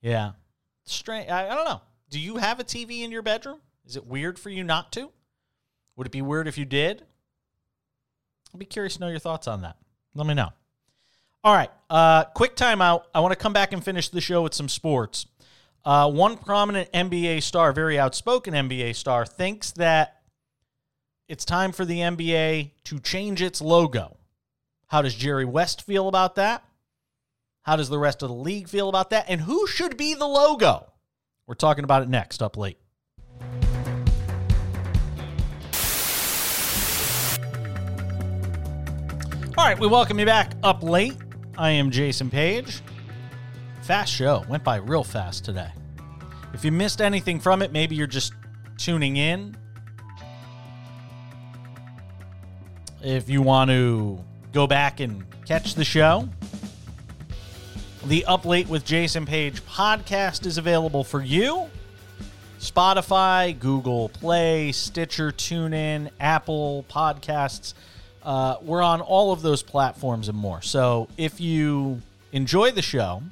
Yeah. 0.00 0.32
Strange. 0.84 1.30
I, 1.30 1.50
I 1.50 1.54
don't 1.54 1.66
know. 1.66 1.82
Do 2.10 2.18
you 2.18 2.36
have 2.36 2.58
a 2.58 2.64
TV 2.64 3.02
in 3.02 3.10
your 3.10 3.22
bedroom? 3.22 3.58
Is 3.86 3.96
it 3.96 4.06
weird 4.06 4.38
for 4.38 4.48
you 4.48 4.64
not 4.64 4.92
to? 4.92 5.10
Would 5.96 6.06
it 6.06 6.12
be 6.12 6.22
weird 6.22 6.48
if 6.48 6.56
you 6.56 6.64
did? 6.64 7.04
I'd 8.52 8.58
be 8.58 8.66
curious 8.66 8.94
to 8.94 9.00
know 9.00 9.08
your 9.08 9.18
thoughts 9.18 9.46
on 9.46 9.62
that. 9.62 9.76
Let 10.14 10.26
me 10.26 10.34
know. 10.34 10.50
All 11.44 11.54
right. 11.54 11.70
Uh, 11.88 12.24
quick 12.24 12.56
timeout. 12.56 13.04
I 13.14 13.20
want 13.20 13.32
to 13.32 13.38
come 13.38 13.52
back 13.52 13.72
and 13.72 13.82
finish 13.82 14.08
the 14.08 14.20
show 14.20 14.42
with 14.42 14.54
some 14.54 14.68
sports. 14.68 15.26
Uh, 15.84 16.10
one 16.10 16.36
prominent 16.36 16.90
NBA 16.92 17.42
star, 17.42 17.72
very 17.72 17.98
outspoken 17.98 18.54
NBA 18.54 18.94
star, 18.96 19.24
thinks 19.24 19.70
that 19.72 20.20
it's 21.28 21.44
time 21.44 21.72
for 21.72 21.84
the 21.84 22.00
NBA 22.00 22.72
to 22.84 22.98
change 22.98 23.40
its 23.40 23.60
logo. 23.60 24.16
How 24.88 25.02
does 25.02 25.14
Jerry 25.14 25.44
West 25.44 25.82
feel 25.82 26.08
about 26.08 26.34
that? 26.34 26.64
How 27.62 27.76
does 27.76 27.88
the 27.88 27.98
rest 27.98 28.22
of 28.22 28.30
the 28.30 28.34
league 28.34 28.68
feel 28.68 28.88
about 28.88 29.10
that? 29.10 29.26
And 29.28 29.40
who 29.42 29.66
should 29.66 29.96
be 29.96 30.14
the 30.14 30.26
logo? 30.26 30.90
We're 31.46 31.54
talking 31.54 31.84
about 31.84 32.02
it 32.02 32.08
next, 32.08 32.42
up 32.42 32.56
late. 32.56 32.78
All 39.56 39.64
right, 39.64 39.78
we 39.78 39.86
welcome 39.86 40.18
you 40.18 40.26
back 40.26 40.52
up 40.62 40.82
late. 40.82 41.16
I 41.58 41.70
am 41.70 41.90
Jason 41.90 42.30
Page. 42.30 42.82
Fast 43.82 44.12
show. 44.12 44.44
Went 44.48 44.62
by 44.62 44.76
real 44.76 45.02
fast 45.02 45.44
today. 45.44 45.72
If 46.54 46.64
you 46.64 46.70
missed 46.70 47.00
anything 47.00 47.40
from 47.40 47.62
it, 47.62 47.72
maybe 47.72 47.96
you're 47.96 48.06
just 48.06 48.32
tuning 48.76 49.16
in. 49.16 49.56
If 53.02 53.28
you 53.28 53.42
want 53.42 53.70
to 53.70 54.24
go 54.52 54.68
back 54.68 55.00
and 55.00 55.24
catch 55.46 55.74
the 55.74 55.84
show, 55.84 56.28
the 58.06 58.24
Up 58.26 58.44
Late 58.44 58.68
with 58.68 58.84
Jason 58.84 59.26
Page 59.26 59.60
podcast 59.66 60.46
is 60.46 60.58
available 60.58 61.02
for 61.02 61.20
you. 61.20 61.68
Spotify, 62.60 63.58
Google 63.58 64.10
Play, 64.10 64.70
Stitcher, 64.70 65.32
TuneIn, 65.32 66.10
Apple 66.20 66.84
Podcasts. 66.88 67.74
Uh, 68.22 68.56
we're 68.62 68.82
on 68.82 69.00
all 69.00 69.32
of 69.32 69.42
those 69.42 69.62
platforms 69.62 70.28
and 70.28 70.36
more. 70.36 70.60
So 70.62 71.08
if 71.16 71.40
you 71.40 72.02
enjoy 72.32 72.70
the 72.72 72.82
show, 72.82 73.22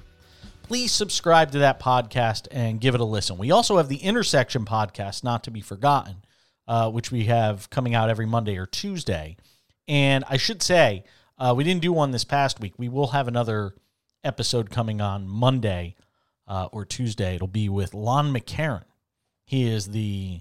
please 0.63 0.93
subscribe 0.93 1.53
to 1.53 1.59
that 1.61 1.81
podcast 1.81 2.49
and 2.51 2.81
give 2.81 2.95
it 2.95 3.01
a 3.01 3.05
listen. 3.05 3.39
We 3.39 3.51
also 3.51 3.77
have 3.77 3.89
the 3.89 3.97
Intersection 3.97 4.65
podcast, 4.65 5.23
not 5.23 5.45
to 5.45 5.51
be 5.51 5.61
forgotten, 5.61 6.17
uh, 6.67 6.91
which 6.91 7.11
we 7.11 7.25
have 7.25 7.71
coming 7.71 7.95
out 7.95 8.11
every 8.11 8.27
Monday 8.27 8.57
or 8.57 8.67
Tuesday. 8.67 9.37
And 9.87 10.25
I 10.29 10.37
should 10.37 10.63
say, 10.63 11.05
uh, 11.39 11.55
we 11.57 11.65
didn't 11.65 11.83
do 11.83 11.93
one 11.93 12.11
this 12.11 12.25
past 12.25 12.61
week. 12.61 12.75
We 12.79 12.89
will 12.89 13.09
have 13.09 13.29
another 13.29 13.75
episode 14.25 14.71
coming 14.71 15.01
on 15.01 15.29
Monday 15.29 15.95
uh, 16.49 16.69
or 16.73 16.85
Tuesday. 16.85 17.37
It'll 17.37 17.47
be 17.47 17.69
with 17.69 17.95
Lon 17.95 18.33
McEachern. 18.33 18.83
He 19.45 19.69
is 19.69 19.89
the 19.89 20.41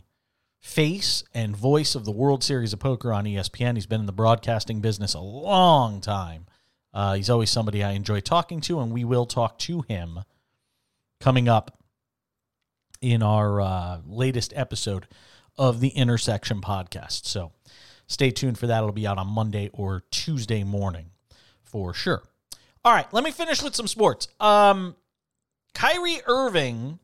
face 0.65 1.23
and 1.31 1.55
voice 1.55 1.93
of 1.93 2.05
the 2.05 2.11
World 2.11 2.43
Series 2.43 2.73
of 2.73 2.79
Poker 2.79 3.13
on 3.13 3.25
ESPN. 3.25 3.75
He's 3.75 3.85
been 3.85 3.99
in 3.99 4.07
the 4.07 4.11
broadcasting 4.11 4.81
business 4.81 5.13
a 5.13 5.19
long 5.19 6.01
time. 6.01 6.47
Uh, 6.91 7.13
he's 7.13 7.29
always 7.29 7.51
somebody 7.51 7.83
I 7.83 7.91
enjoy 7.91 8.19
talking 8.19 8.61
to, 8.61 8.79
and 8.79 8.91
we 8.91 9.05
will 9.05 9.27
talk 9.27 9.59
to 9.59 9.83
him 9.83 10.21
coming 11.21 11.47
up 11.47 11.77
in 12.99 13.21
our 13.21 13.61
uh, 13.61 13.99
latest 14.07 14.53
episode 14.55 15.07
of 15.55 15.81
the 15.81 15.89
Intersection 15.89 16.61
podcast. 16.61 17.25
So 17.25 17.51
stay 18.07 18.31
tuned 18.31 18.57
for 18.57 18.65
that. 18.67 18.79
It'll 18.79 18.91
be 18.91 19.07
out 19.07 19.19
on 19.19 19.27
Monday 19.27 19.69
or 19.71 20.03
Tuesday 20.09 20.63
morning 20.63 21.11
for 21.63 21.93
sure. 21.93 22.23
All 22.83 22.91
right, 22.91 23.07
let 23.13 23.23
me 23.23 23.31
finish 23.31 23.61
with 23.61 23.75
some 23.75 23.87
sports. 23.87 24.27
Um, 24.39 24.95
Kyrie 25.75 26.21
Irving 26.25 26.99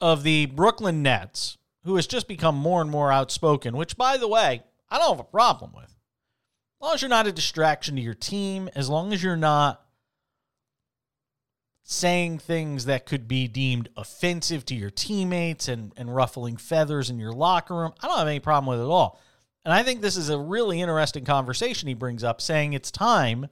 of 0.00 0.22
the 0.22 0.46
Brooklyn 0.46 1.02
Nets, 1.02 1.57
who 1.88 1.96
has 1.96 2.06
just 2.06 2.28
become 2.28 2.54
more 2.54 2.82
and 2.82 2.90
more 2.90 3.10
outspoken, 3.10 3.74
which, 3.74 3.96
by 3.96 4.18
the 4.18 4.28
way, 4.28 4.62
I 4.90 4.98
don't 4.98 5.08
have 5.08 5.20
a 5.20 5.24
problem 5.24 5.72
with. 5.74 5.86
As 5.86 6.82
long 6.82 6.94
as 6.94 7.00
you're 7.00 7.08
not 7.08 7.26
a 7.26 7.32
distraction 7.32 7.96
to 7.96 8.02
your 8.02 8.12
team, 8.12 8.68
as 8.74 8.90
long 8.90 9.14
as 9.14 9.22
you're 9.22 9.36
not 9.38 9.82
saying 11.84 12.40
things 12.40 12.84
that 12.84 13.06
could 13.06 13.26
be 13.26 13.48
deemed 13.48 13.88
offensive 13.96 14.66
to 14.66 14.74
your 14.74 14.90
teammates 14.90 15.66
and, 15.66 15.94
and 15.96 16.14
ruffling 16.14 16.58
feathers 16.58 17.08
in 17.08 17.18
your 17.18 17.32
locker 17.32 17.74
room, 17.74 17.94
I 18.02 18.06
don't 18.06 18.18
have 18.18 18.28
any 18.28 18.38
problem 18.38 18.66
with 18.66 18.80
it 18.80 18.90
at 18.90 18.92
all. 18.92 19.18
And 19.64 19.72
I 19.72 19.82
think 19.82 20.02
this 20.02 20.18
is 20.18 20.28
a 20.28 20.38
really 20.38 20.82
interesting 20.82 21.24
conversation 21.24 21.88
he 21.88 21.94
brings 21.94 22.22
up, 22.22 22.42
saying 22.42 22.74
it's 22.74 22.90
time 22.90 23.46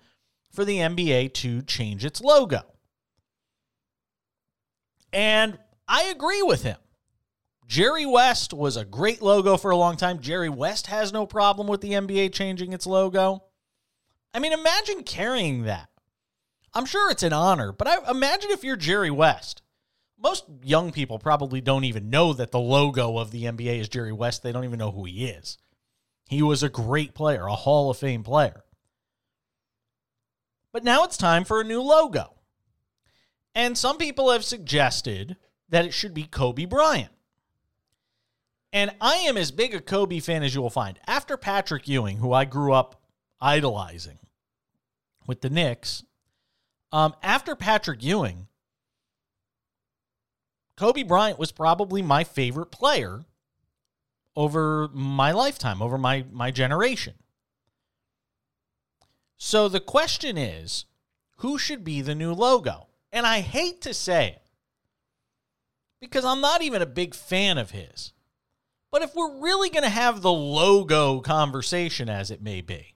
for 0.52 0.66
the 0.66 0.76
NBA 0.76 1.32
to 1.32 1.62
change 1.62 2.04
its 2.04 2.20
logo. 2.20 2.60
And 5.10 5.58
I 5.88 6.02
agree 6.04 6.42
with 6.42 6.64
him. 6.64 6.76
Jerry 7.66 8.06
West 8.06 8.52
was 8.52 8.76
a 8.76 8.84
great 8.84 9.20
logo 9.20 9.56
for 9.56 9.70
a 9.70 9.76
long 9.76 9.96
time. 9.96 10.20
Jerry 10.20 10.48
West 10.48 10.86
has 10.86 11.12
no 11.12 11.26
problem 11.26 11.66
with 11.66 11.80
the 11.80 11.92
NBA 11.92 12.32
changing 12.32 12.72
its 12.72 12.86
logo. 12.86 13.44
I 14.32 14.38
mean, 14.38 14.52
imagine 14.52 15.02
carrying 15.02 15.64
that. 15.64 15.88
I'm 16.74 16.86
sure 16.86 17.10
it's 17.10 17.22
an 17.22 17.32
honor, 17.32 17.72
but 17.72 17.88
I 17.88 18.10
imagine 18.10 18.50
if 18.50 18.62
you're 18.62 18.76
Jerry 18.76 19.10
West. 19.10 19.62
Most 20.18 20.44
young 20.62 20.92
people 20.92 21.18
probably 21.18 21.60
don't 21.60 21.84
even 21.84 22.08
know 22.08 22.32
that 22.32 22.50
the 22.50 22.60
logo 22.60 23.18
of 23.18 23.30
the 23.30 23.44
NBA 23.44 23.80
is 23.80 23.88
Jerry 23.88 24.12
West. 24.12 24.42
They 24.42 24.52
don't 24.52 24.64
even 24.64 24.78
know 24.78 24.92
who 24.92 25.04
he 25.04 25.26
is. 25.26 25.58
He 26.28 26.42
was 26.42 26.62
a 26.62 26.68
great 26.68 27.14
player, 27.14 27.46
a 27.46 27.54
Hall 27.54 27.90
of 27.90 27.98
Fame 27.98 28.22
player. 28.22 28.64
But 30.72 30.84
now 30.84 31.04
it's 31.04 31.16
time 31.16 31.44
for 31.44 31.60
a 31.60 31.64
new 31.64 31.80
logo. 31.80 32.34
And 33.54 33.76
some 33.76 33.96
people 33.96 34.30
have 34.30 34.44
suggested 34.44 35.36
that 35.68 35.86
it 35.86 35.94
should 35.94 36.14
be 36.14 36.24
Kobe 36.24 36.66
Bryant. 36.66 37.15
And 38.72 38.90
I 39.00 39.16
am 39.16 39.36
as 39.36 39.50
big 39.50 39.74
a 39.74 39.80
Kobe 39.80 40.20
fan 40.20 40.42
as 40.42 40.54
you 40.54 40.60
will 40.60 40.70
find. 40.70 40.98
After 41.06 41.36
Patrick 41.36 41.88
Ewing, 41.88 42.18
who 42.18 42.32
I 42.32 42.44
grew 42.44 42.72
up 42.72 43.00
idolizing 43.40 44.18
with 45.26 45.40
the 45.40 45.50
Knicks, 45.50 46.02
um, 46.92 47.14
after 47.22 47.56
Patrick 47.56 48.02
Ewing, 48.02 48.48
Kobe 50.76 51.02
Bryant 51.02 51.38
was 51.38 51.52
probably 51.52 52.02
my 52.02 52.22
favorite 52.22 52.70
player 52.70 53.24
over 54.36 54.88
my 54.92 55.32
lifetime, 55.32 55.80
over 55.80 55.96
my, 55.96 56.24
my 56.30 56.50
generation. 56.50 57.14
So 59.38 59.68
the 59.68 59.80
question 59.80 60.36
is 60.36 60.84
who 61.38 61.58
should 61.58 61.84
be 61.84 62.00
the 62.02 62.14
new 62.14 62.32
logo? 62.32 62.88
And 63.12 63.26
I 63.26 63.40
hate 63.40 63.80
to 63.82 63.94
say 63.94 64.28
it 64.28 64.42
because 66.00 66.24
I'm 66.24 66.40
not 66.40 66.62
even 66.62 66.82
a 66.82 66.86
big 66.86 67.14
fan 67.14 67.58
of 67.58 67.70
his. 67.70 68.12
But 68.96 69.02
if 69.02 69.14
we're 69.14 69.40
really 69.42 69.68
going 69.68 69.82
to 69.82 69.90
have 69.90 70.22
the 70.22 70.32
logo 70.32 71.20
conversation, 71.20 72.08
as 72.08 72.30
it 72.30 72.40
may 72.40 72.62
be, 72.62 72.94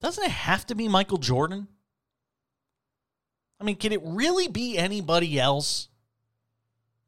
doesn't 0.00 0.22
it 0.22 0.30
have 0.30 0.64
to 0.66 0.76
be 0.76 0.86
Michael 0.86 1.18
Jordan? 1.18 1.66
I 3.58 3.64
mean, 3.64 3.74
can 3.74 3.90
it 3.90 4.00
really 4.04 4.46
be 4.46 4.78
anybody 4.78 5.40
else 5.40 5.88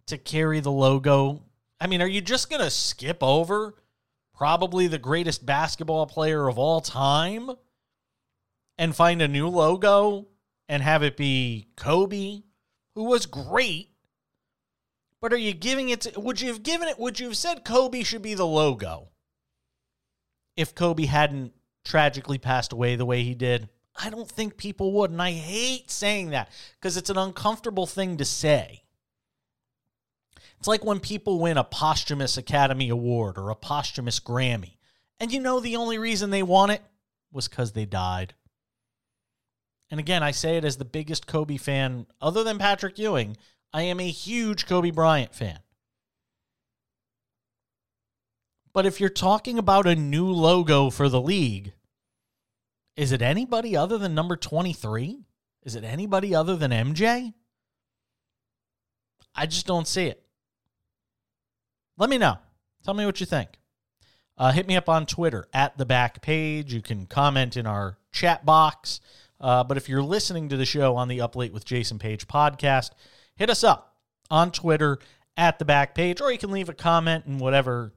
to 0.06 0.18
carry 0.18 0.58
the 0.58 0.72
logo? 0.72 1.44
I 1.80 1.86
mean, 1.86 2.02
are 2.02 2.08
you 2.08 2.20
just 2.20 2.50
going 2.50 2.60
to 2.60 2.68
skip 2.68 3.18
over 3.22 3.76
probably 4.34 4.88
the 4.88 4.98
greatest 4.98 5.46
basketball 5.46 6.06
player 6.06 6.48
of 6.48 6.58
all 6.58 6.80
time 6.80 7.48
and 8.76 8.96
find 8.96 9.22
a 9.22 9.28
new 9.28 9.46
logo 9.46 10.26
and 10.68 10.82
have 10.82 11.04
it 11.04 11.16
be 11.16 11.68
Kobe, 11.76 12.42
who 12.96 13.04
was 13.04 13.26
great? 13.26 13.89
But 15.20 15.32
are 15.32 15.38
you 15.38 15.52
giving 15.52 15.90
it? 15.90 16.02
To, 16.02 16.20
would 16.20 16.40
you 16.40 16.48
have 16.48 16.62
given 16.62 16.88
it? 16.88 16.98
Would 16.98 17.20
you 17.20 17.26
have 17.28 17.36
said 17.36 17.64
Kobe 17.64 18.02
should 18.02 18.22
be 18.22 18.34
the 18.34 18.46
logo 18.46 19.08
if 20.56 20.74
Kobe 20.74 21.04
hadn't 21.04 21.52
tragically 21.84 22.38
passed 22.38 22.72
away 22.72 22.96
the 22.96 23.06
way 23.06 23.22
he 23.22 23.34
did? 23.34 23.68
I 24.02 24.08
don't 24.08 24.30
think 24.30 24.56
people 24.56 24.92
would, 24.92 25.10
and 25.10 25.20
I 25.20 25.32
hate 25.32 25.90
saying 25.90 26.30
that 26.30 26.48
because 26.78 26.96
it's 26.96 27.10
an 27.10 27.18
uncomfortable 27.18 27.86
thing 27.86 28.16
to 28.16 28.24
say. 28.24 28.84
It's 30.58 30.68
like 30.68 30.84
when 30.84 31.00
people 31.00 31.38
win 31.38 31.58
a 31.58 31.64
posthumous 31.64 32.36
Academy 32.36 32.88
Award 32.88 33.36
or 33.36 33.50
a 33.50 33.54
posthumous 33.54 34.20
Grammy, 34.20 34.76
and 35.18 35.32
you 35.32 35.40
know 35.40 35.60
the 35.60 35.76
only 35.76 35.98
reason 35.98 36.30
they 36.30 36.42
won 36.42 36.70
it 36.70 36.82
was 37.32 37.48
because 37.48 37.72
they 37.72 37.84
died. 37.84 38.34
And 39.90 39.98
again, 39.98 40.22
I 40.22 40.30
say 40.30 40.56
it 40.56 40.64
as 40.64 40.76
the 40.76 40.84
biggest 40.84 41.26
Kobe 41.26 41.56
fan, 41.56 42.06
other 42.20 42.44
than 42.44 42.58
Patrick 42.58 42.98
Ewing. 42.98 43.36
I 43.72 43.82
am 43.82 44.00
a 44.00 44.10
huge 44.10 44.66
Kobe 44.66 44.90
Bryant 44.90 45.34
fan. 45.34 45.60
But 48.72 48.86
if 48.86 49.00
you're 49.00 49.08
talking 49.08 49.58
about 49.58 49.86
a 49.86 49.94
new 49.94 50.26
logo 50.30 50.90
for 50.90 51.08
the 51.08 51.20
league, 51.20 51.72
is 52.96 53.12
it 53.12 53.22
anybody 53.22 53.76
other 53.76 53.98
than 53.98 54.14
number 54.14 54.36
23? 54.36 55.24
Is 55.62 55.74
it 55.74 55.84
anybody 55.84 56.34
other 56.34 56.56
than 56.56 56.70
MJ? 56.70 57.34
I 59.34 59.46
just 59.46 59.66
don't 59.66 59.88
see 59.88 60.06
it. 60.06 60.22
Let 61.96 62.10
me 62.10 62.18
know. 62.18 62.38
Tell 62.84 62.94
me 62.94 63.06
what 63.06 63.20
you 63.20 63.26
think. 63.26 63.58
Uh, 64.38 64.52
hit 64.52 64.66
me 64.66 64.76
up 64.76 64.88
on 64.88 65.04
Twitter 65.04 65.46
at 65.52 65.76
the 65.76 65.84
back 65.84 66.22
page. 66.22 66.72
You 66.72 66.80
can 66.80 67.06
comment 67.06 67.56
in 67.56 67.66
our 67.66 67.98
chat 68.10 68.46
box. 68.46 69.00
Uh, 69.40 69.64
but 69.64 69.76
if 69.76 69.88
you're 69.88 70.02
listening 70.02 70.48
to 70.48 70.56
the 70.56 70.64
show 70.64 70.96
on 70.96 71.08
the 71.08 71.20
Up 71.20 71.36
Late 71.36 71.52
with 71.52 71.64
Jason 71.64 71.98
Page 71.98 72.26
podcast, 72.26 72.90
hit 73.40 73.48
us 73.50 73.64
up 73.64 73.96
on 74.30 74.52
Twitter 74.52 74.98
at 75.36 75.58
the 75.58 75.64
back 75.64 75.94
page, 75.94 76.20
or 76.20 76.30
you 76.30 76.38
can 76.38 76.50
leave 76.50 76.68
a 76.68 76.74
comment 76.74 77.24
in 77.26 77.38
whatever 77.38 77.92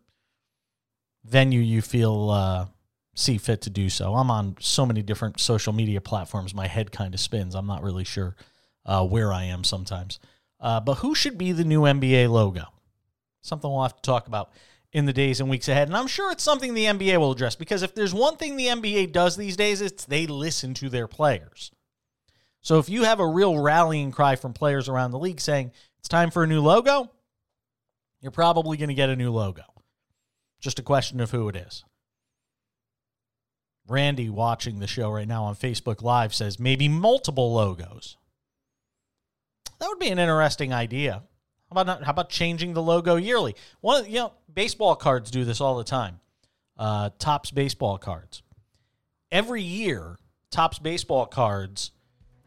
venue 1.25 1.59
you 1.59 1.81
feel 1.81 2.29
uh, 2.29 2.65
see 3.13 3.37
fit 3.37 3.61
to 3.61 3.69
do 3.69 3.89
so. 3.89 4.15
I'm 4.15 4.31
on 4.31 4.55
so 4.61 4.85
many 4.85 5.03
different 5.03 5.41
social 5.41 5.73
media 5.73 5.99
platforms, 5.99 6.55
my 6.55 6.67
head 6.67 6.93
kind 6.93 7.13
of 7.13 7.19
spins. 7.19 7.55
I'm 7.55 7.67
not 7.67 7.83
really 7.83 8.05
sure 8.05 8.37
uh, 8.85 9.05
where 9.05 9.33
I 9.33 9.43
am 9.43 9.65
sometimes. 9.65 10.17
Uh, 10.61 10.79
but 10.79 10.95
who 10.95 11.13
should 11.13 11.37
be 11.37 11.51
the 11.51 11.65
new 11.65 11.81
NBA 11.81 12.29
logo? 12.29 12.63
Something 13.41 13.69
we'll 13.69 13.83
have 13.83 13.97
to 13.97 14.01
talk 14.01 14.27
about 14.27 14.53
in 14.93 15.05
the 15.05 15.11
days 15.11 15.41
and 15.41 15.49
weeks 15.49 15.67
ahead. 15.67 15.89
And 15.89 15.97
I'm 15.97 16.07
sure 16.07 16.31
it's 16.31 16.43
something 16.43 16.73
the 16.73 16.85
NBA 16.85 17.17
will 17.17 17.33
address 17.33 17.57
because 17.57 17.83
if 17.83 17.93
there's 17.93 18.13
one 18.13 18.37
thing 18.37 18.55
the 18.55 18.67
NBA 18.67 19.11
does 19.11 19.35
these 19.35 19.57
days, 19.57 19.81
it's 19.81 20.05
they 20.05 20.25
listen 20.25 20.73
to 20.75 20.87
their 20.87 21.09
players. 21.09 21.71
So 22.63 22.79
if 22.79 22.89
you 22.89 23.03
have 23.03 23.19
a 23.19 23.27
real 23.27 23.59
rallying 23.59 24.11
cry 24.11 24.37
from 24.37 24.53
players 24.53 24.89
around 24.89 25.11
the 25.11 25.19
league 25.19 25.41
saying 25.41 25.71
it's 25.99 26.09
time 26.09 26.31
for 26.31 26.43
a 26.43 26.47
new 26.47 26.61
logo, 26.61 27.11
you're 28.21 28.31
probably 28.31 28.77
going 28.77 28.87
to 28.87 28.95
get 28.95 29.09
a 29.09 29.15
new 29.15 29.31
logo. 29.31 29.63
Just 30.61 30.79
a 30.79 30.83
question 30.83 31.19
of 31.19 31.29
who 31.29 31.49
it 31.49 31.57
is. 31.57 31.83
Randy 33.85 34.29
watching 34.29 34.79
the 34.79 34.87
show 34.87 35.11
right 35.11 35.27
now 35.27 35.43
on 35.43 35.55
Facebook 35.55 36.01
Live 36.01 36.33
says 36.33 36.57
maybe 36.57 36.87
multiple 36.87 37.53
logos. 37.53 38.15
That 39.79 39.89
would 39.89 39.99
be 39.99 40.07
an 40.07 40.19
interesting 40.19 40.71
idea. 40.71 41.15
How 41.15 41.71
about 41.71 41.85
not, 41.85 42.03
how 42.03 42.11
about 42.11 42.29
changing 42.29 42.73
the 42.73 42.81
logo 42.81 43.17
yearly? 43.17 43.57
One, 43.81 44.05
you 44.05 44.19
know, 44.19 44.33
baseball 44.51 44.95
cards 44.95 45.31
do 45.31 45.43
this 45.43 45.59
all 45.59 45.75
the 45.75 45.83
time. 45.83 46.21
Uh, 46.77 47.09
Topps 47.19 47.51
baseball 47.51 47.97
cards. 47.97 48.41
Every 49.33 49.61
year, 49.61 50.17
Topps 50.49 50.79
baseball 50.79 51.25
cards 51.25 51.91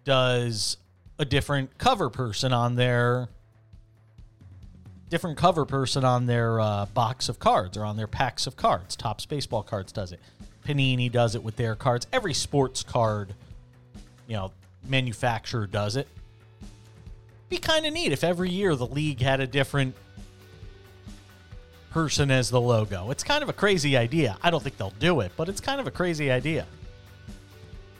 does 0.06 0.78
a 1.18 1.26
different 1.26 1.76
cover 1.76 2.08
person 2.08 2.54
on 2.54 2.76
their 2.76 3.28
different 5.10 5.36
cover 5.36 5.64
person 5.64 6.04
on 6.04 6.26
their 6.26 6.58
uh, 6.58 6.86
box 6.86 7.28
of 7.28 7.38
cards 7.38 7.76
or 7.76 7.84
on 7.84 7.96
their 7.96 8.06
packs 8.06 8.46
of 8.46 8.56
cards. 8.56 8.96
Topps 8.96 9.26
baseball 9.26 9.62
cards 9.62 9.92
does 9.92 10.12
it. 10.12 10.20
Panini 10.66 11.12
does 11.12 11.34
it 11.34 11.44
with 11.44 11.56
their 11.56 11.74
cards. 11.74 12.06
Every 12.12 12.34
sports 12.34 12.82
card, 12.82 13.34
you 14.26 14.34
know, 14.34 14.52
manufacturer 14.88 15.66
does 15.66 15.96
it. 15.96 16.08
Be 17.48 17.58
kind 17.58 17.86
of 17.86 17.92
neat 17.92 18.12
if 18.12 18.24
every 18.24 18.50
year 18.50 18.74
the 18.74 18.86
league 18.86 19.20
had 19.20 19.40
a 19.40 19.46
different 19.46 19.94
person 21.90 22.30
as 22.30 22.50
the 22.50 22.60
logo. 22.60 23.10
It's 23.10 23.22
kind 23.22 23.42
of 23.42 23.48
a 23.48 23.52
crazy 23.52 23.96
idea. 23.96 24.36
I 24.42 24.50
don't 24.50 24.62
think 24.62 24.76
they'll 24.76 24.90
do 24.98 25.20
it, 25.20 25.32
but 25.36 25.48
it's 25.48 25.60
kind 25.60 25.80
of 25.80 25.86
a 25.86 25.92
crazy 25.92 26.30
idea. 26.30 26.66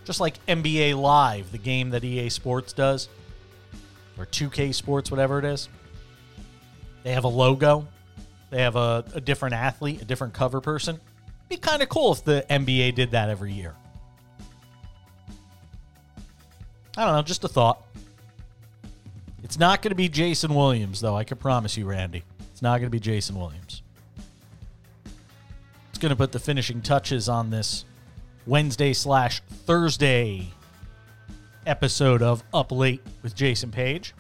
Just 0.07 0.21
like 0.21 0.45
NBA 0.47 0.99
Live, 0.99 1.53
the 1.53 1.59
game 1.59 1.91
that 1.91 2.05
EA 2.05 2.31
Sports 2.31 2.73
does, 2.73 3.09
or 4.17 4.25
2K 4.25 4.73
Sports, 4.73 5.11
whatever 5.11 5.39
it 5.39 5.45
is. 5.45 5.69
They 7.03 7.13
have 7.13 7.25
a 7.25 7.29
logo, 7.29 7.87
they 8.51 8.63
have 8.63 8.77
a, 8.77 9.05
a 9.15 9.21
different 9.21 9.55
athlete, 9.55 10.01
a 10.01 10.05
different 10.05 10.33
cover 10.33 10.61
person. 10.61 11.01
Be 11.49 11.57
kind 11.57 11.83
of 11.83 11.89
cool 11.89 12.13
if 12.13 12.25
the 12.25 12.47
NBA 12.49 12.95
did 12.95 13.11
that 13.11 13.29
every 13.29 13.53
year. 13.53 13.75
I 16.97 17.05
don't 17.05 17.15
know, 17.15 17.23
just 17.23 17.45
a 17.45 17.49
thought. 17.49 17.83
It's 19.43 19.59
not 19.59 19.83
going 19.83 19.91
to 19.91 19.97
be 19.97 20.09
Jason 20.09 20.55
Williams, 20.55 21.01
though. 21.01 21.17
I 21.17 21.25
can 21.25 21.37
promise 21.37 21.77
you, 21.77 21.85
Randy. 21.85 22.23
It's 22.53 22.63
not 22.63 22.79
going 22.79 22.87
to 22.87 22.91
be 22.91 23.01
Jason 23.01 23.37
Williams. 23.37 23.83
It's 25.91 25.99
going 25.99 26.11
to 26.11 26.17
put 26.17 26.31
the 26.31 26.39
finishing 26.39 26.81
touches 26.81 27.29
on 27.29 27.51
this 27.51 27.86
Wednesday 28.47 28.93
slash 28.93 29.41
Thursday 29.67 30.49
episode 31.67 32.23
of 32.23 32.43
Up 32.55 32.71
Late 32.71 33.03
with 33.23 33.35
Jason 33.35 33.71
Page. 33.71 34.15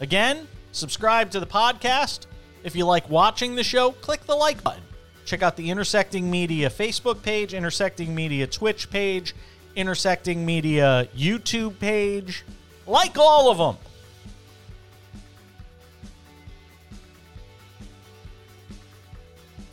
Again, 0.00 0.46
subscribe 0.72 1.30
to 1.30 1.40
the 1.40 1.46
podcast. 1.46 2.26
If 2.64 2.76
you 2.76 2.84
like 2.84 3.08
watching 3.08 3.54
the 3.54 3.64
show, 3.64 3.92
click 3.92 4.24
the 4.24 4.36
like 4.36 4.62
button. 4.62 4.82
Check 5.24 5.42
out 5.42 5.56
the 5.56 5.70
Intersecting 5.70 6.30
Media 6.30 6.68
Facebook 6.68 7.22
page, 7.22 7.54
Intersecting 7.54 8.14
Media 8.14 8.46
Twitch 8.46 8.90
page, 8.90 9.34
Intersecting 9.74 10.44
Media 10.44 11.08
YouTube 11.16 11.78
page. 11.78 12.44
Like 12.86 13.16
all 13.16 13.50
of 13.50 13.58
them. 13.58 13.76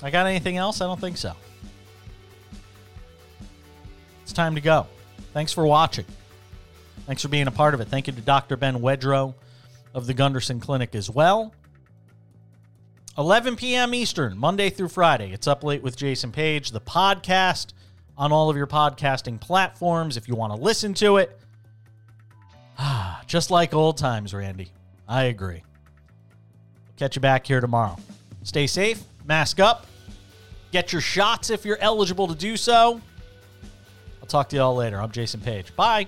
I 0.02 0.10
got 0.10 0.28
anything 0.28 0.56
else? 0.56 0.80
I 0.80 0.86
don't 0.86 1.02
think 1.02 1.18
so. 1.18 1.34
It's 4.30 4.36
time 4.36 4.54
to 4.54 4.62
go. 4.62 4.86
Thanks 5.34 5.52
for 5.52 5.66
watching. 5.66 6.06
Thanks 7.08 7.24
for 7.24 7.30
being 7.30 7.48
a 7.48 7.52
part 7.52 7.74
of 7.74 7.82
it. 7.82 7.88
Thank 7.88 8.06
you 8.06 8.14
to 8.14 8.22
Dr. 8.22 8.58
Ben 8.58 8.76
Wedro 8.76 9.34
of 9.96 10.06
the 10.06 10.14
Gundersen 10.14 10.62
Clinic 10.62 10.94
as 10.94 11.10
well. 11.10 11.52
11 13.18 13.56
p.m. 13.56 13.96
Eastern, 13.96 14.38
Monday 14.38 14.70
through 14.70 14.90
Friday. 14.90 15.32
It's 15.32 15.48
Up 15.48 15.64
Late 15.64 15.82
with 15.82 15.98
Jason 15.98 16.32
Page, 16.32 16.70
the 16.70 16.80
podcast 16.80 17.74
on 18.20 18.32
all 18.32 18.52
of 18.52 18.56
your 18.56 18.68
podcasting 18.68 19.42
platforms 19.42 20.16
if 20.16 20.28
you 20.28 20.36
want 20.36 20.54
to 20.54 20.60
listen 20.62 20.94
to 20.94 21.18
it. 21.18 21.40
Ah, 22.78 23.24
just 23.26 23.50
like 23.50 23.74
old 23.74 23.98
times, 23.98 24.32
Randy. 24.32 24.72
I 25.08 25.24
agree. 25.24 25.64
Catch 26.98 27.16
you 27.16 27.20
back 27.20 27.48
here 27.48 27.62
tomorrow. 27.62 27.98
Stay 28.44 28.68
safe, 28.68 29.02
mask 29.26 29.60
up, 29.60 29.88
get 30.72 30.94
your 30.94 31.02
shots 31.02 31.50
if 31.50 31.66
you're 31.66 31.80
eligible 31.82 32.28
to 32.28 32.36
do 32.36 32.56
so. 32.56 33.02
Talk 34.30 34.50
to 34.50 34.56
you 34.56 34.62
all 34.62 34.76
later. 34.76 35.02
I'm 35.02 35.12
Jason 35.12 35.42
Page. 35.42 35.76
Bye. 35.76 36.08